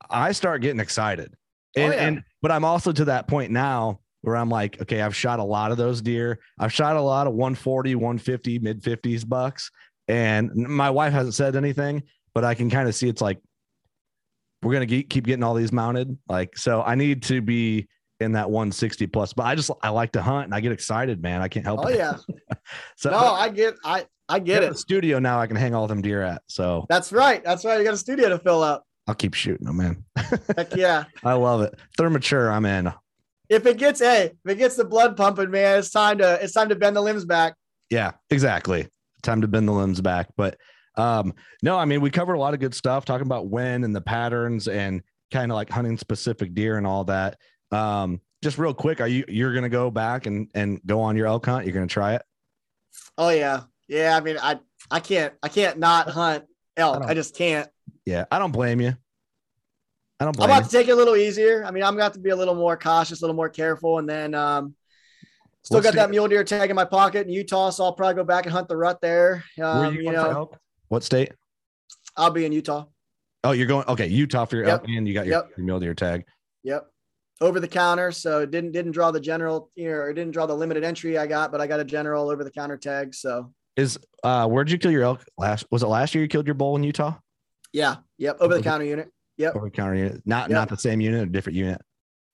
I 0.10 0.32
start 0.32 0.62
getting 0.62 0.80
excited. 0.80 1.34
Oh, 1.78 1.82
yeah. 1.82 1.92
and 1.92 2.24
but 2.42 2.52
I'm 2.52 2.66
also 2.66 2.92
to 2.92 3.06
that 3.06 3.28
point 3.28 3.52
now 3.52 4.00
where 4.22 4.36
I'm 4.36 4.50
like, 4.50 4.82
okay, 4.82 5.02
I've 5.02 5.16
shot 5.16 5.40
a 5.40 5.44
lot 5.44 5.72
of 5.72 5.78
those 5.78 6.02
deer. 6.02 6.40
I've 6.60 6.74
shot 6.74 6.96
a 6.96 7.02
lot 7.02 7.28
of 7.28 7.34
140, 7.34 7.96
150, 7.96 8.60
mid 8.60 8.82
50s 8.82 9.28
bucks. 9.28 9.72
And 10.08 10.54
my 10.54 10.90
wife 10.90 11.14
hasn't 11.14 11.36
said 11.36 11.56
anything, 11.56 12.04
but 12.34 12.44
I 12.44 12.56
can 12.56 12.70
kind 12.70 12.90
of 12.90 12.96
see 12.96 13.08
it's 13.08 13.22
like 13.22 13.40
we're 14.63 14.74
gonna 14.74 14.86
keep 14.88 15.10
keep 15.10 15.26
getting 15.26 15.43
all 15.43 15.54
these 15.54 15.72
mounted. 15.72 16.17
Like, 16.28 16.58
so 16.58 16.82
I 16.82 16.95
need 16.95 17.24
to 17.24 17.41
be 17.41 17.88
in 18.19 18.34
that 18.34 18.50
160 18.50 19.08
plus. 19.08 19.32
But 19.34 19.43
I 19.45 19.56
just 19.56 19.72
I 19.82 19.89
like 19.89 20.12
to 20.13 20.22
hunt 20.22 20.45
and 20.45 20.54
I 20.54 20.60
get 20.60 20.72
excited, 20.72 21.22
man. 21.22 21.41
I 21.41 21.48
can't 21.48 21.65
help 21.65 21.80
it. 21.82 21.86
Oh 21.86 21.89
it. 21.89 21.98
yeah. 21.98 22.17
So 22.98 23.10
No, 23.12 23.17
I 23.17 23.50
get 23.50 23.76
I 23.84 24.06
I 24.28 24.39
get 24.39 24.62
it. 24.63 24.72
a 24.72 24.76
studio 24.76 25.17
now 25.19 25.39
I 25.39 25.48
can 25.48 25.56
hang 25.56 25.74
all 25.74 25.88
them 25.88 26.02
deer 26.02 26.22
at. 26.22 26.41
So 26.48 26.86
That's 26.89 27.12
right. 27.12 27.43
That's 27.43 27.63
right. 27.65 27.78
You 27.80 27.84
got 27.84 27.93
a 27.93 27.98
studio 27.98 28.30
to 28.30 28.38
fill 28.38 28.62
up. 28.62 28.84
I'll 29.08 29.15
keep 29.15 29.34
shooting 29.34 29.65
them, 29.65 29.78
man. 29.78 30.04
Heck 30.56 30.76
yeah. 30.76 31.06
I 31.24 31.34
love 31.34 31.62
it. 31.62 31.80
They're 31.98 32.10
mature. 32.12 32.52
I'm 32.52 32.65
in. 32.65 32.93
If 33.50 33.65
it 33.65 33.78
gets 33.78 34.00
hey, 34.02 34.34
if 34.45 34.52
it 34.52 34.58
gets 34.58 34.76
the 34.76 34.86
blood 34.86 35.17
pumping, 35.17 35.50
man, 35.50 35.80
it's 35.80 35.89
time 35.89 36.19
to 36.19 36.38
it's 36.43 36.54
time 36.54 36.69
to 36.69 36.76
bend 36.76 36.95
the 36.95 37.02
limbs 37.02 37.26
back. 37.26 37.56
Yeah, 37.89 38.12
exactly. 38.30 38.88
Time 39.24 39.41
to 39.41 39.48
bend 39.48 39.67
the 39.67 39.72
limbs 39.74 40.00
back. 40.02 40.28
But 40.38 40.58
um, 41.00 41.34
no, 41.64 41.78
I 41.78 41.86
mean, 41.86 42.02
we 42.02 42.10
covered 42.10 42.34
a 42.34 42.40
lot 42.40 42.54
of 42.54 42.60
good 42.60 42.74
stuff 42.74 43.06
talking 43.06 43.26
about 43.26 43.48
when 43.48 43.84
and 43.84 43.96
the 43.96 44.02
patterns 44.02 44.68
and 44.68 45.02
kind 45.32 45.52
of 45.52 45.56
like 45.56 45.70
hunting 45.70 45.98
specific 45.98 46.54
deer 46.54 46.78
and 46.78 46.86
all 46.86 47.04
that. 47.06 47.38
Um, 47.72 48.22
just 48.44 48.58
real 48.58 48.74
quick, 48.74 49.00
are 49.02 49.08
you 49.08 49.24
you're 49.28 49.54
gonna 49.54 49.70
go 49.70 49.92
back 49.92 50.26
and 50.26 50.48
and 50.54 50.80
go 50.86 51.02
on 51.02 51.16
your 51.16 51.28
elk 51.28 51.46
hunt? 51.46 51.66
You're 51.66 51.74
gonna 51.74 51.88
try 51.88 52.16
it? 52.16 52.22
Oh 53.18 53.30
yeah. 53.30 53.62
Yeah. 53.88 54.16
I 54.16 54.22
mean, 54.22 54.38
I 54.42 54.60
I 54.90 55.00
can't 55.00 55.34
I 55.44 55.50
can't 55.50 55.78
not 55.78 56.10
hunt 56.10 56.46
elk. 56.78 57.00
don't- 57.02 57.10
I 57.10 57.14
just 57.14 57.36
can't. 57.36 57.70
Yeah, 58.06 58.26
I 58.32 58.40
don't 58.40 58.52
blame 58.52 58.82
you. 58.82 58.94
I 60.20 60.26
don't 60.26 60.36
I'm 60.40 60.46
about 60.50 60.64
you. 60.64 60.66
to 60.66 60.70
take 60.72 60.88
it 60.88 60.92
a 60.92 60.96
little 60.96 61.16
easier. 61.16 61.64
I 61.64 61.72
mean, 61.72 61.84
I'm 61.84 61.92
going 61.94 62.00
to 62.00 62.04
have 62.04 62.14
to 62.14 62.20
be 62.20 62.32
a 62.32 62.36
little 62.36 62.56
more 62.56 62.76
cautious, 62.76 63.22
a 63.22 63.24
little 63.24 63.36
more 63.36 63.48
careful, 63.50 64.00
and 64.00 64.10
then 64.10 64.34
um, 64.34 64.76
still 65.62 65.78
What's 65.78 65.86
got 65.88 65.96
that 65.96 66.10
mule 66.10 66.28
deer 66.28 66.44
tag 66.44 66.70
in 66.70 66.76
my 66.76 66.84
pocket 66.86 67.28
in 67.28 67.32
Utah, 67.32 67.70
so 67.70 67.86
I'll 67.86 67.94
probably 67.94 68.16
go 68.16 68.24
back 68.26 68.46
and 68.46 68.52
hunt 68.52 68.68
the 68.68 68.76
rut 68.76 69.00
there. 69.00 69.44
Where 69.56 69.68
Um, 69.68 69.94
you 69.94 70.02
you 70.02 70.12
going 70.12 70.18
for 70.26 70.34
know? 70.34 70.52
What 70.89 71.04
state? 71.04 71.32
I'll 72.17 72.32
be 72.32 72.45
in 72.45 72.52
Utah. 72.52 72.86
Oh, 73.43 73.52
you're 73.52 73.67
going 73.67 73.86
okay, 73.88 74.08
Utah 74.08 74.45
for 74.45 74.58
your 74.58 74.65
Yep. 74.67 74.86
and 74.88 75.08
you 75.08 75.13
got 75.13 75.25
your, 75.25 75.36
Yep. 75.36 75.49
your 75.58 75.65
mule 75.65 75.80
deer 75.80 75.93
tag. 75.93 76.25
Yep. 76.63 76.88
Over 77.41 77.62
the 77.62 77.67
counter, 77.69 78.12
so 78.12 78.41
it 78.41 78.52
didn't 78.52 78.73
didn't 78.73 78.91
draw 78.91 79.12
the 79.12 79.19
general, 79.19 79.71
you 79.75 79.86
know, 79.89 79.95
or 79.95 80.12
didn't 80.13 80.34
draw 80.34 80.45
the 80.45 80.54
limited 80.56 80.84
entry 80.84 81.17
I 81.17 81.25
got, 81.25 81.52
but 81.52 81.62
I 81.62 81.67
got 81.67 81.80
a 81.80 81.86
general 81.86 82.30
over 82.30 82.43
the 82.43 82.52
counter 82.52 82.75
tag. 82.75 83.15
So 83.15 83.54
Is 83.78 83.97
uh 84.23 84.45
where'd 84.47 84.69
you 84.69 84.78
kill 84.78 84.91
your 84.91 85.04
elk 85.04 85.23
last? 85.38 85.65
Was 85.71 85.82
it 85.84 85.88
last 85.88 86.13
year 86.13 86.21
you 86.23 86.28
killed 86.28 86.47
your 86.47 86.56
bull 86.56 86.75
in 86.75 86.84
Utah? 86.84 87.17
yeah, 87.71 87.97
yep, 88.17 88.36
over 88.41 88.56
the 88.56 88.60
Okay. 88.60 88.69
counter 88.69 88.86
unit. 88.86 89.10
Yep. 89.38 89.56
Over 89.56 89.65
the 89.65 89.71
counter 89.71 89.95
unit, 89.95 90.21
not 90.25 90.49
Yep. 90.49 90.56
not 90.56 90.69
the 90.69 90.78
same 90.78 90.99
unit, 90.99 91.21
a 91.21 91.25
different 91.32 91.56
unit. 91.56 91.80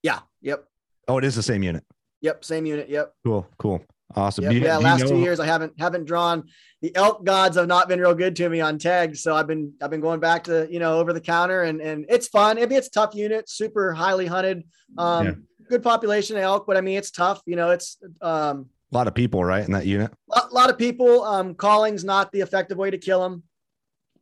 Yeah, 0.01 0.21
yep, 0.41 0.65
Oh, 1.07 1.17
it 1.19 1.23
is 1.25 1.35
the 1.35 1.43
same 1.43 1.61
unit. 1.61 1.83
yep, 2.21 2.43
same 2.43 2.65
unit. 2.65 2.89
Yep. 2.89 3.13
Cool, 3.23 3.47
cool, 3.59 3.83
awesome. 4.15 4.43
Yep. 4.45 4.53
You- 4.53 4.59
yeah, 4.61 4.77
last 4.77 5.07
two 5.07 5.19
years 5.19 5.39
I 5.39 5.45
haven't 5.45 5.73
haven't 5.79 6.05
drawn 6.05 6.43
the 6.81 6.95
elk 6.95 7.23
gods 7.25 7.57
have 7.57 7.67
not 7.67 7.87
been 7.87 7.99
real 7.99 8.13
good 8.13 8.35
to 8.37 8.49
me 8.49 8.61
on 8.61 8.77
tags. 8.77 9.21
So 9.23 9.35
I've 9.35 9.47
been 9.47 9.73
I've 9.81 9.89
been 9.89 10.01
going 10.01 10.19
back 10.19 10.43
to 10.45 10.67
you 10.69 10.79
know 10.79 10.99
over 10.99 11.13
the 11.13 11.21
counter 11.21 11.63
and 11.63 11.81
and 11.81 12.05
it's 12.09 12.27
fun. 12.27 12.57
I 12.57 12.65
mean 12.65 12.77
it's 12.77 12.87
a 12.87 12.91
tough 12.91 13.15
unit, 13.15 13.49
super 13.49 13.93
highly 13.93 14.25
hunted, 14.25 14.63
um, 14.97 15.25
Yeah. 15.25 15.33
good 15.69 15.83
population 15.83 16.35
of 16.37 16.43
elk, 16.43 16.65
but 16.67 16.77
I 16.77 16.81
mean 16.81 16.97
it's 16.97 17.11
tough. 17.11 17.41
You 17.45 17.55
know 17.55 17.71
it's 17.71 17.97
um 18.21 18.67
A 18.91 18.95
lot 18.95 19.07
of 19.07 19.13
people, 19.15 19.43
right, 19.43 19.65
in 19.65 19.71
that 19.73 19.85
unit. 19.85 20.11
a 20.31 20.41
lot 20.51 20.69
of 20.69 20.77
people. 20.77 21.23
Um, 21.23 21.55
calling's 21.55 22.03
not 22.03 22.31
the 22.31 22.41
effective 22.41 22.77
way 22.77 22.91
to 22.91 22.97
kill 22.97 23.21
them. 23.21 23.43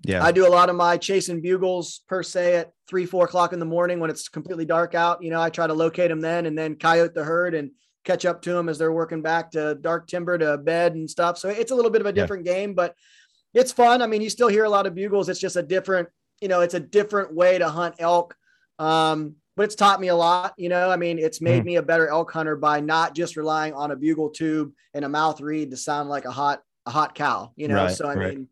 Yeah, 0.06 0.23
I 0.23 0.32
do 0.34 0.45
a 0.47 0.49
lot 0.49 0.69
of 0.69 0.75
my 0.75 0.97
chasing 0.97 1.41
bugles 1.41 2.01
per 2.10 2.23
se 2.23 2.56
at 2.58 2.71
three, 2.89 3.06
four 3.06 3.23
o'clock 3.25 3.53
in 3.53 3.60
the 3.60 3.65
morning 3.65 3.99
when 4.01 4.10
it's 4.10 4.27
completely 4.29 4.65
dark 4.65 4.95
out. 4.95 5.23
You 5.23 5.29
know, 5.32 5.41
I 5.41 5.49
try 5.49 5.65
to 5.67 5.73
locate 5.73 6.10
them 6.10 6.19
then 6.21 6.45
and 6.45 6.58
then 6.58 6.75
coyote 6.75 7.13
the 7.13 7.23
herd 7.23 7.53
and 7.56 7.71
catch 8.03 8.25
up 8.25 8.41
to 8.43 8.53
them 8.53 8.69
as 8.69 8.77
they're 8.77 8.91
working 8.91 9.21
back 9.21 9.51
to 9.51 9.75
dark 9.75 10.07
timber 10.07 10.37
to 10.37 10.57
bed 10.57 10.95
and 10.95 11.09
stuff. 11.09 11.37
So 11.37 11.49
it's 11.49 11.71
a 11.71 11.75
little 11.75 11.91
bit 11.91 12.01
of 12.01 12.07
a 12.07 12.09
Yeah. 12.09 12.13
different 12.23 12.45
game, 12.45 12.73
but 12.73 12.95
it's 13.53 13.71
fun. 13.71 14.01
I 14.01 14.07
mean, 14.07 14.21
you 14.21 14.29
still 14.29 14.47
hear 14.49 14.63
a 14.65 14.69
lot 14.69 14.85
of 14.85 14.95
bugles. 14.95 15.29
It's 15.29 15.39
just 15.39 15.55
a 15.55 15.63
different, 15.63 16.09
you 16.41 16.47
know, 16.47 16.61
it's 16.61 16.73
a 16.73 16.79
different 16.79 17.33
way 17.33 17.57
to 17.57 17.69
hunt 17.69 17.95
elk. 17.99 18.35
Um, 18.79 19.35
but 19.55 19.63
it's 19.63 19.75
taught 19.75 20.01
me 20.01 20.07
a 20.07 20.15
lot, 20.15 20.53
you 20.57 20.67
know. 20.67 20.89
I 20.89 20.95
mean, 20.95 21.19
it's 21.19 21.39
made 21.39 21.59
Hmm. 21.61 21.65
me 21.67 21.75
a 21.75 21.83
better 21.83 22.07
elk 22.07 22.31
hunter 22.31 22.55
by 22.55 22.79
not 22.79 23.13
just 23.13 23.37
relying 23.37 23.73
on 23.73 23.91
a 23.91 23.95
bugle 23.95 24.29
tube 24.31 24.71
and 24.95 25.05
a 25.05 25.09
mouth 25.09 25.39
reed 25.41 25.69
to 25.71 25.77
sound 25.77 26.09
like 26.09 26.25
a 26.25 26.31
hot, 26.31 26.61
a 26.87 26.91
hot 26.91 27.13
cow, 27.13 27.51
you 27.55 27.67
know. 27.67 27.75
Right, 27.85 27.91
so 27.95 28.07
I 28.07 28.15
right. 28.15 28.35
mean, 28.35 28.47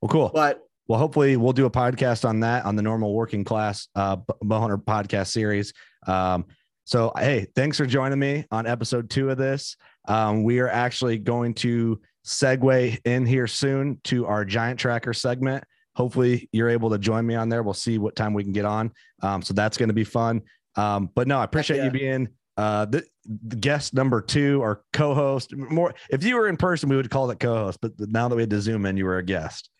well, 0.00 0.08
cool. 0.08 0.30
but 0.32 0.62
Well, 0.88 0.98
hopefully 0.98 1.36
we'll 1.36 1.52
do 1.52 1.66
a 1.66 1.70
podcast 1.70 2.26
on 2.28 2.40
that 2.40 2.64
on 2.64 2.74
the 2.76 2.82
normal 2.82 3.14
working 3.14 3.44
class 3.44 3.86
uh 3.94 4.16
B- 4.16 4.24
bowhunter 4.42 4.82
podcast 4.82 5.28
series. 5.28 5.72
Um, 6.06 6.46
so 6.84 7.12
hey, 7.16 7.46
thanks 7.54 7.76
for 7.76 7.86
joining 7.86 8.18
me 8.18 8.44
on 8.50 8.66
episode 8.66 9.08
two 9.10 9.30
of 9.30 9.38
this. 9.38 9.76
Um, 10.08 10.42
we 10.42 10.58
are 10.58 10.68
actually 10.68 11.18
going 11.18 11.54
to 11.54 12.00
segue 12.26 12.98
in 13.04 13.26
here 13.26 13.46
soon 13.46 14.00
to 14.04 14.26
our 14.26 14.44
giant 14.44 14.78
tracker 14.78 15.12
segment. 15.12 15.64
Hopefully 15.94 16.48
you're 16.52 16.70
able 16.70 16.90
to 16.90 16.98
join 16.98 17.26
me 17.26 17.34
on 17.34 17.48
there. 17.48 17.62
We'll 17.62 17.74
see 17.74 17.98
what 17.98 18.16
time 18.16 18.34
we 18.34 18.42
can 18.42 18.52
get 18.52 18.64
on. 18.64 18.92
Um, 19.22 19.42
so 19.42 19.54
that's 19.54 19.76
going 19.76 19.90
to 19.90 19.94
be 19.94 20.04
fun. 20.04 20.42
Um, 20.76 21.10
but 21.14 21.28
no, 21.28 21.38
I 21.38 21.44
appreciate 21.44 21.78
yeah. 21.78 21.84
you 21.84 21.90
being 21.90 22.28
uh 22.58 22.84
the, 22.84 23.02
the 23.46 23.56
guest 23.56 23.94
number 23.94 24.20
two 24.20 24.60
or 24.62 24.84
co-host. 24.92 25.56
More 25.56 25.94
if 26.10 26.22
you 26.22 26.36
were 26.36 26.48
in 26.48 26.56
person, 26.56 26.88
we 26.88 26.96
would 26.96 27.10
call 27.10 27.30
it 27.30 27.40
co-host, 27.40 27.78
but 27.80 27.92
now 27.98 28.28
that 28.28 28.36
we 28.36 28.42
had 28.42 28.50
to 28.50 28.60
zoom 28.60 28.84
in, 28.86 28.96
you 28.96 29.04
were 29.06 29.18
a 29.18 29.24
guest. 29.24 29.70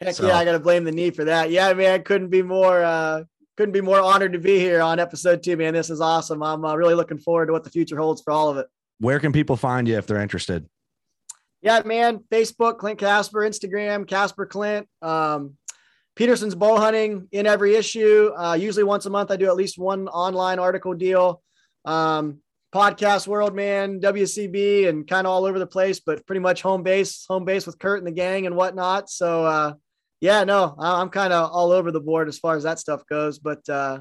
Heck 0.00 0.14
So- 0.14 0.26
yeah, 0.26 0.36
I 0.36 0.44
got 0.44 0.52
to 0.52 0.60
blame 0.60 0.84
the 0.84 0.92
knee 0.92 1.10
for 1.10 1.24
that. 1.24 1.50
Yeah, 1.50 1.72
man, 1.74 1.92
I 1.92 1.98
couldn't 1.98 2.30
be 2.30 2.42
more 2.42 2.82
uh 2.82 3.24
couldn't 3.56 3.72
be 3.72 3.80
more 3.80 4.00
honored 4.00 4.32
to 4.32 4.38
be 4.38 4.58
here 4.58 4.80
on 4.80 4.98
episode 4.98 5.42
two, 5.42 5.56
man. 5.56 5.74
This 5.74 5.90
is 5.90 6.00
awesome. 6.00 6.42
I'm 6.42 6.64
uh, 6.64 6.74
really 6.74 6.94
looking 6.94 7.18
forward 7.18 7.46
to 7.46 7.52
what 7.52 7.64
the 7.64 7.70
future 7.70 7.96
holds 7.96 8.22
for 8.22 8.32
all 8.32 8.48
of 8.48 8.56
it. 8.56 8.66
Where 8.98 9.20
can 9.20 9.32
people 9.32 9.56
find 9.56 9.86
you 9.86 9.96
if 9.96 10.06
they're 10.06 10.20
interested? 10.20 10.68
Yeah, 11.62 11.82
man. 11.84 12.20
Facebook, 12.30 12.78
Clint 12.78 12.98
Casper, 12.98 13.40
Instagram, 13.40 14.06
Casper 14.06 14.46
Clint. 14.46 14.88
Um, 15.02 15.56
Petersen's 16.16 16.54
bow 16.54 16.76
hunting 16.76 17.28
in 17.32 17.46
every 17.46 17.74
issue. 17.74 18.30
Uh, 18.36 18.54
usually 18.54 18.84
once 18.84 19.06
a 19.06 19.10
month, 19.10 19.30
I 19.30 19.36
do 19.36 19.46
at 19.46 19.56
least 19.56 19.78
one 19.78 20.08
online 20.08 20.58
article 20.58 20.94
deal. 20.94 21.42
Um, 21.84 22.40
podcast 22.74 23.28
world, 23.28 23.54
man, 23.54 24.00
WCB, 24.00 24.88
and 24.88 25.06
kind 25.06 25.26
of 25.26 25.32
all 25.32 25.44
over 25.44 25.58
the 25.58 25.66
place, 25.66 26.00
but 26.00 26.26
pretty 26.26 26.40
much 26.40 26.60
home 26.60 26.82
base, 26.82 27.24
home 27.28 27.44
base 27.44 27.66
with 27.66 27.78
Curt 27.78 27.98
and 27.98 28.06
the 28.06 28.12
gang 28.12 28.46
and 28.46 28.56
whatnot. 28.56 29.08
So, 29.08 29.44
uh, 29.44 29.74
yeah, 30.24 30.42
no, 30.44 30.74
I- 30.78 31.00
I'm 31.02 31.10
kind 31.10 31.32
of 31.34 31.50
all 31.52 31.70
over 31.70 31.92
the 31.92 32.00
board 32.00 32.28
as 32.28 32.38
far 32.38 32.56
as 32.56 32.62
that 32.62 32.78
stuff 32.78 33.02
goes. 33.08 33.38
But 33.38 33.68
uh, 33.68 34.00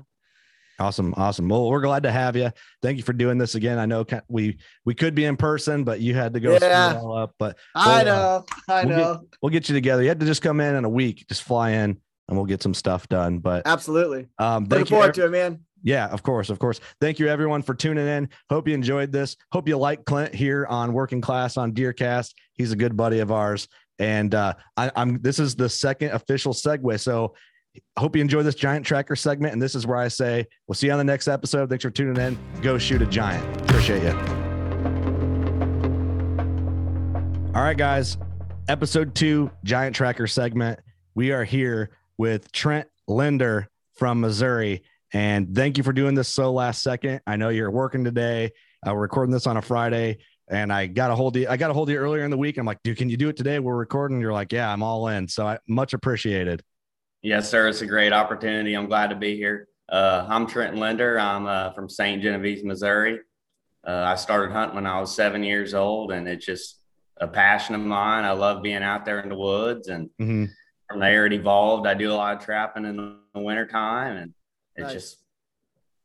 Awesome, 0.80 1.14
awesome. 1.18 1.48
Well, 1.50 1.70
we're 1.70 1.82
glad 1.82 2.04
to 2.04 2.12
have 2.12 2.36
you. 2.36 2.50
Thank 2.82 2.98
you 2.98 3.04
for 3.04 3.14
doing 3.14 3.38
this 3.38 3.54
again. 3.54 3.78
I 3.78 3.86
know 3.86 4.06
we 4.28 4.58
we 4.86 4.96
could 4.96 5.14
be 5.14 5.26
in 5.26 5.38
person, 5.38 5.84
but 5.84 6.00
you 6.00 6.16
had 6.16 6.34
to 6.34 6.40
go 6.40 6.58
Yeah. 6.60 7.00
all 7.00 7.16
up. 7.16 7.36
But 7.38 7.58
I 7.76 7.86
Well, 7.86 7.98
uh, 8.00 8.04
know, 8.04 8.46
I 8.74 8.86
we'll 8.86 8.98
know, 8.98 9.22
we'll 9.42 9.52
get 9.52 9.70
you 9.70 9.76
together. 9.76 10.02
You 10.02 10.10
had 10.10 10.20
to 10.22 10.26
just 10.26 10.42
come 10.42 10.60
in 10.62 10.76
in 10.76 10.84
a 10.86 10.90
week, 10.90 11.26
just 11.30 11.44
fly 11.44 11.72
in, 11.72 11.98
and 12.28 12.38
we'll 12.38 12.48
get 12.48 12.64
some 12.64 12.74
stuff 12.74 13.08
done. 13.08 13.38
But 13.40 13.68
absolutely. 13.68 14.28
um, 14.40 14.66
Looking 14.66 14.86
forward 14.88 15.14
to 15.16 15.26
it, 15.26 15.30
man. 15.32 15.60
Yeah, 15.84 16.08
of 16.08 16.24
course, 16.24 16.50
of 16.50 16.60
course. 16.60 16.80
Thank 17.02 17.20
you 17.20 17.28
everyone 17.28 17.62
for 17.62 17.76
tuning 17.76 18.08
in. 18.08 18.30
Hope 18.50 18.68
you 18.70 18.74
enjoyed 18.74 19.12
this. 19.12 19.36
Hope 19.52 19.68
you 19.68 19.78
like 19.78 20.06
Clint 20.06 20.34
here 20.34 20.66
on 20.70 20.94
Working 20.94 21.20
Class 21.22 21.58
on 21.58 21.74
Deercast. 21.74 22.32
He's 22.54 22.72
a 22.72 22.78
good 22.78 22.96
buddy 22.98 23.20
of 23.20 23.32
ours, 23.34 23.68
and 24.00 24.34
uh, 24.34 24.54
I, 24.78 24.92
I'm. 24.96 25.22
This 25.22 25.40
is 25.40 25.56
the 25.56 25.70
second 25.70 26.12
official 26.12 26.54
segue. 26.54 27.00
So, 27.00 27.34
hope 27.98 28.16
you 28.16 28.22
enjoy 28.22 28.44
this 28.44 28.56
giant 28.56 28.86
tracker 28.86 29.16
segment. 29.16 29.54
And 29.54 29.62
this 29.62 29.76
is 29.76 29.88
where 29.88 29.98
I 29.98 30.08
say, 30.08 30.46
we'll 30.68 30.76
see 30.76 30.88
you 30.88 30.94
on 30.94 30.98
the 30.98 31.04
next 31.04 31.28
episode. 31.28 31.70
Thanks 31.70 31.84
for 31.84 31.92
tuning 31.92 32.22
in. 32.22 32.38
Go 32.62 32.78
shoot 32.78 33.02
a 33.02 33.06
giant. 33.06 33.62
Appreciate 33.62 34.04
you. 34.04 34.12
All 37.56 37.62
right, 37.62 37.78
guys. 37.78 38.18
Episode 38.68 39.14
two, 39.14 39.52
giant 39.64 39.96
tracker 39.96 40.26
segment. 40.26 40.80
We 41.16 41.32
are 41.32 41.44
here 41.44 41.98
with 42.18 42.52
Trent 42.52 42.88
Linderer 43.08 43.68
from 43.94 44.22
Missouri. 44.22 44.84
And 45.14 45.56
thank 45.56 45.78
you 45.78 45.84
for 45.84 45.94
doing 45.94 46.16
this 46.16 46.30
so 46.30 46.52
last 46.52 46.82
second. 46.82 47.22
I 47.28 47.36
know 47.36 47.50
you're 47.50 47.70
working 47.70 48.04
today. 48.04 48.52
Uh, 48.86 48.94
we're 48.94 49.02
recording 49.02 49.32
this 49.32 49.46
on 49.46 49.58
a 49.58 49.62
Friday. 49.62 50.18
And 50.50 50.74
I 50.74 50.88
got 50.88 51.10
a 51.10 51.16
hold 51.16 51.36
of 51.36 51.42
you. 51.42 51.48
I 51.48 51.58
got 51.58 51.72
a 51.72 51.74
hold 51.74 51.90
of 51.90 51.94
you 51.94 52.00
earlier 52.00 52.24
in 52.24 52.32
the 52.32 52.38
week. 52.38 52.58
I'm 52.58 52.66
like, 52.66 52.84
dude, 52.84 52.98
can 52.98 53.10
you 53.10 53.18
do 53.18 53.30
it 53.30 53.38
today? 53.38 53.60
We're 53.60 53.76
recording. 53.76 54.20
You're 54.20 54.34
like, 54.34 54.52
yeah, 54.52 54.72
I'm 54.72 54.84
all 54.84 55.08
in. 55.08 55.28
So 55.28 55.48
I 55.48 55.60
much 55.68 55.94
appreciated. 55.94 56.62
Yes, 57.22 57.50
sir. 57.50 57.70
It's 57.70 57.82
a 57.82 57.86
great 57.86 58.12
opportunity. 58.12 58.74
I'm 58.74 58.88
glad 58.88 59.10
to 59.12 59.16
be 59.16 59.38
here. 59.38 59.70
Uh, 59.88 60.26
I'm 60.28 60.46
Trenton 60.46 60.80
Linderer. 60.80 61.20
I'm 61.20 61.46
uh, 61.46 61.72
from 61.72 61.88
St. 61.88 62.22
Genevieve, 62.22 62.66
Missouri. 62.66 63.20
Uh, 63.88 64.04
I 64.06 64.16
started 64.16 64.52
hunting 64.52 64.76
when 64.76 64.86
I 64.86 65.00
was 65.00 65.16
seven 65.16 65.44
years 65.44 65.74
old, 65.74 66.12
and 66.12 66.28
it's 66.28 66.46
just 66.46 66.80
a 67.18 67.28
passion 67.28 67.76
of 67.76 67.82
mine. 67.82 68.26
I 68.26 68.32
love 68.32 68.64
being 68.64 68.84
out 68.84 69.06
there 69.06 69.20
in 69.20 69.30
the 69.30 69.36
woods, 69.36 69.88
and 69.88 70.10
mm-hmm. 70.20 70.46
from 70.90 71.00
there 71.00 71.26
it 71.26 71.34
evolved. 71.34 71.88
I 71.88 71.94
do 71.94 72.12
a 72.12 72.16
lot 72.16 72.36
of 72.36 72.44
trapping 72.44 72.86
in 72.86 72.98
the 72.98 73.40
wintertime, 73.40 74.18
and 74.18 74.34
it's 74.76 74.86
nice. 74.86 74.94
just 74.94 75.18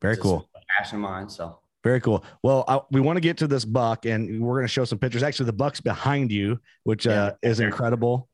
very 0.01 0.15
just 0.15 0.23
cool. 0.23 0.49
passion 0.77 0.97
of 0.97 1.03
mine. 1.03 1.29
So 1.29 1.61
very 1.85 2.01
cool. 2.01 2.25
Well, 2.43 2.65
I, 2.67 2.81
we 2.91 3.01
want 3.01 3.17
to 3.17 3.21
get 3.21 3.39
to 3.39 3.47
this 3.47 3.65
buck, 3.65 4.05
and 4.05 4.41
we're 4.41 4.57
going 4.57 4.67
to 4.67 4.73
show 4.73 4.85
some 4.85 4.99
pictures. 4.99 5.23
Actually, 5.23 5.47
the 5.47 5.53
buck's 5.53 5.81
behind 5.81 6.33
you, 6.33 6.61
which 6.85 7.07
yeah. 7.07 7.25
uh, 7.25 7.33
is 7.43 7.61
incredible. 7.61 8.29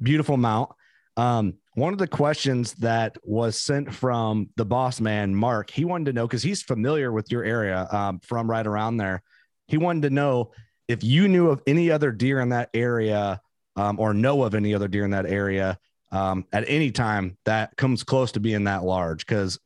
Beautiful 0.00 0.36
mount. 0.36 0.70
Um, 1.16 1.54
one 1.74 1.92
of 1.92 1.98
the 1.98 2.08
questions 2.08 2.74
that 2.74 3.16
was 3.22 3.60
sent 3.60 3.92
from 3.92 4.50
the 4.56 4.64
boss 4.64 5.00
man, 5.00 5.34
Mark, 5.34 5.70
he 5.70 5.84
wanted 5.84 6.06
to 6.06 6.12
know 6.12 6.26
because 6.26 6.42
he's 6.42 6.62
familiar 6.62 7.12
with 7.12 7.30
your 7.30 7.44
area 7.44 7.86
um, 7.90 8.20
from 8.20 8.48
right 8.50 8.66
around 8.66 8.96
there. 8.96 9.22
He 9.66 9.78
wanted 9.78 10.02
to 10.02 10.10
know 10.10 10.52
if 10.86 11.04
you 11.04 11.28
knew 11.28 11.50
of 11.50 11.62
any 11.66 11.90
other 11.90 12.10
deer 12.10 12.40
in 12.40 12.48
that 12.50 12.70
area 12.72 13.40
um, 13.76 14.00
or 14.00 14.14
know 14.14 14.42
of 14.42 14.54
any 14.54 14.74
other 14.74 14.88
deer 14.88 15.04
in 15.04 15.10
that 15.10 15.26
area 15.26 15.78
um, 16.10 16.46
at 16.52 16.64
any 16.66 16.90
time 16.90 17.36
that 17.44 17.76
comes 17.76 18.02
close 18.02 18.32
to 18.32 18.40
being 18.40 18.64
that 18.64 18.84
large. 18.84 19.26
Because 19.26 19.58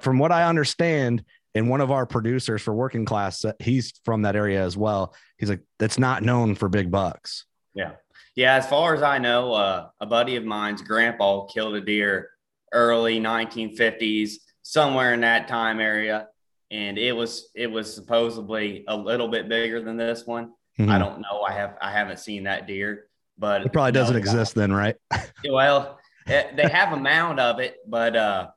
from 0.00 0.18
what 0.18 0.32
I 0.32 0.44
understand, 0.44 1.24
and 1.58 1.68
one 1.68 1.80
of 1.80 1.90
our 1.90 2.06
producers 2.06 2.62
for 2.62 2.72
working 2.72 3.04
class, 3.04 3.44
he's 3.58 3.92
from 4.04 4.22
that 4.22 4.36
area 4.36 4.62
as 4.62 4.76
well. 4.76 5.12
He's 5.38 5.50
like, 5.50 5.62
that's 5.80 5.98
not 5.98 6.22
known 6.22 6.54
for 6.54 6.68
big 6.68 6.88
bucks. 6.88 7.46
Yeah. 7.74 7.92
Yeah. 8.36 8.54
As 8.54 8.68
far 8.68 8.94
as 8.94 9.02
I 9.02 9.18
know, 9.18 9.52
uh, 9.52 9.88
a 10.00 10.06
buddy 10.06 10.36
of 10.36 10.44
mine's 10.44 10.82
grandpa 10.82 11.46
killed 11.46 11.74
a 11.74 11.80
deer 11.80 12.30
early 12.72 13.18
1950s, 13.18 14.34
somewhere 14.62 15.14
in 15.14 15.20
that 15.22 15.48
time 15.48 15.80
area. 15.80 16.28
And 16.70 16.96
it 16.96 17.12
was, 17.12 17.50
it 17.56 17.66
was 17.66 17.92
supposedly 17.92 18.84
a 18.86 18.96
little 18.96 19.28
bit 19.28 19.48
bigger 19.48 19.82
than 19.82 19.96
this 19.96 20.26
one. 20.26 20.52
Mm-hmm. 20.78 20.90
I 20.90 20.98
don't 20.98 21.20
know. 21.20 21.42
I 21.42 21.52
have, 21.54 21.76
I 21.80 21.90
haven't 21.90 22.20
seen 22.20 22.44
that 22.44 22.68
deer, 22.68 23.08
but 23.36 23.66
it 23.66 23.72
probably 23.72 23.92
doesn't 23.92 24.14
no, 24.14 24.20
exist 24.20 24.54
then, 24.54 24.72
right? 24.72 24.94
well, 25.50 25.98
it, 26.26 26.56
they 26.56 26.68
have 26.68 26.92
a 26.92 26.96
mound 26.96 27.40
of 27.40 27.58
it, 27.58 27.78
but, 27.84 28.14
uh, 28.14 28.48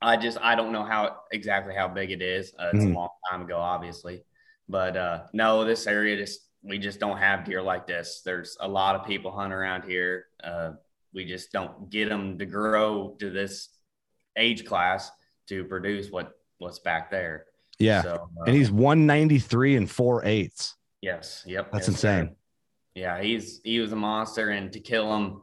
I 0.00 0.16
just 0.16 0.38
I 0.40 0.54
don't 0.54 0.72
know 0.72 0.84
how 0.84 1.16
exactly 1.32 1.74
how 1.74 1.88
big 1.88 2.10
it 2.10 2.22
is. 2.22 2.52
Uh, 2.58 2.70
it's 2.74 2.84
mm. 2.84 2.92
a 2.92 2.94
long 2.94 3.08
time 3.30 3.42
ago, 3.42 3.58
obviously, 3.58 4.24
but 4.68 4.96
uh, 4.96 5.22
no, 5.32 5.64
this 5.64 5.86
area 5.86 6.16
just 6.16 6.40
we 6.62 6.78
just 6.78 7.00
don't 7.00 7.18
have 7.18 7.44
deer 7.44 7.62
like 7.62 7.86
this. 7.86 8.22
There's 8.24 8.56
a 8.60 8.68
lot 8.68 8.96
of 8.96 9.06
people 9.06 9.30
hunt 9.30 9.52
around 9.52 9.84
here. 9.84 10.26
Uh, 10.42 10.72
we 11.14 11.24
just 11.24 11.52
don't 11.52 11.88
get 11.90 12.08
them 12.08 12.38
to 12.38 12.46
grow 12.46 13.16
to 13.20 13.30
this 13.30 13.68
age 14.36 14.64
class 14.64 15.10
to 15.48 15.64
produce 15.64 16.10
what 16.10 16.32
what's 16.58 16.78
back 16.78 17.10
there. 17.10 17.46
Yeah, 17.78 18.02
so, 18.02 18.30
and 18.46 18.54
he's 18.54 18.70
uh, 18.70 18.74
193 18.74 19.76
and 19.76 19.90
four 19.90 20.24
eighths. 20.24 20.74
Yes, 21.00 21.42
yep, 21.46 21.70
that's 21.72 21.88
yes, 21.88 21.96
insane. 21.96 22.28
Sir. 22.28 22.36
Yeah, 22.94 23.22
he's 23.22 23.60
he 23.64 23.80
was 23.80 23.92
a 23.92 23.96
monster, 23.96 24.50
and 24.50 24.72
to 24.72 24.80
kill 24.80 25.14
him 25.14 25.42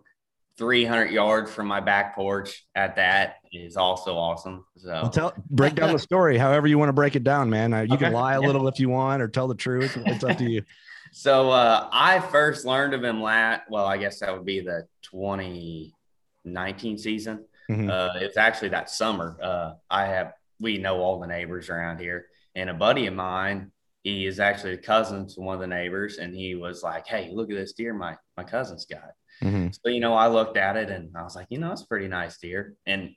300 0.57 1.09
yards 1.09 1.51
from 1.51 1.67
my 1.67 1.79
back 1.79 2.13
porch 2.15 2.65
at 2.75 2.95
that 2.95 3.37
is 3.51 3.75
also 3.75 4.15
awesome. 4.15 4.65
So 4.77 4.89
well, 4.89 5.09
tell 5.09 5.33
break 5.49 5.75
down 5.75 5.91
the 5.93 5.99
story 5.99 6.37
however 6.37 6.67
you 6.67 6.77
want 6.77 6.89
to 6.89 6.93
break 6.93 7.15
it 7.15 7.23
down, 7.23 7.49
man. 7.49 7.73
Uh, 7.73 7.81
you 7.81 7.93
okay. 7.95 8.05
can 8.05 8.13
lie 8.13 8.35
a 8.35 8.41
yeah. 8.41 8.47
little 8.47 8.67
if 8.67 8.79
you 8.79 8.89
want 8.89 9.21
or 9.21 9.27
tell 9.27 9.47
the 9.47 9.55
truth. 9.55 9.97
It's 10.05 10.23
up 10.23 10.37
to 10.37 10.49
you. 10.49 10.61
so 11.11 11.49
uh, 11.49 11.89
I 11.91 12.19
first 12.19 12.65
learned 12.65 12.93
of 12.93 13.03
him 13.03 13.21
lat. 13.21 13.63
Well, 13.69 13.85
I 13.85 13.97
guess 13.97 14.19
that 14.19 14.33
would 14.33 14.45
be 14.45 14.59
the 14.59 14.87
2019 15.03 16.97
season. 16.97 17.45
Mm-hmm. 17.69 17.89
Uh, 17.89 18.09
it's 18.15 18.37
actually 18.37 18.69
that 18.69 18.89
summer. 18.89 19.37
Uh, 19.41 19.73
I 19.89 20.05
have 20.05 20.33
we 20.59 20.77
know 20.77 20.99
all 20.99 21.19
the 21.19 21.27
neighbors 21.27 21.69
around 21.69 21.99
here, 21.99 22.27
and 22.55 22.69
a 22.69 22.73
buddy 22.73 23.07
of 23.07 23.13
mine. 23.13 23.71
He 24.03 24.25
is 24.25 24.41
actually 24.41 24.73
a 24.73 24.77
cousin 24.77 25.27
to 25.29 25.39
one 25.39 25.55
of 25.55 25.61
the 25.61 25.67
neighbors, 25.67 26.17
and 26.17 26.35
he 26.35 26.55
was 26.55 26.83
like, 26.83 27.07
"Hey, 27.07 27.31
look 27.33 27.49
at 27.49 27.55
this 27.55 27.73
deer 27.73 27.93
my 27.93 28.17
my 28.37 28.43
cousin's 28.43 28.85
got." 28.85 29.13
Mm-hmm. 29.43 29.67
So, 29.71 29.89
you 29.89 29.99
know, 29.99 30.13
I 30.13 30.27
looked 30.27 30.57
at 30.57 30.77
it 30.77 30.89
and 30.89 31.15
I 31.15 31.23
was 31.23 31.35
like, 31.35 31.47
you 31.49 31.59
know, 31.59 31.71
it's 31.71 31.83
pretty 31.83 32.07
nice 32.07 32.37
deer. 32.37 32.75
And 32.85 33.11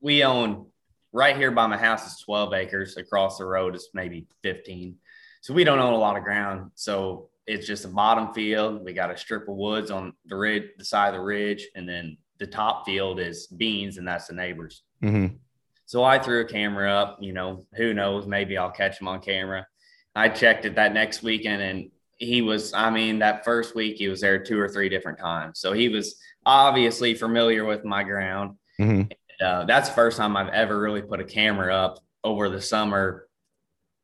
we 0.00 0.22
own 0.22 0.66
right 1.12 1.36
here 1.36 1.50
by 1.50 1.66
my 1.66 1.78
house 1.78 2.06
is 2.06 2.20
12 2.20 2.52
acres. 2.52 2.96
Across 2.96 3.38
the 3.38 3.46
road 3.46 3.74
is 3.74 3.88
maybe 3.94 4.26
15. 4.42 4.96
So 5.40 5.54
we 5.54 5.64
don't 5.64 5.78
own 5.78 5.94
a 5.94 5.98
lot 5.98 6.16
of 6.16 6.24
ground. 6.24 6.70
So 6.74 7.30
it's 7.46 7.66
just 7.66 7.86
a 7.86 7.88
bottom 7.88 8.34
field. 8.34 8.84
We 8.84 8.92
got 8.92 9.10
a 9.10 9.16
strip 9.16 9.48
of 9.48 9.56
woods 9.56 9.90
on 9.90 10.12
the 10.26 10.36
ridge, 10.36 10.64
the 10.76 10.84
side 10.84 11.08
of 11.08 11.14
the 11.14 11.20
ridge, 11.20 11.66
and 11.74 11.88
then 11.88 12.18
the 12.38 12.46
top 12.46 12.84
field 12.84 13.18
is 13.18 13.46
beans, 13.46 13.96
and 13.96 14.06
that's 14.06 14.26
the 14.26 14.34
neighbors. 14.34 14.82
Mm-hmm. 15.02 15.36
So 15.86 16.04
I 16.04 16.18
threw 16.18 16.40
a 16.40 16.44
camera 16.44 16.92
up. 16.92 17.18
You 17.20 17.32
know, 17.32 17.64
who 17.74 17.94
knows? 17.94 18.26
Maybe 18.26 18.58
I'll 18.58 18.70
catch 18.70 18.98
them 18.98 19.08
on 19.08 19.20
camera. 19.20 19.66
I 20.14 20.28
checked 20.28 20.66
it 20.66 20.74
that 20.74 20.92
next 20.92 21.22
weekend, 21.22 21.62
and 21.62 21.90
he 22.18 22.42
was, 22.42 22.74
I 22.74 22.90
mean, 22.90 23.20
that 23.20 23.44
first 23.44 23.74
week 23.74 23.96
he 23.96 24.08
was 24.08 24.20
there 24.20 24.42
two 24.42 24.58
or 24.60 24.68
three 24.68 24.88
different 24.88 25.18
times. 25.18 25.60
So 25.60 25.72
he 25.72 25.88
was 25.88 26.16
obviously 26.44 27.14
familiar 27.14 27.64
with 27.64 27.84
my 27.84 28.02
ground. 28.02 28.56
Mm-hmm. 28.80 29.02
And, 29.02 29.14
uh, 29.40 29.64
that's 29.64 29.88
the 29.88 29.94
first 29.94 30.16
time 30.18 30.36
I've 30.36 30.52
ever 30.52 30.78
really 30.78 31.02
put 31.02 31.20
a 31.20 31.24
camera 31.24 31.74
up 31.74 32.00
over 32.24 32.48
the 32.48 32.60
summer 32.60 33.28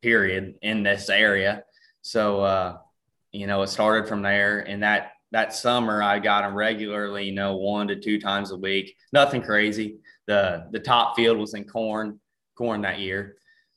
period 0.01 0.55
in 0.63 0.85
this 0.85 1.09
area. 1.09 1.65
So, 2.03 2.41
uh, 2.43 2.79
you 3.33 3.49
know, 3.49 3.63
it 3.63 3.69
started 3.69 4.09
from 4.09 4.23
there. 4.23 4.61
And 4.61 4.85
that, 4.85 5.13
that 5.33 5.53
summer 5.53 6.01
I 6.01 6.21
got 6.21 6.45
him 6.45 6.55
regularly, 6.55 7.25
you 7.25 7.35
know, 7.35 7.57
one 7.57 7.89
to 7.89 7.97
two 7.97 8.21
times 8.21 8.53
a 8.53 8.57
week, 8.57 8.97
nothing 9.13 9.43
crazy. 9.43 9.97
The, 10.27 10.69
the 10.71 10.79
top 10.79 11.17
field 11.17 11.39
was 11.39 11.55
in 11.55 11.65
corn, 11.65 12.21
corn 12.55 12.83
that 12.83 13.01
year. 13.01 13.37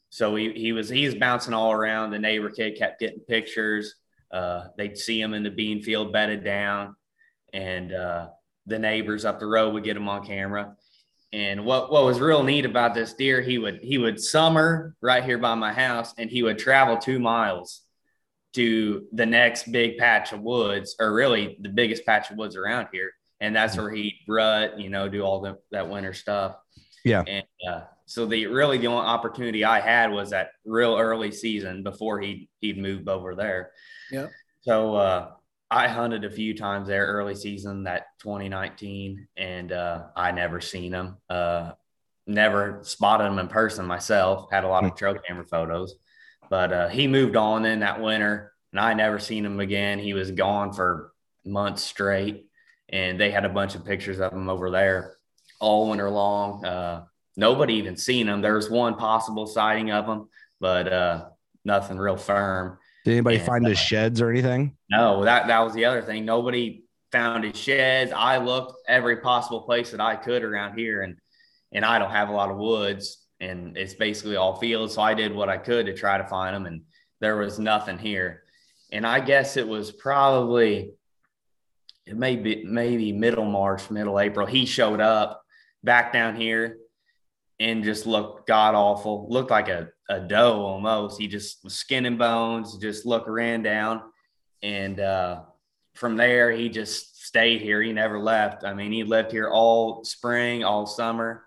So 0.09 0.35
he, 0.35 0.51
he 0.53 0.73
was, 0.73 0.89
he 0.89 1.05
was 1.05 1.15
bouncing 1.15 1.55
all 1.55 1.71
around. 1.71 2.11
The 2.11 2.19
neighbor 2.19 2.51
kid 2.51 2.77
kept 2.77 2.99
getting 2.99 3.19
pictures 3.21 3.95
uh, 4.31 4.65
they'd 4.77 4.97
see 4.97 5.19
him 5.19 5.33
in 5.33 5.43
the 5.43 5.51
bean 5.51 5.81
field 5.81 6.13
bedded 6.13 6.43
down, 6.43 6.95
and 7.53 7.93
uh, 7.93 8.27
the 8.65 8.79
neighbors 8.79 9.25
up 9.25 9.39
the 9.39 9.45
road 9.45 9.73
would 9.73 9.83
get 9.83 9.97
him 9.97 10.09
on 10.09 10.25
camera. 10.25 10.75
And 11.33 11.65
what 11.65 11.91
what 11.91 12.05
was 12.05 12.19
real 12.19 12.43
neat 12.43 12.65
about 12.65 12.93
this 12.93 13.13
deer, 13.13 13.41
he 13.41 13.57
would 13.57 13.79
he 13.81 13.97
would 13.97 14.21
summer 14.21 14.95
right 15.01 15.23
here 15.23 15.37
by 15.37 15.55
my 15.55 15.73
house, 15.73 16.13
and 16.17 16.29
he 16.29 16.43
would 16.43 16.57
travel 16.57 16.97
two 16.97 17.19
miles 17.19 17.81
to 18.53 19.05
the 19.11 19.25
next 19.25 19.71
big 19.71 19.97
patch 19.97 20.31
of 20.31 20.41
woods, 20.41 20.95
or 20.99 21.13
really 21.13 21.57
the 21.61 21.69
biggest 21.69 22.05
patch 22.05 22.31
of 22.31 22.37
woods 22.37 22.55
around 22.55 22.87
here, 22.91 23.11
and 23.39 23.55
that's 23.55 23.77
where 23.77 23.91
he'd 23.91 24.19
rut, 24.27 24.79
you 24.79 24.89
know, 24.89 25.09
do 25.09 25.21
all 25.21 25.41
the, 25.41 25.57
that 25.71 25.89
winter 25.89 26.13
stuff. 26.13 26.55
Yeah. 27.03 27.23
And 27.27 27.45
uh, 27.69 27.81
so 28.05 28.25
the 28.25 28.47
really 28.47 28.77
the 28.77 28.87
only 28.87 29.05
opportunity 29.05 29.65
I 29.65 29.79
had 29.79 30.11
was 30.11 30.29
that 30.29 30.51
real 30.65 30.97
early 30.97 31.31
season 31.31 31.83
before 31.83 32.21
he 32.21 32.49
he'd 32.61 32.77
move 32.77 33.07
over 33.07 33.35
there. 33.35 33.71
Yeah. 34.11 34.27
So 34.61 34.95
uh, 34.95 35.31
I 35.69 35.87
hunted 35.87 36.23
a 36.23 36.29
few 36.29 36.55
times 36.55 36.87
there 36.87 37.07
early 37.07 37.35
season 37.35 37.83
that 37.83 38.07
2019, 38.19 39.27
and 39.37 39.71
uh, 39.71 40.03
I 40.15 40.31
never 40.31 40.61
seen 40.61 40.91
them. 40.91 41.17
Uh, 41.29 41.71
never 42.25 42.79
spotted 42.83 43.25
them 43.25 43.39
in 43.39 43.47
person 43.47 43.85
myself. 43.85 44.47
Had 44.51 44.63
a 44.63 44.67
lot 44.67 44.83
of 44.83 44.91
hmm. 44.91 44.97
trail 44.97 45.15
camera 45.15 45.45
photos, 45.45 45.95
but 46.49 46.71
uh, 46.71 46.87
he 46.89 47.07
moved 47.07 47.35
on 47.35 47.65
in 47.65 47.79
that 47.81 48.01
winter, 48.01 48.53
and 48.71 48.79
I 48.79 48.93
never 48.93 49.19
seen 49.19 49.45
him 49.45 49.59
again. 49.59 49.99
He 49.99 50.13
was 50.13 50.31
gone 50.31 50.73
for 50.73 51.11
months 51.45 51.83
straight, 51.83 52.47
and 52.89 53.19
they 53.19 53.31
had 53.31 53.45
a 53.45 53.49
bunch 53.49 53.75
of 53.75 53.85
pictures 53.85 54.19
of 54.19 54.33
him 54.33 54.49
over 54.49 54.69
there 54.71 55.17
all 55.59 55.89
winter 55.89 56.09
long. 56.09 56.63
Uh, 56.63 57.05
nobody 57.35 57.75
even 57.75 57.97
seen 57.97 58.27
him. 58.27 58.41
There 58.41 58.55
was 58.55 58.69
one 58.69 58.95
possible 58.95 59.47
sighting 59.47 59.91
of 59.91 60.05
him, 60.05 60.29
but 60.59 60.91
uh, 60.91 61.25
nothing 61.65 61.97
real 61.97 62.17
firm. 62.17 62.77
Did 63.07 63.13
anybody 63.13 63.37
and, 63.37 63.45
find 63.45 63.65
his 63.65 63.79
sheds 63.79 64.19
or 64.19 64.29
anything? 64.29 64.75
No, 64.89 65.23
that 65.23 65.47
that 65.47 65.59
was 65.61 65.73
the 65.73 65.85
other 65.85 66.01
thing. 66.01 66.25
Nobody 66.25 66.83
found 67.13 67.45
his 67.45 67.55
sheds. 67.55 68.11
I 68.11 68.35
looked 68.35 68.81
every 68.85 69.21
possible 69.21 69.61
place 69.61 69.91
that 69.91 70.01
I 70.01 70.17
could 70.17 70.43
around 70.43 70.77
here, 70.77 71.03
and 71.03 71.15
and 71.71 71.85
I 71.85 71.99
don't 71.99 72.11
have 72.11 72.27
a 72.27 72.33
lot 72.33 72.51
of 72.51 72.57
woods, 72.57 73.25
and 73.39 73.77
it's 73.77 73.93
basically 73.93 74.35
all 74.35 74.57
fields. 74.57 74.95
So 74.95 75.01
I 75.01 75.13
did 75.13 75.33
what 75.33 75.47
I 75.47 75.57
could 75.57 75.85
to 75.85 75.93
try 75.93 76.17
to 76.17 76.27
find 76.27 76.53
them, 76.53 76.65
and 76.65 76.81
there 77.21 77.37
was 77.37 77.59
nothing 77.59 77.97
here. 77.97 78.43
And 78.91 79.07
I 79.07 79.21
guess 79.21 79.55
it 79.55 79.69
was 79.69 79.89
probably 79.89 80.91
it 82.05 82.17
may 82.17 82.35
be 82.35 82.65
maybe 82.65 83.13
middle 83.13 83.45
March, 83.45 83.89
middle 83.89 84.19
April. 84.19 84.45
He 84.45 84.65
showed 84.65 84.99
up 84.99 85.43
back 85.81 86.11
down 86.11 86.35
here 86.35 86.75
and 87.59 87.83
just 87.83 88.05
looked 88.05 88.47
god 88.47 88.75
awful. 88.75 89.27
Looked 89.29 89.51
like 89.51 89.67
a, 89.69 89.89
a 90.09 90.19
doe 90.19 90.61
almost. 90.63 91.19
He 91.19 91.27
just 91.27 91.63
was 91.63 91.73
skin 91.75 92.05
and 92.05 92.17
bones, 92.17 92.77
just 92.77 93.05
looked 93.05 93.27
ran 93.27 93.63
down. 93.63 94.01
And 94.61 94.99
uh, 94.99 95.41
from 95.95 96.15
there, 96.17 96.51
he 96.51 96.69
just 96.69 97.25
stayed 97.25 97.61
here. 97.61 97.81
He 97.81 97.93
never 97.93 98.19
left. 98.19 98.63
I 98.63 98.73
mean, 98.73 98.91
he 98.91 99.03
lived 99.03 99.31
here 99.31 99.49
all 99.49 100.03
spring, 100.03 100.63
all 100.63 100.85
summer. 100.85 101.43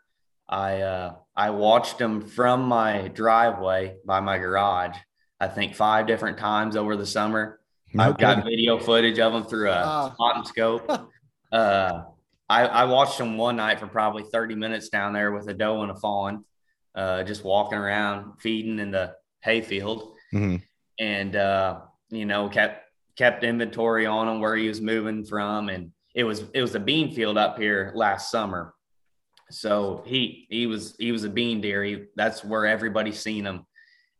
I 0.49 0.81
uh, 0.83 1.15
I 1.37 1.51
watched 1.51 2.01
him 2.01 2.21
from 2.23 2.63
my 2.63 3.09
driveway 3.09 3.97
by 4.05 4.21
my 4.21 4.39
garage. 4.39 4.97
I 5.39 5.47
think 5.49 5.75
five 5.75 6.07
different 6.07 6.39
times 6.39 6.77
over 6.77 6.97
the 6.97 7.07
summer. 7.07 7.61
No 7.95 8.05
I've 8.05 8.19
got 8.19 8.45
video 8.45 8.79
footage 8.79 9.19
of 9.19 9.33
them 9.33 9.45
through 9.45 9.71
a 9.71 9.81
Wow. 9.81 10.13
spotting 10.15 10.45
scope. 10.45 10.91
Uh, 11.53 12.05
I, 12.51 12.67
I 12.67 12.85
watched 12.85 13.17
them 13.17 13.37
one 13.39 13.57
night 13.57 13.79
for 13.79 13.87
probably 13.87 14.25
30 14.25 14.57
minutes 14.57 14.89
down 14.89 15.13
there 15.13 15.31
with 15.33 15.49
a 15.49 15.55
doe 15.55 15.83
and 15.83 15.91
a 15.93 15.95
fawn, 15.95 16.45
uh, 16.97 17.23
just 17.23 17.45
walking 17.45 17.79
around 17.79 18.41
feeding 18.41 18.79
in 18.81 18.91
the 18.91 19.15
hayfield 19.43 20.15
Mhm. 20.35 20.61
and 20.99 21.37
uh, 21.37 21.81
you 22.11 22.27
know 22.27 22.49
kept 22.49 22.85
kept 23.17 23.45
inventory 23.45 24.05
on 24.07 24.29
him 24.29 24.41
where 24.41 24.57
he 24.57 24.69
was 24.69 24.81
moving 24.81 25.25
from. 25.25 25.69
And 25.69 25.93
it 26.15 26.25
was 26.25 26.45
it 26.53 26.61
was 26.61 26.75
a 26.75 26.81
bean 26.81 27.15
field 27.15 27.39
up 27.39 27.57
here 27.59 27.93
last 27.95 28.31
summer. 28.31 28.75
So 29.51 30.03
he 30.07 30.47
he 30.51 30.67
was 30.67 30.97
he 30.99 31.13
was 31.13 31.25
a 31.25 31.31
bean 31.31 31.61
deer. 31.61 31.83
He, 31.85 32.05
that's 32.17 32.45
where 32.45 32.67
everybody 32.67 33.13
seen 33.13 33.47
him 33.47 33.65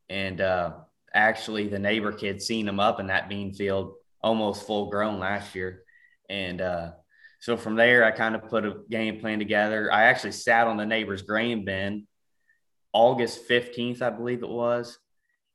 and 0.09 0.41
uh, 0.41 0.73
actually 1.15 1.69
the 1.69 1.79
neighbor 1.79 2.13
kid 2.13 2.41
seen 2.43 2.67
him 2.69 2.79
up 2.81 3.01
in 3.01 3.07
that 3.09 3.29
bean 3.29 3.53
field 3.55 3.95
almost 4.23 4.67
full 4.67 4.87
grown 4.91 5.19
last 5.19 5.55
year. 5.55 5.83
And 6.29 6.61
uh, 6.61 6.93
so 7.41 7.57
from 7.57 7.75
there 7.75 8.05
i 8.05 8.11
kind 8.11 8.35
of 8.35 8.49
put 8.49 8.65
a 8.65 8.77
game 8.89 9.19
plan 9.21 9.39
together 9.39 9.93
i 9.93 10.05
actually 10.05 10.33
sat 10.33 10.67
on 10.67 10.77
the 10.77 10.87
neighbor's 10.87 11.23
grain 11.23 11.65
bin 11.65 12.07
august 12.93 13.49
15th 13.49 14.01
i 14.01 14.11
believe 14.11 14.43
it 14.43 14.49
was 14.49 14.99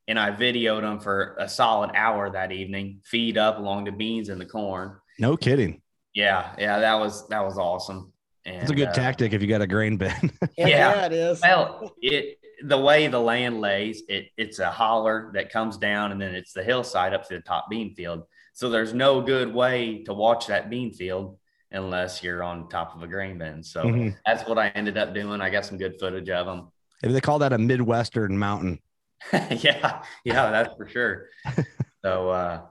and 0.07 0.19
I 0.19 0.31
videoed 0.31 0.81
them 0.81 0.99
for 0.99 1.35
a 1.39 1.49
solid 1.49 1.91
hour 1.95 2.29
that 2.29 2.51
evening, 2.51 3.01
feed 3.03 3.37
up 3.37 3.57
along 3.57 3.85
the 3.85 3.91
beans 3.91 4.29
and 4.29 4.39
the 4.39 4.45
corn. 4.45 4.97
No 5.19 5.35
kidding. 5.35 5.81
Yeah, 6.13 6.53
yeah, 6.57 6.79
that 6.79 6.95
was 6.95 7.27
that 7.29 7.43
was 7.43 7.57
awesome. 7.57 8.13
And, 8.45 8.61
That's 8.61 8.71
a 8.71 8.75
good 8.75 8.89
uh, 8.89 8.93
tactic 8.93 9.33
if 9.33 9.41
you 9.41 9.47
got 9.47 9.61
a 9.61 9.67
grain 9.67 9.97
bin. 9.97 10.31
Yeah. 10.57 10.67
yeah, 10.67 11.05
it 11.07 11.13
is. 11.13 11.41
Well, 11.41 11.93
it 12.01 12.37
the 12.63 12.77
way 12.77 13.07
the 13.07 13.19
land 13.19 13.59
lays, 13.59 14.03
it 14.07 14.27
it's 14.37 14.59
a 14.59 14.71
holler 14.71 15.31
that 15.33 15.51
comes 15.51 15.77
down, 15.77 16.11
and 16.11 16.21
then 16.21 16.35
it's 16.35 16.53
the 16.53 16.63
hillside 16.63 17.13
up 17.13 17.27
to 17.27 17.35
the 17.35 17.41
top 17.41 17.69
bean 17.69 17.95
field. 17.95 18.23
So 18.53 18.69
there's 18.69 18.93
no 18.93 19.21
good 19.21 19.53
way 19.53 20.03
to 20.03 20.13
watch 20.13 20.47
that 20.47 20.69
bean 20.69 20.93
field 20.93 21.37
unless 21.79 22.23
you're 22.23 22.43
on 22.43 22.67
top 22.69 22.95
of 22.95 23.03
a 23.03 23.07
grain 23.07 23.37
bin. 23.37 23.61
So 23.63 23.83
Mhm. 23.83 24.17
that's 24.25 24.47
what 24.47 24.57
I 24.57 24.69
ended 24.69 24.97
up 24.97 25.13
doing. 25.13 25.41
I 25.41 25.49
got 25.49 25.65
some 25.65 25.77
good 25.77 25.99
footage 25.99 26.29
of 26.29 26.45
them. 26.45 26.71
Maybe 27.01 27.13
they 27.13 27.21
call 27.21 27.39
that 27.39 27.53
a 27.53 27.57
Midwestern 27.57 28.37
mountain. 28.37 28.79
yeah, 29.33 30.03
yeah, 30.23 30.51
that's 30.51 30.75
for 30.75 30.87
sure. 30.87 31.27
so 32.03 32.29
uh 32.29 32.61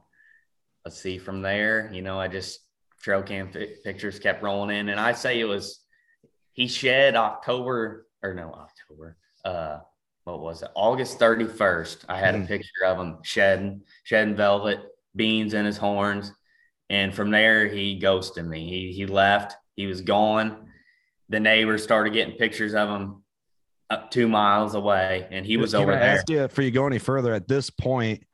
let's 0.84 0.98
see 1.00 1.18
from 1.18 1.42
there, 1.42 1.90
you 1.92 2.02
know, 2.02 2.18
I 2.18 2.28
just 2.28 2.60
trail 3.02 3.22
cam 3.22 3.50
fi- 3.52 3.76
pictures 3.84 4.18
kept 4.18 4.42
rolling 4.42 4.76
in 4.76 4.88
and 4.88 4.98
I 5.00 5.12
say 5.12 5.40
it 5.40 5.44
was 5.44 5.80
he 6.52 6.68
shed 6.68 7.16
October 7.16 8.06
or 8.22 8.34
no 8.34 8.52
October. 8.52 9.16
Uh 9.44 9.80
what 10.24 10.40
was 10.40 10.62
it? 10.62 10.70
August 10.74 11.18
31st. 11.18 12.06
I 12.08 12.18
had 12.18 12.34
Hmm. 12.34 12.42
a 12.44 12.46
picture 12.46 12.84
of 12.86 12.98
him 12.98 13.18
shedding, 13.22 13.82
shedding 14.04 14.34
velvet, 14.34 14.80
beans 15.14 15.52
in 15.52 15.66
his 15.66 15.76
horns. 15.76 16.32
And 16.90 17.14
from 17.14 17.30
there 17.30 17.66
he 17.68 17.98
ghosted 17.98 18.46
me. 18.46 18.68
He 18.68 18.92
he 18.92 19.06
left. 19.06 19.56
He 19.76 19.86
was 19.86 20.00
gone. 20.00 20.68
The 21.28 21.40
neighbors 21.40 21.82
started 21.82 22.12
getting 22.12 22.36
pictures 22.36 22.74
of 22.74 22.88
him 22.88 23.22
up 23.90 24.10
two 24.10 24.28
miles 24.28 24.74
away 24.74 25.26
and 25.30 25.44
he 25.44 25.56
was 25.56 25.72
Can 25.72 25.82
over 25.82 25.92
I 25.92 25.98
there. 25.98 26.08
ask 26.18 26.28
you 26.30 26.38
before 26.42 26.64
you 26.64 26.70
go 26.70 26.86
any 26.86 26.98
further 26.98 27.32
at 27.32 27.48
this 27.48 27.70
point, 27.70 28.24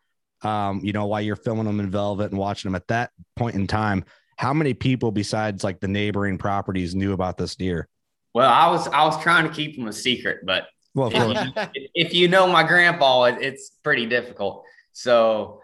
um, 0.43 0.81
you 0.85 0.93
know, 0.93 1.07
while 1.07 1.21
you're 1.21 1.37
filming 1.37 1.65
them 1.65 1.81
in 1.81 1.91
velvet 1.91 2.31
and 2.31 2.39
watching 2.39 2.71
them 2.71 2.77
at 2.77 2.87
that 2.89 3.11
point 3.37 3.57
in 3.57 3.67
time, 3.67 4.05
how 4.37 4.55
many 4.55 4.75
people 4.75 5.11
besides 5.13 5.63
like 5.63 5.81
the 5.81 5.89
neighboring 5.89 6.39
properties 6.39 6.95
knew 6.95 7.13
about 7.13 7.37
this 7.37 7.57
deer? 7.57 7.89
Well, 8.33 8.49
I 8.49 8.69
was 8.71 8.87
I 8.89 9.05
was 9.05 9.21
trying 9.23 9.47
to 9.49 9.55
keep 9.55 9.77
them 9.77 9.87
a 9.89 9.93
secret, 9.93 10.47
but 10.47 10.65
Well, 10.95 11.11
if 11.13 11.45
you, 11.45 11.85
if 11.95 12.15
you 12.15 12.29
know 12.29 12.47
my 12.47 12.63
grandpa, 12.63 13.25
it, 13.25 13.39
it's 13.41 13.71
pretty 13.83 14.07
difficult. 14.07 14.65
So, 14.93 15.61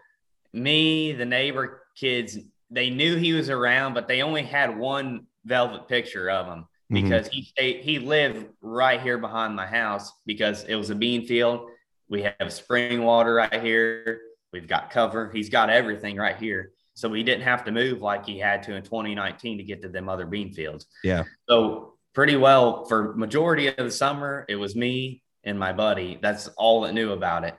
me, 0.52 1.12
the 1.12 1.24
neighbor 1.24 1.82
kids, 1.96 2.38
they 2.70 2.90
knew 2.90 3.16
he 3.16 3.32
was 3.32 3.50
around, 3.50 3.94
but 3.94 4.08
they 4.08 4.22
only 4.22 4.42
had 4.42 4.76
one 4.76 5.26
velvet 5.44 5.88
picture 5.88 6.28
of 6.30 6.46
him 6.46 6.66
Mhm. 6.90 7.02
because 7.02 7.28
he 7.28 7.42
stayed, 7.42 7.82
he 7.84 7.98
lived 7.98 8.46
right 8.60 9.00
here 9.00 9.18
behind 9.18 9.54
my 9.54 9.66
house 9.66 10.12
because 10.26 10.64
it 10.64 10.74
was 10.74 10.90
a 10.90 10.94
bean 10.94 11.26
field. 11.26 11.68
We 12.08 12.22
have 12.22 12.52
spring 12.52 13.02
water 13.02 13.34
right 13.34 13.62
here. 13.62 14.20
We've 14.52 14.68
got 14.68 14.90
cover. 14.90 15.30
He's 15.32 15.48
got 15.48 15.70
everything 15.70 16.16
right 16.16 16.36
here. 16.36 16.72
So 16.94 17.08
we 17.08 17.22
didn't 17.22 17.42
have 17.42 17.64
to 17.64 17.72
move 17.72 18.00
like 18.00 18.24
he 18.24 18.38
had 18.38 18.62
to 18.64 18.74
in 18.74 18.82
2019 18.82 19.58
to 19.58 19.64
get 19.64 19.82
to 19.82 19.88
them 19.88 20.08
other 20.08 20.24
bean 20.26 20.52
fields. 20.52 20.86
Yeah. 21.04 21.24
So 21.48 21.94
pretty 22.14 22.36
well 22.36 22.84
for 22.86 23.14
majority 23.14 23.66
of 23.68 23.76
the 23.76 23.90
summer, 23.90 24.46
it 24.48 24.56
was 24.56 24.74
me 24.74 25.22
and 25.44 25.58
my 25.58 25.72
buddy. 25.72 26.18
That's 26.22 26.48
all 26.56 26.80
that 26.82 26.94
knew 26.94 27.12
about 27.12 27.44
it. 27.44 27.54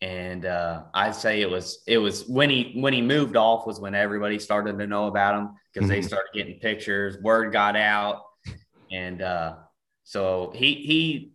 And 0.00 0.46
uh, 0.46 0.84
I'd 0.94 1.16
say 1.16 1.40
it 1.40 1.50
was 1.50 1.82
it 1.86 1.98
was 1.98 2.26
when 2.28 2.50
he 2.50 2.72
when 2.76 2.92
he 2.92 3.02
moved 3.02 3.36
off 3.36 3.66
was 3.66 3.80
when 3.80 3.94
everybody 3.96 4.38
started 4.38 4.78
to 4.78 4.86
know 4.86 5.08
about 5.08 5.34
him 5.38 5.50
because 5.72 5.88
they 5.88 5.98
Mhm. 6.00 6.04
started 6.06 6.28
getting 6.32 6.60
pictures. 6.60 7.18
Word 7.20 7.52
got 7.52 7.74
out, 7.74 8.22
and 8.92 9.20
uh, 9.20 9.56
so 10.04 10.52
he 10.54 10.74
he 10.74 11.32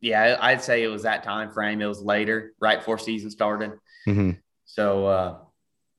yeah 0.00 0.38
I'd 0.40 0.62
say 0.62 0.82
it 0.82 0.88
was 0.88 1.02
that 1.02 1.22
time 1.22 1.50
frame. 1.52 1.82
It 1.82 1.86
was 1.86 2.00
later, 2.00 2.54
right 2.60 2.78
before 2.78 2.98
season 2.98 3.30
started. 3.30 3.72
Mhm. 4.08 4.38
So 4.64 5.06
uh 5.06 5.38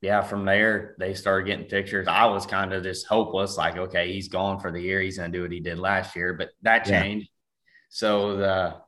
yeah, 0.01 0.21
from 0.21 0.45
there 0.45 0.95
they 0.97 1.13
started 1.13 1.45
getting 1.45 1.67
pictures. 1.67 2.07
I 2.09 2.25
was 2.25 2.45
kind 2.47 2.73
of 2.73 2.81
just 2.83 3.05
hopeless, 3.07 3.55
like, 3.55 3.77
okay, 3.77 4.11
he's 4.11 4.27
gone 4.29 4.59
for 4.59 4.71
the 4.71 4.81
year. 4.81 4.99
He's 4.99 5.17
gonna 5.17 5.29
do 5.31 5.43
what 5.43 5.51
he 5.51 5.59
did 5.59 5.77
last 5.77 6.15
year, 6.15 6.33
but 6.33 6.49
that 6.63 6.87
Yeah. 6.87 7.03
changed. 7.03 7.29
So 7.89 8.35
the 8.37 8.81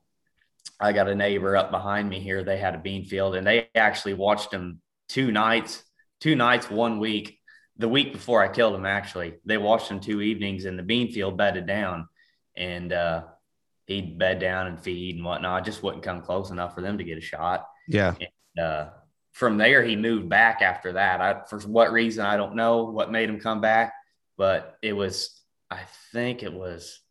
I 0.79 0.91
got 0.93 1.07
a 1.07 1.15
neighbor 1.15 1.55
up 1.55 1.71
behind 1.71 2.09
me 2.09 2.19
here. 2.19 2.43
They 2.43 2.57
had 2.57 2.75
a 2.75 2.79
bean 2.79 3.05
field 3.05 3.35
and 3.35 3.45
they 3.47 3.69
actually 3.75 4.13
watched 4.13 4.51
him 4.51 4.81
two 5.07 5.31
nights, 5.31 5.83
two 6.19 6.35
nights, 6.35 6.69
one 6.69 6.99
week. 6.99 7.39
The 7.77 7.87
week 7.89 8.13
before 8.13 8.41
I 8.41 8.47
killed 8.47 8.75
him, 8.75 8.85
actually, 8.85 9.35
they 9.45 9.57
watched 9.57 9.89
him 9.89 9.99
two 9.99 10.21
evenings 10.21 10.65
and 10.65 10.79
the 10.79 10.83
bean 10.83 11.11
field 11.11 11.37
bedded 11.37 11.65
down 11.67 12.07
and 12.55 12.91
uh 12.93 13.23
he'd 13.87 14.17
bed 14.17 14.39
down 14.39 14.67
and 14.67 14.79
feed 14.79 15.15
and 15.15 15.25
whatnot. 15.25 15.61
I 15.61 15.63
just 15.63 15.83
wouldn't 15.83 16.03
come 16.03 16.21
close 16.21 16.49
enough 16.49 16.73
for 16.73 16.81
them 16.81 16.97
to 16.97 17.03
get 17.03 17.17
a 17.17 17.21
shot 17.21 17.67
Yeah. 17.87 18.15
uh, 18.61 18.89
from 19.33 19.57
there 19.57 19.83
he 19.83 19.95
moved 19.97 20.29
back 20.29 20.61
after 20.61 20.93
that 20.93 21.19
I, 21.21 21.41
for 21.49 21.59
what 21.67 21.91
reason 21.91 22.25
i 22.25 22.37
don't 22.37 22.55
know 22.55 22.85
what 22.85 23.11
made 23.11 23.29
him 23.29 23.39
come 23.39 23.59
back 23.59 23.91
but 24.37 24.77
it 24.81 24.93
was 24.93 25.41
i 25.69 25.81
think 26.13 26.41
it 26.41 26.53
was 26.53 27.01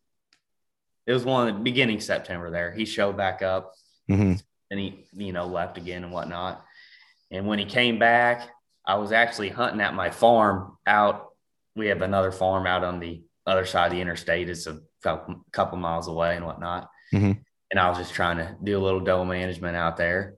it 1.07 1.13
was 1.13 1.23
one 1.25 1.47
of 1.47 1.55
the 1.55 1.61
beginning 1.61 1.99
september 1.99 2.49
there 2.51 2.71
he 2.71 2.85
showed 2.85 3.15
back 3.17 3.41
up 3.41 3.73
Mhm. 4.09 4.41
and 4.71 4.79
he 4.79 5.05
you 5.13 5.33
know 5.33 5.45
left 5.45 5.77
again 5.77 6.03
and 6.03 6.11
whatnot 6.13 6.63
and 7.31 7.47
when 7.47 7.59
he 7.59 7.65
came 7.65 7.97
back 7.99 8.47
i 8.85 8.95
was 8.95 9.11
actually 9.11 9.49
hunting 9.49 9.81
at 9.81 9.93
my 9.93 10.09
farm 10.09 10.77
out 10.85 11.27
we 11.75 11.87
have 11.87 12.01
another 12.01 12.31
farm 12.31 12.65
out 12.67 12.83
on 12.83 12.99
the 12.99 13.23
other 13.45 13.65
side 13.65 13.87
of 13.87 13.91
the 13.93 14.01
interstate 14.01 14.49
it's 14.49 14.67
a 14.67 14.79
couple, 15.03 15.77
miles 15.77 16.07
away 16.07 16.35
and 16.35 16.45
whatnot 16.45 16.89
Mhm. 17.13 17.39
and 17.71 17.79
i 17.79 17.89
was 17.89 17.97
just 17.97 18.13
trying 18.13 18.37
to 18.37 18.55
do 18.63 18.77
a 18.77 18.81
little 18.83 18.99
doe 18.99 19.23
management 19.25 19.75
out 19.75 19.97
there 19.97 20.35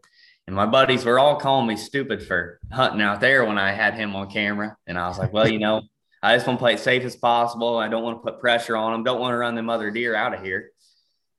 and 0.47 0.55
my 0.55 0.65
buddies 0.65 1.03
were 1.05 1.19
all 1.19 1.35
calling 1.37 1.67
me 1.67 1.75
stupid 1.75 2.25
for 2.25 2.59
hunting 2.71 3.01
out 3.01 3.19
there 3.19 3.43
when 3.43 3.57
I 3.57 3.71
had 3.73 3.95
him 3.95 4.15
on 4.15 4.29
camera. 4.31 4.77
And 4.87 4.97
I 4.97 5.09
was 5.09 5.19
like, 5.19 5.33
well, 5.33 5.45
you 5.45 5.59
know, 5.59 5.81
I 6.23 6.35
just 6.35 6.47
want 6.47 6.59
to 6.59 6.63
play 6.63 6.73
it 6.73 6.79
safe 6.79 7.03
as 7.03 7.15
possible. 7.15 7.77
I 7.77 7.87
don't 7.87 8.03
want 8.03 8.17
to 8.23 8.31
put 8.31 8.39
pressure 8.39 8.75
on 8.75 8.91
them. 8.91 9.03
Don't 9.03 9.19
want 9.19 9.33
to 9.33 9.37
run 9.37 9.55
them 9.55 9.69
other 9.69 9.91
deer 9.91 10.15
out 10.15 10.33
of 10.33 10.41
here. 10.43 10.71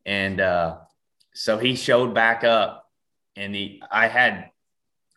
And 0.06 0.40
uh, 0.40 0.76
so 1.34 1.58
he 1.58 1.74
showed 1.74 2.14
back 2.14 2.44
up, 2.44 2.86
and 3.36 3.54
he, 3.54 3.82
I 3.90 4.08
had 4.08 4.50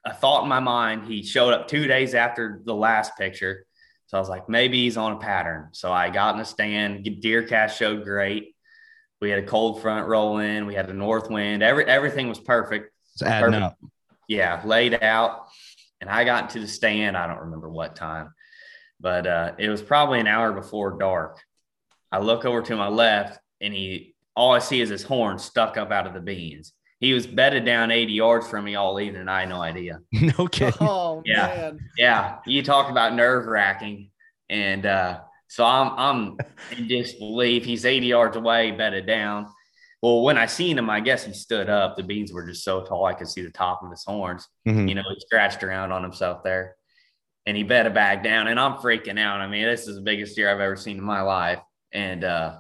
a 0.03 0.13
thought 0.13 0.43
in 0.43 0.49
my 0.49 0.59
mind. 0.59 1.05
He 1.05 1.23
showed 1.23 1.53
up 1.53 1.67
two 1.67 1.87
days 1.87 2.15
after 2.15 2.61
the 2.65 2.73
last 2.75 3.17
picture. 3.17 3.65
So 4.07 4.17
I 4.17 4.19
was 4.19 4.29
like, 4.29 4.49
maybe 4.49 4.81
he's 4.83 4.97
on 4.97 5.13
a 5.13 5.19
pattern. 5.19 5.69
So 5.71 5.91
I 5.91 6.09
got 6.09 6.35
in 6.35 6.41
a 6.41 6.45
stand. 6.45 7.05
DeerCast 7.05 7.77
showed 7.77 8.03
great. 8.03 8.55
We 9.21 9.29
had 9.29 9.39
a 9.39 9.45
cold 9.45 9.81
front 9.81 10.07
roll 10.07 10.39
in. 10.39 10.65
We 10.65 10.73
had 10.73 10.89
a 10.89 10.93
north 10.93 11.29
wind. 11.29 11.61
Every 11.63 11.85
everything 11.85 12.27
was 12.27 12.39
perfect 12.39 12.91
It's 13.13 13.21
adding 13.21 13.51
Perfect. 13.53 13.63
up. 13.63 13.77
yeah, 14.27 14.61
laid 14.65 15.01
out. 15.01 15.45
And 16.01 16.09
I 16.09 16.23
got 16.25 16.43
into 16.45 16.59
the 16.59 16.67
stand. 16.67 17.15
I 17.15 17.27
don't 17.27 17.41
remember 17.41 17.69
what 17.69 17.95
time, 17.95 18.33
but 19.01 19.25
uh, 19.27 19.53
it 19.57 19.69
was 19.69 19.81
probably 19.81 20.19
an 20.19 20.27
hour 20.27 20.53
before 20.53 20.97
dark. 20.99 21.39
I 22.11 22.19
look 22.19 22.45
over 22.45 22.61
to 22.61 22.75
my 22.75 22.87
left, 22.87 23.39
and 23.59 23.73
he 23.73 24.15
all 24.35 24.51
I 24.53 24.59
see 24.59 24.79
is 24.79 24.89
his 24.89 25.03
horn 25.03 25.37
stuck 25.39 25.75
up 25.77 25.91
out 25.91 26.07
of 26.07 26.13
the 26.13 26.19
beans. 26.21 26.73
He 26.99 27.13
was 27.13 27.25
bedded 27.25 27.65
down 27.65 27.89
80 27.91 28.13
yards 28.13 28.47
from 28.47 28.63
me 28.65 28.75
all 28.75 28.99
evening. 28.99 29.27
I 29.27 29.41
had 29.41 29.49
no 29.49 29.61
idea. 29.61 29.99
No 30.37 30.47
kidding. 30.47 30.77
Oh 30.87 31.21
Yeah. 31.25 31.47
man. 31.47 31.79
Yeah, 31.97 32.37
you 32.45 32.61
talk 32.63 32.89
about 32.91 33.15
nerve 33.15 33.47
wracking, 33.47 34.11
and 34.49 34.85
uh, 34.85 35.19
so 35.47 35.65
I'm 35.65 35.91
I'm 35.97 36.37
in 36.77 36.87
disbelief. 36.87 37.65
He's 37.65 37.85
80 37.85 38.05
yards 38.07 38.37
away, 38.37 38.71
bedded 38.71 39.05
down. 39.07 39.47
Well, 40.03 40.23
when 40.23 40.37
I 40.37 40.47
seen 40.47 40.77
him, 40.79 40.89
I 40.89 40.99
guess 40.99 41.25
he 41.25 41.33
stood 41.33 41.69
up. 41.69 41.95
The 41.95 42.01
beans 42.03 42.31
were 42.33 42.45
just 42.47 42.63
so 42.63 42.83
tall 42.83 43.05
I 43.05 43.13
could 43.13 43.27
see 43.27 43.41
the 43.43 43.51
top 43.51 43.83
of 43.83 43.91
his 43.91 44.03
horns. 44.03 44.47
Mhm. 44.67 44.89
You 44.89 44.95
know, 44.95 45.03
he 45.07 45.19
scratched 45.19 45.63
around 45.63 45.91
on 45.91 46.01
himself 46.03 46.41
there, 46.43 46.75
and 47.45 47.57
he 47.57 47.63
bedded 47.63 47.93
back 47.93 48.23
down. 48.23 48.47
And 48.47 48.59
I'm 48.59 48.73
freaking 48.75 49.19
out. 49.19 49.41
I 49.41 49.47
mean, 49.47 49.63
this 49.65 49.87
is 49.87 49.95
the 49.95 50.01
biggest 50.01 50.35
deer 50.35 50.49
I've 50.49 50.59
ever 50.59 50.75
seen 50.75 50.97
in 50.97 51.03
my 51.03 51.21
life. 51.21 51.59
And 51.91 52.23
uh, 52.23 52.57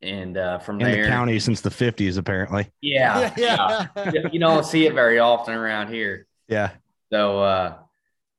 And 0.00 0.36
uh, 0.36 0.58
from 0.60 0.80
In 0.80 0.86
there, 0.86 1.04
the 1.04 1.08
county 1.10 1.38
since 1.40 1.60
the 1.60 1.70
50s, 1.70 2.18
apparently. 2.18 2.70
yeah, 2.80 3.32
yeah, 3.36 3.86
yeah. 3.96 4.28
you 4.32 4.38
don't 4.38 4.64
see 4.64 4.86
it 4.86 4.94
very 4.94 5.18
often 5.18 5.54
around 5.54 5.88
here. 5.92 6.26
Yeah. 6.48 6.70
So 7.12 7.40
uh, 7.40 7.74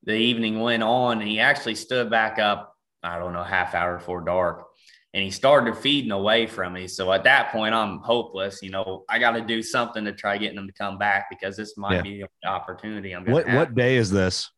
the 0.04 0.14
evening 0.14 0.60
went 0.60 0.82
on, 0.82 1.20
and 1.20 1.28
he 1.28 1.38
actually 1.40 1.74
stood 1.74 2.08
back 2.10 2.38
up. 2.38 2.74
I 3.02 3.18
don't 3.18 3.32
know, 3.32 3.42
half 3.42 3.74
hour 3.74 3.96
before 3.98 4.20
dark, 4.22 4.66
and 5.14 5.22
he 5.24 5.30
started 5.30 5.76
feeding 5.76 6.10
away 6.12 6.46
from 6.46 6.72
me. 6.74 6.86
So 6.86 7.10
at 7.12 7.24
that 7.24 7.50
point, 7.50 7.74
I'm 7.74 7.98
hopeless. 7.98 8.62
You 8.62 8.70
know, 8.70 9.04
I 9.08 9.18
got 9.18 9.32
to 9.32 9.40
do 9.40 9.62
something 9.62 10.04
to 10.04 10.12
try 10.12 10.36
getting 10.38 10.58
him 10.58 10.66
to 10.66 10.72
come 10.74 10.98
back 10.98 11.26
because 11.30 11.56
this 11.56 11.76
might 11.78 11.96
Yeah. 11.96 12.02
be 12.02 12.24
the 12.42 12.48
opportunity 12.48 13.12
I'm 13.12 13.24
going 13.24 13.32
What 13.34 13.46
have. 13.46 13.56
what 13.56 13.74
day 13.74 13.96
is 13.96 14.10
this? 14.10 14.50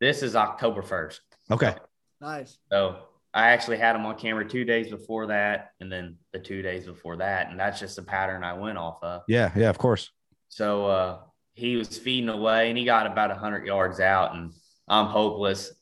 This 0.00 0.22
is 0.22 0.36
October 0.36 0.82
first. 0.82 1.20
Okay. 1.50 1.74
nice. 2.20 2.58
So 2.70 2.98
I 3.34 3.50
actually 3.50 3.78
had 3.78 3.96
him 3.96 4.06
on 4.06 4.16
camera 4.16 4.48
two 4.48 4.64
days 4.64 4.88
before 4.88 5.26
that, 5.26 5.72
and 5.80 5.90
then 5.90 6.16
the 6.32 6.38
two 6.38 6.62
days 6.62 6.86
before 6.86 7.16
that, 7.16 7.50
and 7.50 7.58
that's 7.58 7.80
just 7.80 7.96
the 7.96 8.02
pattern 8.02 8.44
I 8.44 8.54
went 8.54 8.78
off 8.78 9.02
of. 9.02 9.22
Yeah. 9.28 9.50
Yeah. 9.56 9.70
Of 9.70 9.78
course. 9.78 10.10
So 10.48 10.86
uh, 10.86 11.18
he 11.54 11.76
was 11.76 11.98
feeding 11.98 12.28
away, 12.28 12.68
and 12.68 12.78
he 12.78 12.84
got 12.84 13.06
about 13.06 13.36
hundred 13.36 13.66
yards 13.66 14.00
out, 14.00 14.34
and 14.34 14.52
I'm 14.88 15.06
hopeless. 15.06 15.72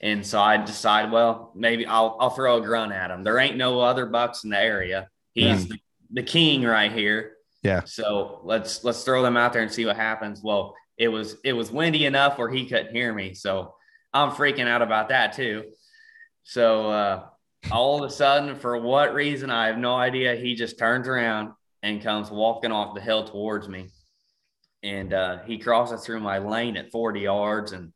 And 0.00 0.26
so 0.26 0.40
I 0.40 0.58
decide, 0.58 1.10
well, 1.10 1.52
maybe 1.54 1.86
I'll 1.86 2.16
I'll 2.20 2.30
throw 2.30 2.58
a 2.58 2.60
grunt 2.60 2.92
at 2.92 3.10
him. 3.10 3.22
There 3.22 3.38
ain't 3.38 3.56
no 3.56 3.80
other 3.80 4.06
bucks 4.06 4.44
in 4.44 4.50
the 4.50 4.60
area. 4.60 5.08
He's 5.32 5.68
the, 5.68 5.78
the 6.10 6.22
king 6.22 6.62
right 6.64 6.90
here. 6.92 7.32
Yeah. 7.62 7.82
So 7.84 8.40
let's 8.44 8.84
let's 8.84 9.04
throw 9.04 9.22
them 9.22 9.36
out 9.36 9.52
there 9.52 9.62
and 9.62 9.72
see 9.72 9.86
what 9.86 9.96
happens. 9.96 10.40
Well, 10.42 10.74
it 10.96 11.08
was 11.08 11.36
it 11.44 11.52
was 11.52 11.70
windy 11.70 12.06
enough 12.06 12.38
where 12.38 12.50
he 12.50 12.66
couldn't 12.66 12.94
hear 12.94 13.12
me, 13.12 13.34
so 13.34 13.74
I'm 14.12 14.30
freaking 14.30 14.68
out 14.68 14.82
about 14.82 15.10
that 15.10 15.34
too. 15.34 15.64
So 16.44 16.90
uh, 16.90 17.26
all 17.70 18.02
of 18.02 18.10
a 18.10 18.12
sudden, 18.12 18.56
for 18.56 18.78
what 18.78 19.14
reason, 19.14 19.50
I 19.50 19.66
have 19.66 19.78
no 19.78 19.94
idea. 19.94 20.36
He 20.36 20.54
just 20.54 20.78
turns 20.78 21.08
around 21.08 21.52
and 21.82 22.02
comes 22.02 22.30
walking 22.30 22.72
off 22.72 22.94
the 22.94 23.00
hill 23.00 23.24
towards 23.24 23.68
me, 23.68 23.90
and 24.82 25.12
uh, 25.12 25.38
he 25.44 25.58
crosses 25.58 26.04
through 26.04 26.20
my 26.20 26.38
lane 26.38 26.76
at 26.76 26.92
40 26.92 27.20
yards, 27.20 27.72
and 27.72 27.92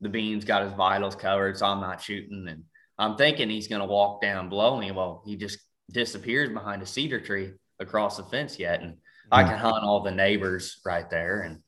the 0.00 0.08
bean's 0.08 0.44
got 0.44 0.64
his 0.64 0.72
vitals 0.72 1.16
covered, 1.16 1.56
so 1.56 1.66
I'm 1.66 1.80
not 1.80 2.02
shooting. 2.02 2.46
And 2.48 2.64
I'm 2.98 3.16
thinking 3.16 3.48
he's 3.48 3.68
going 3.68 3.80
to 3.80 3.86
walk 3.86 4.20
down 4.20 4.48
below 4.48 4.78
me. 4.78 4.90
Well, 4.90 5.22
he 5.24 5.36
just 5.36 5.58
disappears 5.90 6.50
behind 6.50 6.82
a 6.82 6.86
cedar 6.86 7.20
tree 7.20 7.52
across 7.78 8.16
the 8.16 8.24
fence 8.24 8.58
yet, 8.58 8.82
and 8.82 8.96
I 9.30 9.44
can 9.44 9.56
hunt 9.58 9.84
all 9.84 10.02
the 10.02 10.10
neighbors 10.10 10.80
right 10.84 11.08
there. 11.08 11.40
And 11.40 11.61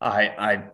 I, 0.00 0.28
I, 0.28 0.64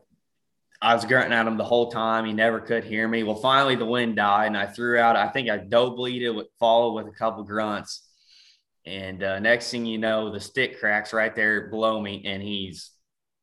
I 0.83 0.95
was 0.95 1.05
grunting 1.05 1.33
at 1.33 1.47
him 1.47 1.57
the 1.57 1.65
whole 1.65 1.91
time. 1.91 2.25
He 2.25 2.33
never 2.33 2.61
could 2.61 2.85
hear 2.85 3.09
me. 3.09 3.23
Well, 3.23 3.37
finally 3.37 3.77
the 3.77 3.87
wind 3.87 4.17
died, 4.17 4.49
and 4.49 4.57
I 4.57 4.67
threw 4.67 4.99
out. 4.99 5.17
I 5.17 5.29
think 5.29 5.49
I 5.49 5.57
doe 5.57 5.91
bleeded 5.91 6.35
with 6.35 6.47
followed 6.59 6.93
with 6.95 7.07
a 7.07 7.17
couple 7.17 7.43
grunts. 7.45 8.03
And 8.87 9.23
uh, 9.23 9.39
next 9.39 9.71
thing 9.71 9.87
you 9.87 9.97
know, 9.97 10.31
the 10.31 10.41
stick 10.41 10.79
cracks 10.79 11.15
right 11.15 11.35
there 11.35 11.69
below 11.69 12.01
me, 12.01 12.23
and 12.27 12.43
he's 12.43 12.91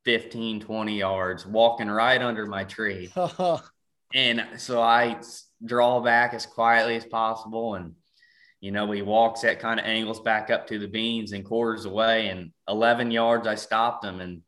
15, 0.06 0.62
20 0.62 0.98
yards 0.98 1.46
walking 1.46 1.90
right 1.90 2.22
under 2.22 2.46
my 2.46 2.64
tree. 2.64 3.12
And 4.14 4.46
so 4.58 4.82
I 4.82 5.20
draw 5.64 6.02
back 6.02 6.34
as 6.34 6.46
quietly 6.46 6.96
as 6.96 7.06
possible. 7.06 7.76
And, 7.76 7.96
you 8.60 8.72
know, 8.72 8.92
he 8.92 9.02
walks 9.02 9.44
at 9.44 9.60
kind 9.60 9.80
of 9.80 9.86
angles 9.86 10.20
back 10.20 10.50
up 10.50 10.68
to 10.68 10.80
the 10.80 10.88
beans 10.88 11.32
and 11.32 11.46
quarters 11.46 11.86
away. 11.86 12.28
And 12.28 12.52
11 12.68 13.12
yards, 13.12 13.48
I 13.48 13.56
stopped 13.56 14.04
him. 14.04 14.20
And 14.20 14.42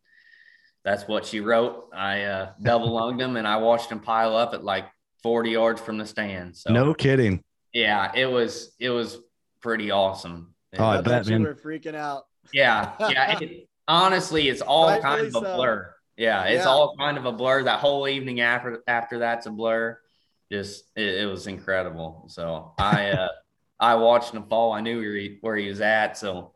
that's 0.84 1.08
what 1.08 1.26
she 1.26 1.40
wrote. 1.40 1.90
I 1.94 2.24
uh, 2.24 2.52
double 2.62 2.92
lunged 2.92 3.22
him 3.22 3.38
and 3.38 3.48
I 3.48 3.58
watched 3.58 3.90
him 3.92 4.00
pile 4.00 4.36
up 4.36 4.54
at 4.54 4.64
like 4.64 4.86
40 5.24 5.52
yards 5.52 5.82
from 5.82 5.98
the 5.98 6.06
stand. 6.06 6.56
So, 6.58 6.72
No 6.74 6.94
kidding. 6.94 7.42
yeah, 7.74 8.12
it 8.16 8.26
was, 8.26 8.74
it 8.80 8.90
was 8.90 9.18
pretty 9.62 9.92
awesome. 9.92 10.54
Oh, 10.78 10.84
I 10.86 10.94
I 10.94 11.02
bet, 11.02 11.06
bet 11.06 11.26
you 11.28 11.32
man. 11.40 11.44
were 11.44 11.56
freaking 11.56 11.96
out. 11.96 12.24
Yeah, 12.52 12.92
yeah. 13.00 13.40
It, 13.40 13.68
honestly, 13.88 14.50
it's 14.50 14.62
all 14.62 15.00
kind 15.00 15.22
of 15.22 15.28
a 15.28 15.32
so. 15.32 15.56
blur. 15.56 15.94
Yeah, 16.18 16.44
it's 16.46 16.66
Yeah. 16.66 16.70
all 16.72 16.96
kind 16.98 17.18
of 17.18 17.26
a 17.26 17.32
blur. 17.32 17.64
That 17.64 17.80
whole 17.80 18.08
evening 18.08 18.42
after 18.42 18.84
after 18.88 19.20
that's 19.20 19.46
a 19.46 19.52
blur. 19.52 19.98
Just 20.52 20.84
it, 20.96 21.22
it 21.22 21.26
was 21.26 21.48
incredible. 21.48 22.26
So 22.28 22.74
I 22.78 23.12
uh, 23.12 23.28
I 23.80 23.96
watched 23.96 24.34
him 24.34 24.44
fall. 24.44 24.74
I 24.74 24.82
knew 24.82 25.00
where 25.00 25.16
he 25.16 25.38
where 25.42 25.56
he 25.56 25.68
was 25.70 25.80
at, 25.82 26.18
so 26.18 26.54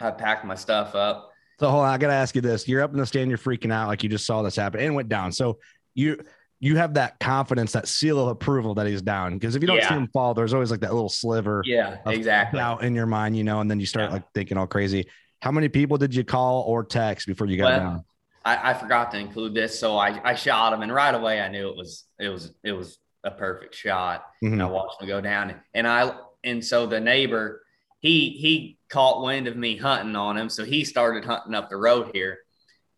I 0.00 0.10
packed 0.10 0.44
my 0.44 0.54
stuff 0.56 0.94
up. 0.94 1.30
So 1.60 1.70
hold 1.70 1.84
on, 1.84 1.90
I 1.90 1.98
gotta 1.98 2.12
ask 2.14 2.34
you 2.34 2.40
this. 2.40 2.66
You're 2.66 2.82
up 2.82 2.92
in 2.92 2.98
the 2.98 3.06
stand, 3.06 3.30
you're 3.30 3.38
freaking 3.38 3.72
out 3.72 3.88
like 3.88 4.02
you 4.02 4.08
just 4.08 4.26
saw 4.26 4.42
this 4.42 4.56
happen 4.56 4.80
and 4.80 4.94
went 4.94 5.08
down. 5.08 5.32
So 5.32 5.58
you 5.94 6.18
you 6.60 6.76
have 6.76 6.94
that 6.94 7.18
confidence, 7.20 7.72
that 7.72 7.86
seal 7.88 8.18
of 8.18 8.28
approval 8.28 8.74
that 8.74 8.86
he's 8.86 9.02
down. 9.02 9.34
Because 9.34 9.54
if 9.54 9.62
you 9.62 9.66
don't 9.66 9.76
Yeah. 9.78 9.88
see 9.88 9.94
him 9.94 10.08
fall, 10.12 10.32
there's 10.34 10.54
always 10.54 10.70
like 10.70 10.80
that 10.80 10.94
little 10.94 11.08
sliver 11.10 11.62
Yeah, 11.66 11.98
exactly. 12.06 12.58
doubt 12.58 12.82
in 12.84 12.94
your 12.94 13.06
mind, 13.06 13.36
you 13.36 13.44
know, 13.44 13.60
and 13.60 13.70
then 13.70 13.80
you 13.80 13.86
start 13.86 14.08
Yeah. 14.08 14.14
like 14.14 14.22
thinking 14.34 14.56
all 14.56 14.66
crazy. 14.66 15.06
How 15.42 15.50
many 15.50 15.68
people 15.68 15.98
did 15.98 16.14
you 16.14 16.24
call 16.24 16.62
or 16.62 16.82
text 16.84 17.26
before 17.26 17.46
you 17.48 17.58
got 17.58 17.64
Well, 17.64 17.78
down? 17.80 18.04
I, 18.46 18.70
I 18.70 18.74
forgot 18.74 19.10
to 19.12 19.18
include 19.18 19.52
this, 19.54 19.78
so 19.78 19.96
I, 19.98 20.20
I 20.30 20.34
shot 20.34 20.72
him, 20.72 20.82
and 20.82 20.92
right 20.92 21.14
away 21.14 21.40
I 21.40 21.48
knew 21.48 21.68
it 21.68 21.76
was 21.76 22.04
it 22.18 22.28
was 22.28 22.52
it 22.62 22.72
was 22.72 22.98
a 23.24 23.30
perfect 23.30 23.74
shot. 23.74 24.24
and 24.42 24.62
I 24.62 24.66
watched 24.66 25.00
him 25.02 25.08
go 25.08 25.20
down. 25.20 25.54
And 25.74 25.86
I 25.86 26.14
and 26.44 26.64
so 26.64 26.86
the 26.86 27.00
neighbor, 27.00 27.62
he 28.04 28.28
he 28.28 28.78
caught 28.90 29.22
wind 29.22 29.48
of 29.48 29.56
me 29.56 29.78
hunting 29.78 30.14
on 30.14 30.36
him, 30.36 30.50
so 30.50 30.62
he 30.62 30.84
started 30.84 31.24
hunting 31.24 31.54
up 31.54 31.70
the 31.70 31.76
road 31.76 32.10
here. 32.12 32.38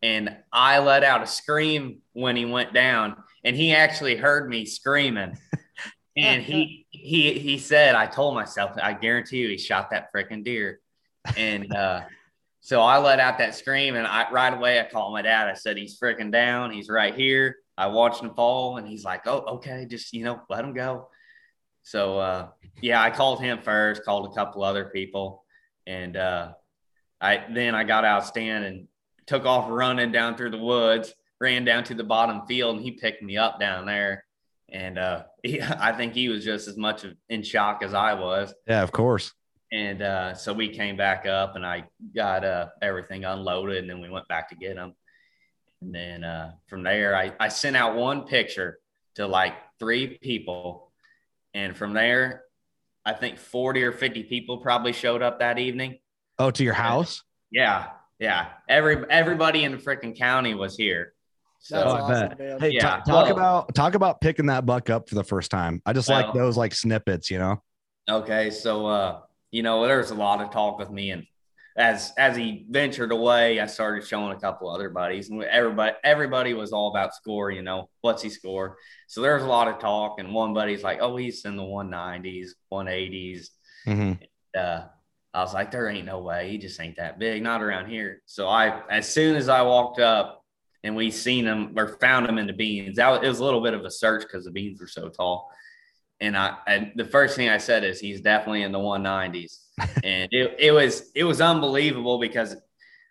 And 0.02 0.36
I 0.52 0.80
let 0.80 1.04
out 1.04 1.22
a 1.22 1.28
scream 1.28 2.02
when 2.12 2.34
he 2.34 2.44
went 2.44 2.74
down, 2.74 3.16
and 3.44 3.54
he 3.54 3.72
actually 3.72 4.16
heard 4.16 4.50
me 4.50 4.66
screaming. 4.66 5.38
And 6.18 6.42
he 6.42 6.86
he 6.92 7.38
he 7.38 7.58
said, 7.58 7.94
I 7.94 8.06
told 8.06 8.34
myself, 8.34 8.70
I 8.82 8.94
guarantee 8.94 9.36
you 9.36 9.48
he 9.50 9.58
shot 9.58 9.90
that 9.90 10.10
freaking 10.10 10.42
deer. 10.42 10.80
And 11.36 11.70
uh 11.74 12.04
so 12.62 12.80
I 12.80 12.96
let 12.96 13.20
out 13.20 13.36
that 13.36 13.54
scream 13.54 13.96
and 13.96 14.06
I 14.06 14.30
right 14.30 14.54
away 14.54 14.80
I 14.80 14.84
called 14.84 15.12
my 15.12 15.20
dad. 15.20 15.46
I 15.46 15.52
said, 15.52 15.76
He's 15.76 16.00
freaking 16.00 16.32
down, 16.32 16.70
he's 16.70 16.88
right 16.88 17.14
here. 17.14 17.56
I 17.76 17.88
watched 17.88 18.22
him 18.22 18.32
fall 18.32 18.78
and 18.78 18.88
he's 18.88 19.04
like, 19.04 19.26
Oh, 19.26 19.56
okay, 19.56 19.84
just 19.84 20.14
you 20.14 20.24
know, 20.24 20.40
let 20.48 20.64
him 20.64 20.72
go. 20.72 21.10
So 21.82 22.18
uh 22.18 22.48
yeah, 22.80 23.02
I 23.02 23.10
called 23.10 23.40
him 23.40 23.60
first, 23.62 24.04
called 24.04 24.30
a 24.30 24.34
couple 24.34 24.62
other 24.62 24.86
people, 24.86 25.44
and 25.86 26.16
uh 26.16 26.52
I 27.20 27.44
then 27.50 27.74
I 27.74 27.84
got 27.84 28.04
out 28.04 28.26
stand 28.26 28.64
and 28.64 28.88
took 29.26 29.44
off 29.44 29.70
running 29.70 30.12
down 30.12 30.36
through 30.36 30.50
the 30.50 30.58
woods, 30.58 31.12
ran 31.40 31.64
down 31.64 31.84
to 31.84 31.94
the 31.94 32.04
bottom 32.04 32.46
field, 32.46 32.76
and 32.76 32.84
he 32.84 32.92
picked 32.92 33.22
me 33.22 33.36
up 33.36 33.58
down 33.58 33.86
there. 33.86 34.24
And 34.68 34.98
uh 34.98 35.24
he, 35.42 35.60
I 35.62 35.92
think 35.92 36.14
he 36.14 36.28
was 36.28 36.44
just 36.44 36.68
as 36.68 36.76
much 36.76 37.04
of, 37.04 37.14
in 37.28 37.42
shock 37.42 37.82
as 37.82 37.94
I 37.94 38.14
was. 38.14 38.54
Yeah, 38.66 38.82
of 38.82 38.92
course. 38.92 39.32
And 39.72 40.00
uh, 40.00 40.34
so 40.34 40.52
we 40.52 40.68
came 40.68 40.96
back 40.96 41.26
up 41.26 41.56
and 41.56 41.66
I 41.66 41.84
got 42.14 42.44
uh, 42.44 42.68
everything 42.80 43.24
unloaded 43.24 43.78
and 43.78 43.90
then 43.90 44.00
we 44.00 44.08
went 44.08 44.28
back 44.28 44.48
to 44.50 44.54
get 44.54 44.76
them. 44.76 44.94
And 45.82 45.94
then 45.94 46.24
uh, 46.24 46.52
from 46.68 46.82
there, 46.82 47.16
I, 47.16 47.32
I 47.40 47.48
sent 47.48 47.76
out 47.76 47.96
one 47.96 48.22
picture 48.22 48.78
to 49.16 49.26
like 49.26 49.54
three 49.78 50.18
people. 50.18 50.92
And 51.52 51.76
from 51.76 51.94
there, 51.94 52.44
I 53.06 53.12
think 53.12 53.38
40 53.38 53.84
or 53.84 53.92
50 53.92 54.24
people 54.24 54.58
probably 54.58 54.92
showed 54.92 55.22
up 55.22 55.38
that 55.38 55.58
evening. 55.60 55.98
Oh, 56.38 56.50
to 56.50 56.64
your 56.64 56.74
house? 56.74 57.22
Yeah. 57.52 57.86
Yeah. 58.18 58.48
Every, 58.68 59.04
everybody 59.08 59.62
in 59.62 59.72
the 59.72 59.78
freaking 59.78 60.18
county 60.18 60.54
was 60.54 60.76
here. 60.76 61.12
So, 61.60 61.76
That's 61.76 61.88
awesome, 61.88 62.38
man. 62.38 62.60
Hey, 62.60 62.70
Yeah, 62.72 62.80
ta- 62.82 62.96
talk 62.98 63.06
well- 63.06 63.32
about 63.32 63.74
talk 63.74 63.94
about 63.94 64.20
picking 64.20 64.46
that 64.46 64.66
buck 64.66 64.90
up 64.90 65.08
for 65.08 65.14
the 65.14 65.24
first 65.24 65.50
time. 65.50 65.80
I 65.86 65.92
just 65.92 66.08
like 66.08 66.34
those 66.34 66.56
like 66.56 66.74
snippets, 66.74 67.30
you 67.30 67.38
know. 67.38 67.62
Okay, 68.08 68.50
so 68.50 68.86
uh, 68.86 69.20
you 69.50 69.62
know, 69.62 69.86
there 69.86 69.98
was 69.98 70.10
a 70.10 70.14
lot 70.14 70.40
of 70.40 70.50
talk 70.50 70.78
with 70.78 70.90
me, 70.90 71.10
and 71.10 71.24
as 71.76 72.12
as 72.16 72.36
he 72.36 72.64
ventured 72.70 73.12
away, 73.12 73.60
I 73.60 73.66
started 73.66 74.06
showing 74.06 74.36
a 74.36 74.40
couple 74.40 74.70
other 74.70 74.88
buddies, 74.88 75.28
and 75.30 75.42
everybody 75.44 75.94
everybody 76.02 76.54
was 76.54 76.72
all 76.72 76.88
about 76.88 77.14
score. 77.14 77.50
You 77.50 77.62
know, 77.62 77.88
what's 78.00 78.22
he 78.22 78.30
score? 78.30 78.76
So 79.08 79.20
there 79.20 79.34
was 79.34 79.44
a 79.44 79.48
lot 79.48 79.68
of 79.68 79.78
talk, 79.78 80.18
and 80.18 80.32
one 80.32 80.54
buddy's 80.54 80.82
like, 80.82 80.98
"Oh, 81.00 81.16
he's 81.16 81.44
in 81.44 81.56
the 81.56 81.62
190s, 81.62 82.54
180s." 82.70 83.50
Mhm. 83.86 84.18
Uh, 84.56 84.86
I 85.34 85.42
was 85.42 85.52
like, 85.52 85.70
"There 85.70 85.88
ain't 85.88 86.06
no 86.06 86.20
way. 86.20 86.50
He 86.50 86.58
just 86.58 86.80
ain't 86.80 86.96
that 86.96 87.18
big, 87.18 87.42
not 87.42 87.62
around 87.62 87.90
here." 87.90 88.22
So 88.24 88.48
I, 88.48 88.82
as 88.88 89.08
soon 89.08 89.36
as 89.36 89.48
I 89.48 89.62
walked 89.62 90.00
up, 90.00 90.42
and 90.86 90.94
we 90.94 91.10
seen 91.10 91.44
him 91.44 91.74
or 91.76 91.98
found 92.00 92.26
him 92.26 92.38
in 92.38 92.46
the 92.46 92.52
beans. 92.52 92.96
That 92.96 93.10
was, 93.10 93.20
it 93.22 93.28
was 93.28 93.40
a 93.40 93.44
little 93.44 93.60
bit 93.60 93.74
of 93.74 93.84
a 93.84 93.90
search 93.90 94.22
because 94.22 94.44
the 94.44 94.52
beans 94.52 94.80
were 94.80 94.86
so 94.86 95.08
tall. 95.08 95.50
And 96.20 96.36
I, 96.36 96.56
and 96.66 96.92
the 96.96 97.04
first 97.04 97.36
thing 97.36 97.48
I 97.50 97.58
said 97.58 97.84
is 97.84 98.00
he's 98.00 98.22
definitely 98.22 98.62
in 98.62 98.72
the 98.72 98.78
190s, 98.78 99.58
and 100.02 100.28
it, 100.32 100.56
it 100.58 100.72
was 100.72 101.10
it 101.14 101.24
was 101.24 101.40
unbelievable 101.42 102.18
because 102.18 102.56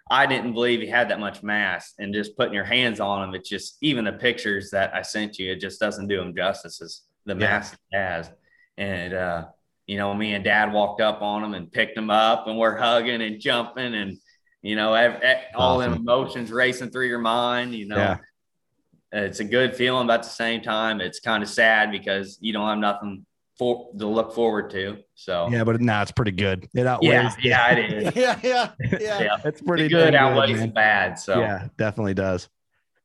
I 0.09 0.25
didn't 0.25 0.53
believe 0.53 0.81
he 0.81 0.87
had 0.87 1.09
that 1.09 1.19
much 1.19 1.43
mass, 1.43 1.93
and 1.99 2.13
just 2.13 2.35
putting 2.37 2.53
your 2.53 2.63
hands 2.63 2.99
on 2.99 3.27
him, 3.29 3.35
it 3.35 3.45
just 3.45 3.77
even 3.81 4.05
the 4.05 4.13
pictures 4.13 4.71
that 4.71 4.93
I 4.95 5.03
sent 5.03 5.37
you, 5.37 5.51
it 5.51 5.59
just 5.61 5.79
doesn't 5.79 6.07
do 6.07 6.19
him 6.21 6.35
justice 6.35 6.81
as 6.81 7.01
the 7.25 7.33
Yeah. 7.33 7.39
mass 7.59 7.71
he 7.91 7.97
has. 7.97 8.31
And 8.77 9.13
uh, 9.13 9.45
you 9.87 9.97
know, 9.97 10.13
me 10.15 10.33
and 10.33 10.43
Dad 10.43 10.73
walked 10.73 10.99
up 11.01 11.21
on 11.21 11.43
him 11.43 11.53
and 11.53 11.71
picked 11.71 11.97
him 11.97 12.09
up, 12.09 12.47
and 12.47 12.57
we're 12.57 12.75
hugging 12.77 13.21
and 13.21 13.39
jumping, 13.39 13.93
and 13.93 14.17
you 14.63 14.75
know, 14.75 14.95
all 15.55 15.77
them 15.77 15.91
Awesome. 15.91 16.01
emotions 16.01 16.51
racing 16.51 16.89
through 16.89 17.07
your 17.07 17.19
mind. 17.19 17.75
You 17.75 17.87
know, 17.87 17.97
Yeah. 17.97 18.17
It's 19.23 19.39
a 19.39 19.43
good 19.43 19.75
feeling, 19.75 20.07
but 20.07 20.15
at 20.15 20.23
the 20.23 20.29
same 20.29 20.61
time, 20.61 21.01
it's 21.01 21.19
kind 21.19 21.41
of 21.41 21.49
sad 21.49 21.91
because 21.91 22.37
you 22.41 22.53
don't 22.53 22.67
have 22.67 22.77
nothing 22.77 23.25
for 23.57 23.89
to 23.97 24.07
look 24.07 24.33
forward 24.33 24.69
to. 24.71 24.97
So 25.15 25.47
Yeah, 25.49 25.63
but 25.63 25.79
nah, 25.79 26.01
it's 26.01 26.11
pretty 26.11 26.31
good. 26.31 26.67
It 26.73 26.85
outweighs. 26.85 27.11
yeah, 27.11 27.29
the- 27.35 27.47
yeah, 27.47 27.71
it 27.71 27.93
is. 27.93 28.15
yeah, 28.15 28.39
yeah, 28.43 28.71
yeah. 28.99 29.21
Yeah, 29.21 29.37
it's 29.45 29.61
pretty 29.61 29.83
the 29.83 29.89
good 29.89 30.15
outweighs 30.15 30.59
man. 30.59 30.71
bad. 30.71 31.19
So 31.19 31.39
yeah, 31.39 31.61
Yeah, 31.61 31.67
definitely 31.77 32.13
does. 32.13 32.49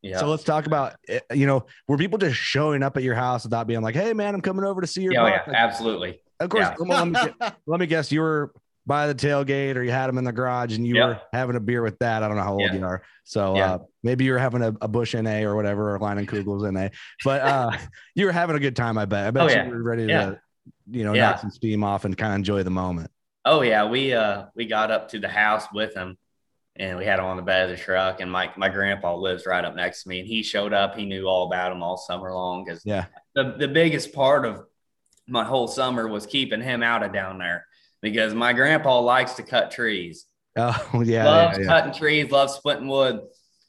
Yeah. 0.02 0.18
So 0.18 0.28
let's 0.28 0.44
talk 0.44 0.66
about 0.66 0.96
eh, 1.08 1.20
you 1.34 1.46
know, 1.46 1.66
were 1.86 1.98
people 1.98 2.18
just 2.18 2.36
showing 2.36 2.82
up 2.82 2.96
at 2.96 3.02
your 3.02 3.14
house 3.14 3.44
without 3.44 3.66
being 3.66 3.82
like, 3.82 3.94
"Hey, 3.94 4.14
man, 4.14 4.34
I'm 4.34 4.40
coming 4.40 4.64
over 4.64 4.80
to 4.80 4.86
see 4.86 5.02
your." 5.02 5.12
yeah, 5.12 5.22
oh, 5.22 5.26
yeah. 5.26 5.42
Like, 5.46 5.56
absolutely. 5.56 6.22
of 6.40 6.48
course. 6.48 6.68
yeah. 6.68 6.74
well, 6.78 7.04
let, 7.06 7.40
me, 7.40 7.48
let 7.66 7.80
me 7.80 7.86
guess, 7.86 8.10
you 8.10 8.22
were 8.22 8.52
by 8.86 9.06
the 9.06 9.14
tailgate, 9.14 9.76
or 9.76 9.82
you 9.82 9.90
had 9.90 10.06
them 10.08 10.18
in 10.18 10.24
the 10.24 10.32
garage, 10.32 10.76
and 10.76 10.86
you 10.86 10.96
Yeah. 10.96 11.06
were 11.06 11.20
having 11.32 11.56
a 11.56 11.60
beer 11.60 11.82
with 11.82 11.98
that. 12.00 12.22
I 12.22 12.28
don't 12.28 12.36
know 12.36 12.42
how 12.42 12.54
old 12.54 12.62
Yeah. 12.62 12.74
you 12.74 12.84
are, 12.84 13.02
so 13.24 13.56
Yeah. 13.56 13.72
uh, 13.74 13.78
maybe 14.02 14.24
you 14.24 14.32
were 14.32 14.38
having 14.38 14.62
a, 14.62 14.74
a 14.80 14.88
Busch 14.88 15.14
NA 15.14 15.42
or 15.44 15.54
whatever, 15.54 15.94
or 15.94 15.98
Leinenkugels 15.98 16.62
NA, 16.72 16.88
but 17.24 17.40
uh, 17.42 17.70
you 18.14 18.26
were 18.26 18.32
having 18.32 18.56
a 18.56 18.60
good 18.60 18.74
time. 18.76 18.98
I 18.98 19.04
bet. 19.04 19.26
I 19.26 19.30
bet 19.30 19.42
Oh, 19.42 19.46
you 19.48 19.52
yeah. 19.54 19.68
were 19.68 19.82
ready 19.82 20.06
to, 20.06 20.40
you 20.90 21.04
know, 21.04 21.12
knock 21.14 21.38
some 21.40 21.50
steam 21.50 21.84
off 21.84 22.04
and 22.04 22.16
kind 22.16 22.32
of 22.32 22.36
enjoy 22.36 22.62
the 22.62 22.70
moment. 22.70 23.10
Oh 23.44 23.62
yeah, 23.62 23.86
we 23.88 24.12
uh 24.12 24.46
we 24.54 24.66
got 24.66 24.90
up 24.90 25.08
to 25.10 25.18
the 25.18 25.28
house 25.28 25.66
with 25.72 25.94
him 25.94 26.18
and 26.76 26.98
we 26.98 27.04
had 27.04 27.18
him 27.18 27.24
on 27.24 27.36
the 27.36 27.42
bed 27.42 27.70
of 27.70 27.76
the 27.76 27.82
truck 27.82 28.20
and 28.20 28.30
my 28.30 28.50
my 28.56 28.68
grandpa 28.68 29.14
lives 29.14 29.46
right 29.46 29.64
up 29.64 29.74
next 29.74 30.02
to 30.02 30.08
me 30.10 30.20
and 30.20 30.28
he 30.28 30.42
showed 30.42 30.72
up. 30.74 30.94
He 30.94 31.04
knew 31.06 31.26
all 31.26 31.46
about 31.46 31.72
him 31.72 31.82
all 31.82 31.96
summer 31.96 32.32
long 32.34 32.64
because 32.64 32.82
Yeah. 32.84 33.06
the, 33.34 33.54
the 33.58 33.68
biggest 33.68 34.12
part 34.12 34.44
of 34.44 34.64
my 35.26 35.44
whole 35.44 35.68
summer 35.68 36.06
was 36.08 36.26
keeping 36.26 36.60
him 36.60 36.82
out 36.82 37.02
of 37.02 37.12
down 37.14 37.38
there 37.38 37.64
because 38.02 38.34
my 38.34 38.52
grandpa 38.52 39.00
likes 39.00 39.34
to 39.34 39.42
cut 39.42 39.70
trees. 39.70 40.26
Oh 40.56 41.02
yeah, 41.04 41.24
loves 41.24 41.58
yeah, 41.58 41.64
yeah. 41.64 41.68
cutting 41.68 41.92
trees, 41.92 42.30
loves 42.30 42.54
splitting 42.54 42.88
wood. 42.88 43.20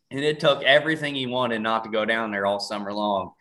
And 0.10 0.20
it 0.20 0.40
took 0.42 0.62
everything 0.64 1.16
he 1.16 1.26
wanted 1.26 1.62
not 1.62 1.86
to 1.86 1.90
go 1.90 2.04
down 2.04 2.32
there 2.32 2.46
all 2.46 2.60
summer 2.60 2.92
long. 2.92 3.32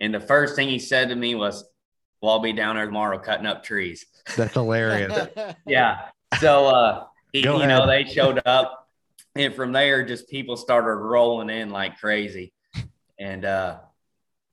And 0.00 0.14
the 0.14 0.20
first 0.20 0.56
thing 0.56 0.68
he 0.68 0.78
said 0.78 1.10
to 1.10 1.14
me 1.16 1.34
was, 1.34 1.64
Well, 2.22 2.32
I'll 2.32 2.40
be 2.40 2.52
down 2.54 2.76
there 2.76 2.86
tomorrow 2.86 3.18
cutting 3.18 3.46
up 3.46 3.62
trees 3.62 4.06
That's 4.36 4.54
hilarious. 4.54 5.28
yeah. 5.66 6.08
So 6.40 6.66
uh 6.66 7.04
he, 7.32 7.40
you 7.40 7.66
know, 7.66 7.86
they 7.86 8.04
showed 8.04 8.40
up 8.46 8.88
and 9.36 9.54
from 9.54 9.72
there 9.72 10.04
just 10.04 10.28
people 10.28 10.56
started 10.56 10.94
rolling 10.94 11.50
in 11.50 11.70
like 11.70 11.98
crazy. 11.98 12.52
And 13.18 13.44
uh 13.44 13.78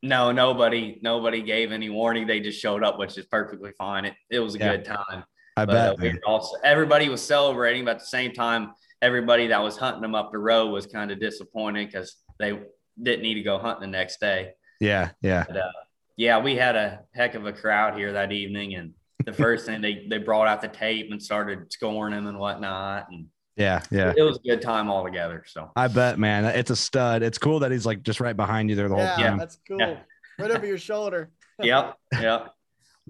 no, 0.04 0.32
nobody 0.32 1.00
nobody 1.02 1.42
gave 1.42 1.72
any 1.72 1.90
warning. 1.90 2.28
They 2.28 2.40
just 2.40 2.60
showed 2.60 2.84
up, 2.84 2.98
which 3.00 3.18
is 3.18 3.26
perfectly 3.28 3.72
fine. 3.78 4.06
It 4.06 4.16
it 4.30 4.40
was 4.40 4.56
a 4.56 4.60
Yeah. 4.60 4.76
good 4.76 4.86
time. 4.86 5.24
I 5.62 5.66
But 5.66 5.76
uh, 5.76 5.96
we 6.00 6.10
were 6.10 6.20
also 6.26 6.58
everybody 6.64 7.10
was 7.10 7.22
celebrating, 7.22 7.86
but 7.86 7.92
at 7.92 8.00
the 8.00 8.06
same 8.06 8.34
time, 8.34 8.74
everybody 9.02 9.48
that 9.48 9.62
was 9.62 9.78
hunting 9.78 10.02
them 10.02 10.16
up 10.16 10.32
the 10.32 10.38
road 10.38 10.72
was 10.72 10.86
kind 10.86 11.12
of 11.12 11.20
disappointed 11.20 11.88
because 11.88 12.18
they 12.40 12.60
didn't 13.02 13.22
need 13.22 13.36
to 13.36 13.44
go 13.44 13.58
hunting 13.58 13.92
the 13.92 13.98
next 13.98 14.20
day. 14.20 14.54
Yeah, 14.80 15.12
yeah. 15.22 15.46
But 15.48 15.58
uh, 15.58 15.72
yeah, 16.18 16.40
we 16.40 16.56
had 16.56 16.76
a 16.76 17.02
heck 17.14 17.36
of 17.36 17.46
a 17.46 17.54
crowd 17.54 17.98
here 17.98 18.14
that 18.14 18.32
evening, 18.32 18.76
and 18.76 18.94
the 19.26 19.34
first 19.46 19.66
thing 19.66 19.82
they 19.82 20.06
they 20.10 20.18
brought 20.18 20.48
out 20.48 20.62
the 20.62 20.68
tape 20.68 21.12
and 21.12 21.22
started 21.22 21.72
scoring 21.72 22.14
him 22.14 22.28
and 22.28 22.38
whatnot, 22.38 23.08
and 23.12 23.28
Yeah, 23.56 23.84
yeah. 23.92 24.14
it 24.16 24.24
was 24.24 24.38
a 24.38 24.48
good 24.48 24.62
time 24.62 24.90
all 24.90 25.04
together. 25.04 25.44
So 25.48 25.72
I 25.76 25.88
bet, 25.88 26.20
man. 26.20 26.46
It's 26.46 26.72
a 26.72 26.76
stud. 26.76 27.24
It's 27.24 27.38
cool 27.38 27.60
that 27.60 27.72
he's 27.72 27.86
like 27.86 28.04
just 28.04 28.20
right 28.20 28.36
behind 28.36 28.70
you 28.70 28.76
there 28.76 28.90
the 28.90 28.96
whole 28.96 29.04
yeah, 29.04 29.16
time. 29.16 29.34
Yeah, 29.34 29.38
that's 29.38 29.60
cool. 29.68 29.80
Yeah. 29.80 29.98
Right 30.40 30.52
over 30.52 30.66
your 30.66 30.80
shoulder. 30.80 31.30
yep, 31.62 31.98
yep. 32.20 32.54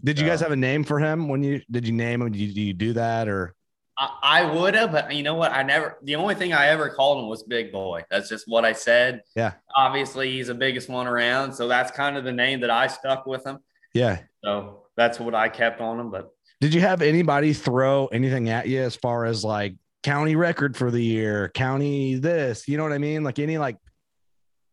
Did 0.03 0.19
you 0.19 0.25
guys 0.25 0.39
have 0.39 0.51
a 0.51 0.55
name 0.55 0.83
for 0.83 0.99
him 0.99 1.27
when 1.27 1.43
you 1.43 1.61
did 1.69 1.85
you 1.85 1.93
name 1.93 2.21
him? 2.21 2.31
Did 2.31 2.39
you, 2.39 2.47
did 2.47 2.61
you 2.61 2.73
do 2.73 2.93
that 2.93 3.27
or 3.27 3.55
I, 3.97 4.17
I 4.23 4.51
would 4.51 4.73
have, 4.73 4.91
but 4.91 5.13
you 5.13 5.21
know 5.21 5.35
what? 5.35 5.51
I 5.51 5.63
never. 5.63 5.97
The 6.03 6.15
only 6.15 6.33
thing 6.35 6.53
I 6.53 6.67
ever 6.67 6.89
called 6.89 7.19
him 7.19 7.29
was 7.29 7.43
Big 7.43 7.71
Boy. 7.71 8.03
That's 8.09 8.29
just 8.29 8.47
what 8.47 8.65
I 8.65 8.73
said. 8.73 9.21
Yeah. 9.35 9.53
Obviously, 9.75 10.31
he's 10.31 10.47
the 10.47 10.55
biggest 10.55 10.89
one 10.89 11.07
around, 11.07 11.53
so 11.53 11.67
that's 11.67 11.91
kind 11.91 12.17
of 12.17 12.23
the 12.23 12.31
name 12.31 12.61
that 12.61 12.71
I 12.71 12.87
stuck 12.87 13.25
with 13.25 13.45
him. 13.45 13.59
yeah? 13.93 14.19
So 14.43 14.85
that's 14.97 15.19
what 15.19 15.35
I 15.35 15.49
kept 15.49 15.81
on 15.81 15.99
him. 15.99 16.09
But 16.09 16.31
Did 16.61 16.73
you 16.73 16.81
have 16.81 17.01
anybody 17.01 17.53
throw 17.53 18.07
anything 18.07 18.49
at 18.49 18.67
you 18.67 18.81
as 18.81 18.95
far 18.95 19.25
as 19.25 19.43
like 19.43 19.75
county 20.03 20.35
record 20.35 20.75
for 20.75 20.89
the 20.89 21.03
year, 21.03 21.49
county 21.49 22.15
this? 22.15 22.67
You 22.67 22.77
know 22.77 22.83
what 22.83 22.93
I 22.93 22.97
mean? 22.97 23.23
Like 23.23 23.37
any 23.37 23.57
like 23.57 23.77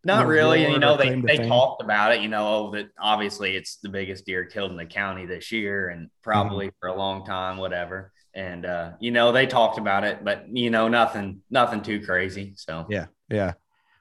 Not 0.05 0.24
More 0.24 0.32
really. 0.32 0.62
You 0.62 0.78
know, 0.78 0.96
they, 0.96 1.20
they 1.20 1.38
fame? 1.38 1.49
talked 1.49 1.82
about 1.82 2.12
it, 2.12 2.22
you 2.22 2.28
know, 2.28 2.46
oh, 2.46 2.70
that 2.72 2.90
obviously 3.01 3.57
it's 3.57 3.76
the 3.76 3.88
biggest 3.88 4.24
deer 4.26 4.44
killed 4.44 4.70
in 4.70 4.76
the 4.76 4.86
county 4.86 5.26
this 5.26 5.51
year 5.51 5.88
and 5.88 6.09
probably 6.22 6.70
for 6.80 6.88
a 6.88 6.96
long 6.96 7.24
time, 7.26 7.57
whatever. 7.57 8.12
And 8.34 8.64
uh, 8.64 8.92
you 9.01 9.11
know, 9.11 9.32
they 9.32 9.46
talked 9.46 9.78
about 9.78 10.05
it, 10.05 10.24
but 10.24 10.44
you 10.49 10.70
know, 10.70 10.88
nothing, 10.88 11.42
nothing 11.51 11.82
too 11.82 12.01
crazy. 12.05 12.53
So 12.57 12.86
yeah, 12.88 13.07
yeah. 13.28 13.55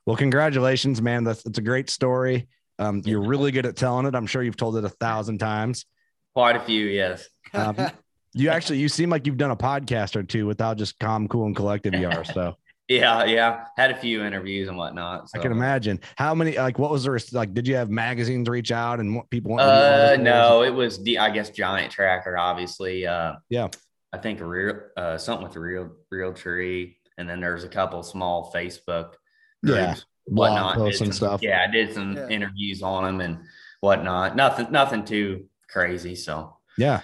Well, 0.05 0.15
congratulations, 0.15 1.01
man. 1.01 1.23
That's 1.23 1.45
it's 1.45 1.57
a 1.57 1.63
great 1.63 1.89
story. 1.89 2.47
Um, 2.79 3.01
you're 3.03 3.25
really 3.25 3.51
good 3.51 3.65
at 3.65 3.75
telling 3.75 4.05
it. 4.05 4.13
I'm 4.13 4.27
sure 4.27 4.43
you've 4.43 4.55
told 4.55 4.77
it 4.77 4.85
a 4.85 4.89
thousand 4.89 5.39
times. 5.39 5.85
quite 6.35 6.55
a 6.55 6.59
few, 6.59 6.85
yes. 6.85 7.27
Um, 7.53 7.75
you 8.33 8.49
actually 8.49 8.77
you 8.77 8.87
seem 8.89 9.09
like 9.09 9.25
you've 9.25 9.37
done 9.37 9.51
a 9.51 9.57
podcast 9.57 10.15
or 10.15 10.21
two 10.21 10.45
without 10.45 10.77
just 10.77 10.99
calm, 10.99 11.27
cool, 11.27 11.47
and 11.47 11.55
collective 11.55 11.95
you 11.95 12.07
are. 12.07 12.23
So 12.23 12.55
Yeah, 12.87 13.25
yeah. 13.25 13.65
Had 13.75 13.91
a 13.91 13.95
few 13.97 14.23
interviews 14.23 14.69
and 14.69 14.77
whatnot. 14.77 15.29
I 15.35 15.39
can 15.39 15.51
imagine 15.51 15.99
how 16.17 16.33
many 16.33 16.57
like 16.57 16.79
what 16.79 16.89
was 16.89 17.03
there 17.03 17.19
like 17.33 17.53
did 17.53 17.67
you 17.67 17.75
have 17.75 17.89
magazines 17.89 18.47
reach 18.47 18.71
out 18.71 18.99
and 19.01 19.13
what 19.15 19.29
people 19.29 19.51
want 19.51 19.61
Uh, 19.63 20.15
no, 20.19 20.63
it 20.63 20.69
was 20.73 21.03
the 21.03 21.19
I 21.19 21.29
guess 21.31 21.49
Giant 21.49 21.91
Tracker, 21.91 22.37
obviously. 22.37 23.05
Uh, 23.05 23.33
Yeah. 23.49 23.67
I 24.13 24.19
think 24.19 24.39
real 24.39 24.79
uh, 24.95 25.17
something 25.17 25.45
with 25.45 25.57
real 25.57 25.91
Realtree, 26.13 26.95
and 27.17 27.27
then 27.29 27.41
there's 27.41 27.65
a 27.65 27.67
couple 27.69 28.01
small 28.03 28.51
Facebook 28.55 29.15
Yeah, 29.63 29.87
groups, 29.87 30.05
blog 30.27 30.51
whatnot. 30.53 30.75
posts 30.75 31.01
and 31.01 31.13
some- 31.13 31.27
stuff. 31.27 31.41
Yeah, 31.43 31.65
I 31.67 31.69
did 31.69 31.93
some 31.93 32.15
Yeah. 32.15 32.29
interviews 32.29 32.81
on 32.81 33.03
them 33.03 33.19
and 33.19 33.39
whatnot. 33.81 34.37
Nothing, 34.37 34.71
nothing 34.71 35.03
too 35.03 35.47
crazy. 35.69 36.15
So 36.15 36.55
Yeah. 36.77 37.01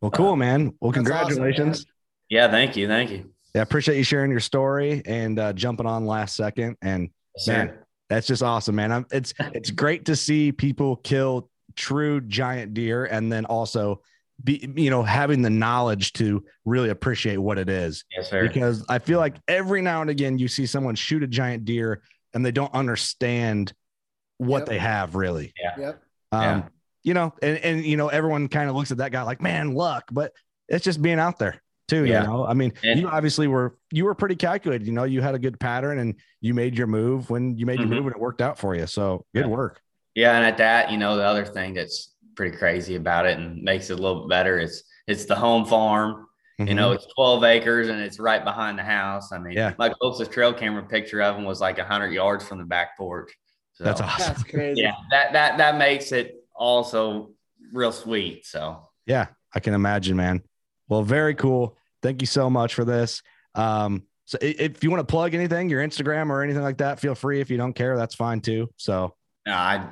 Well, 0.00 0.10
cool, 0.10 0.32
Uh, 0.32 0.36
man. 0.36 0.72
Well, 0.80 0.92
That's 0.92 1.10
awesome, 1.10 1.26
congratulations. 1.26 1.84
yeah, 2.30 2.50
thank 2.50 2.74
you, 2.74 2.88
thank 2.88 3.10
you. 3.10 3.29
Yeah, 3.54 3.62
appreciate 3.62 3.96
you 3.96 4.04
sharing 4.04 4.30
your 4.30 4.40
story 4.40 5.02
and 5.06 5.38
uh, 5.38 5.52
jumping 5.52 5.86
on 5.86 6.06
last 6.06 6.36
second. 6.36 6.76
And 6.82 7.10
Yes, 7.36 7.46
Man. 7.48 7.68
sir. 7.68 7.86
that's 8.08 8.26
just 8.26 8.42
awesome, 8.42 8.74
man. 8.74 8.90
I'm, 8.92 9.06
it's 9.12 9.32
it's 9.54 9.70
great 9.70 10.06
to 10.06 10.16
see 10.16 10.50
people 10.52 10.96
kill 10.96 11.48
true 11.76 12.20
giant 12.20 12.74
deer 12.74 13.04
and 13.04 13.30
then 13.32 13.44
also 13.46 14.02
be 14.42 14.68
you 14.74 14.90
know 14.90 15.02
having 15.04 15.42
the 15.42 15.50
knowledge 15.50 16.12
to 16.14 16.42
really 16.64 16.88
appreciate 16.90 17.36
what 17.38 17.56
it 17.58 17.68
is. 17.68 18.04
Yes, 18.16 18.28
sir. 18.30 18.42
Because 18.46 18.84
I 18.88 18.98
feel 18.98 19.18
like 19.20 19.36
every 19.46 19.80
now 19.80 20.00
and 20.00 20.10
again 20.10 20.38
you 20.38 20.48
see 20.48 20.66
someone 20.66 20.94
shoot 20.96 21.22
a 21.22 21.26
giant 21.28 21.64
deer 21.64 22.02
and 22.34 22.44
they 22.44 22.50
don't 22.52 22.74
understand 22.74 23.72
what 24.38 24.60
Yep. 24.60 24.66
they 24.66 24.78
have 24.78 25.14
really. 25.14 25.52
Yep. 25.78 26.02
Um, 26.32 26.42
Yeah. 26.42 26.62
you 27.04 27.14
know, 27.14 27.32
and 27.42 27.58
and 27.58 27.84
you 27.84 27.96
know, 27.96 28.08
everyone 28.08 28.48
kind 28.48 28.68
of 28.68 28.74
looks 28.76 28.90
at 28.90 28.98
that 28.98 29.12
guy 29.12 29.22
like, 29.22 29.40
man, 29.40 29.74
luck, 29.74 30.04
but 30.10 30.32
it's 30.68 30.84
just 30.84 31.00
being 31.00 31.18
out 31.20 31.38
there 31.38 31.62
too. 31.90 32.06
Yeah. 32.06 32.22
You 32.22 32.28
know, 32.28 32.46
I 32.46 32.54
mean, 32.54 32.72
And- 32.84 32.98
you 33.00 33.08
obviously 33.08 33.48
were 33.48 33.76
you 33.92 34.04
were 34.04 34.14
pretty 34.14 34.36
calculated. 34.36 34.86
You 34.86 34.92
know, 34.92 35.04
you 35.04 35.20
had 35.20 35.34
a 35.34 35.38
good 35.38 35.58
pattern 35.60 35.98
and 35.98 36.14
you 36.40 36.54
made 36.54 36.78
your 36.78 36.86
move 36.86 37.28
when 37.30 37.56
you 37.56 37.66
made 37.66 37.78
Mhm. 37.78 37.82
your 37.82 37.88
move 37.90 38.06
and 38.06 38.14
it 38.16 38.20
worked 38.20 38.40
out 38.40 38.58
for 38.58 38.74
you. 38.74 38.86
So 38.86 39.26
good 39.34 39.40
Yeah. 39.46 39.46
work. 39.46 39.80
Yeah, 40.14 40.36
and 40.36 40.44
at 40.46 40.58
that, 40.58 40.90
you 40.90 40.98
know, 40.98 41.16
the 41.16 41.24
other 41.24 41.44
thing 41.44 41.74
that's 41.74 42.14
pretty 42.36 42.56
crazy 42.56 42.94
about 42.96 43.26
it 43.26 43.38
and 43.38 43.62
makes 43.62 43.90
it 43.90 43.98
a 43.98 44.02
little 44.02 44.22
bit 44.22 44.30
better 44.30 44.58
is 44.58 44.84
it's 45.06 45.24
the 45.26 45.34
home 45.36 45.64
farm. 45.66 46.26
You 46.58 46.66
Mhm. 46.66 46.74
know, 46.76 46.92
it's 46.92 47.06
12 47.14 47.42
acres 47.44 47.88
and 47.88 48.00
it's 48.00 48.18
right 48.20 48.44
behind 48.44 48.78
the 48.78 48.82
house. 48.82 49.32
I 49.32 49.38
mean, 49.38 49.54
Yeah. 49.54 49.72
my 49.78 49.88
closest 49.88 50.30
trail 50.32 50.52
camera 50.52 50.82
picture 50.84 51.22
of 51.22 51.36
him 51.36 51.44
was 51.44 51.60
like 51.60 51.78
100 51.78 52.12
yards 52.12 52.46
from 52.46 52.58
the 52.58 52.64
back 52.64 52.96
porch. 52.98 53.32
So, 53.72 53.84
that's 53.84 54.00
awesome. 54.00 54.34
That's 54.34 54.42
crazy. 54.44 54.80
yeah, 54.82 54.92
that 55.10 55.32
that 55.32 55.56
that 55.58 55.78
makes 55.78 56.12
it 56.12 56.34
also 56.54 57.30
real 57.72 57.92
sweet. 57.92 58.44
So 58.46 58.88
Yeah, 59.06 59.26
I 59.54 59.60
can 59.60 59.72
imagine, 59.74 60.16
man. 60.16 60.42
Well, 60.88 61.02
very 61.02 61.34
cool. 61.34 61.76
Thank 62.02 62.22
you 62.22 62.26
so 62.26 62.48
much 62.50 62.74
for 62.74 62.84
this. 62.84 63.22
Um, 63.54 64.04
so 64.24 64.38
if 64.40 64.84
you 64.84 64.90
want 64.90 65.00
to 65.00 65.10
plug 65.10 65.34
anything, 65.34 65.68
your 65.68 65.82
Instagram 65.84 66.30
or 66.30 66.42
anything 66.42 66.62
like 66.62 66.78
that, 66.78 67.00
feel 67.00 67.14
free. 67.14 67.40
If 67.40 67.50
you 67.50 67.56
don't 67.56 67.72
care, 67.72 67.96
that's 67.96 68.14
fine 68.14 68.40
too. 68.40 68.70
So 68.76 69.14
no, 69.46 69.52
I 69.52 69.86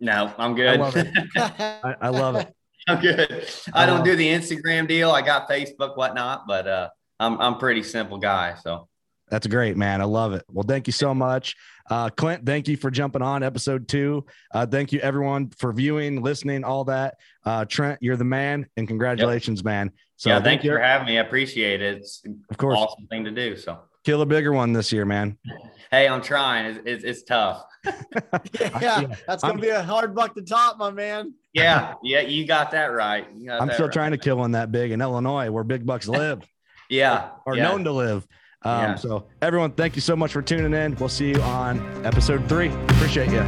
no, 0.00 0.32
I'm 0.38 0.54
good. 0.54 0.80
I 0.80 0.82
love 0.82 0.96
it. 0.96 1.08
I, 1.36 1.94
I 2.00 2.08
love 2.08 2.36
it. 2.36 2.54
I'm 2.88 3.00
good. 3.00 3.46
I 3.72 3.82
Uh, 3.82 3.86
don't 3.86 4.04
do 4.04 4.16
the 4.16 4.28
Instagram 4.28 4.88
deal. 4.88 5.10
I 5.10 5.22
got 5.22 5.48
Facebook, 5.48 5.96
whatnot, 5.96 6.44
but 6.46 6.66
uh, 6.66 6.88
I'm 7.20 7.40
I'm 7.40 7.58
pretty 7.58 7.82
simple 7.82 8.18
guy. 8.18 8.54
So 8.62 8.88
That's 9.28 9.46
great, 9.46 9.76
man. 9.76 10.00
I 10.00 10.04
love 10.04 10.34
it. 10.34 10.44
Well, 10.48 10.64
thank 10.66 10.86
you 10.86 10.92
so 10.92 11.14
much. 11.14 11.56
Uh, 11.90 12.10
Clint, 12.10 12.46
thank 12.46 12.68
you 12.68 12.76
for 12.76 12.90
jumping 12.92 13.22
on 13.22 13.42
episode 13.42 13.88
two. 13.88 14.24
Uh, 14.54 14.66
thank 14.66 14.92
you, 14.92 15.00
everyone, 15.00 15.50
for 15.58 15.72
viewing, 15.72 16.22
listening, 16.22 16.62
all 16.64 16.84
that. 16.84 17.16
Uh, 17.44 17.64
Trent, 17.64 17.98
you're 18.00 18.16
the 18.16 18.24
man, 18.24 18.66
and 18.76 18.86
congratulations, 18.86 19.64
man. 19.64 19.90
So, 20.22 20.30
yeah, 20.30 20.40
thank 20.40 20.62
you 20.62 20.70
for 20.70 20.78
having 20.78 21.08
me. 21.08 21.18
I 21.18 21.22
appreciate 21.22 21.82
it. 21.82 21.96
It's 21.98 22.22
Of 22.48 22.56
course, 22.56 22.78
awesome 22.78 23.08
thing 23.08 23.24
to 23.24 23.32
do. 23.32 23.56
So 23.56 23.80
kill 24.04 24.22
a 24.22 24.26
bigger 24.26 24.52
one 24.52 24.72
this 24.72 24.92
year, 24.92 25.04
man. 25.04 25.36
hey, 25.90 26.06
I'm 26.06 26.22
trying. 26.22 26.66
It's, 26.66 26.80
it's, 26.86 27.04
it's 27.04 27.22
tough. 27.24 27.64
yeah, 27.84 29.02
that's 29.26 29.42
gonna 29.42 29.54
I'm- 29.54 29.60
be 29.60 29.70
a 29.70 29.82
hard 29.82 30.14
buck 30.14 30.36
to 30.36 30.42
top, 30.42 30.78
my 30.78 30.92
man. 30.92 31.34
Yeah, 31.52 31.94
yeah, 32.04 32.20
you 32.20 32.46
got 32.46 32.70
that 32.70 32.92
right. 32.92 33.24
Got 33.44 33.60
I'm 33.62 33.66
that 33.66 33.74
still 33.74 33.86
right. 33.86 33.92
trying 33.92 34.12
to 34.12 34.16
kill 34.16 34.36
one 34.36 34.52
that 34.52 34.70
big 34.70 34.92
in 34.92 35.00
Illinois, 35.00 35.50
where 35.50 35.64
big 35.64 35.84
bucks 35.84 36.06
live 36.20 36.40
Yeah, 36.88 37.30
or 37.44 37.56
yeah. 37.56 37.64
known 37.64 37.82
to 37.82 37.90
live. 37.90 38.24
Um, 38.64 38.80
Yeah. 38.80 38.94
So, 38.94 39.26
everyone, 39.42 39.72
thank 39.72 39.96
you 39.96 40.02
so 40.02 40.14
much 40.14 40.30
for 40.32 40.40
tuning 40.40 40.72
in. 40.72 40.94
We'll 41.00 41.08
see 41.08 41.30
you 41.30 41.42
on 41.42 42.06
episode 42.06 42.48
three. 42.48 42.68
Appreciate 42.68 43.32
you. 43.32 43.42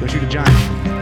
Go 0.00 0.08
shoot 0.08 0.24
a 0.24 0.28
giant. 0.28 0.95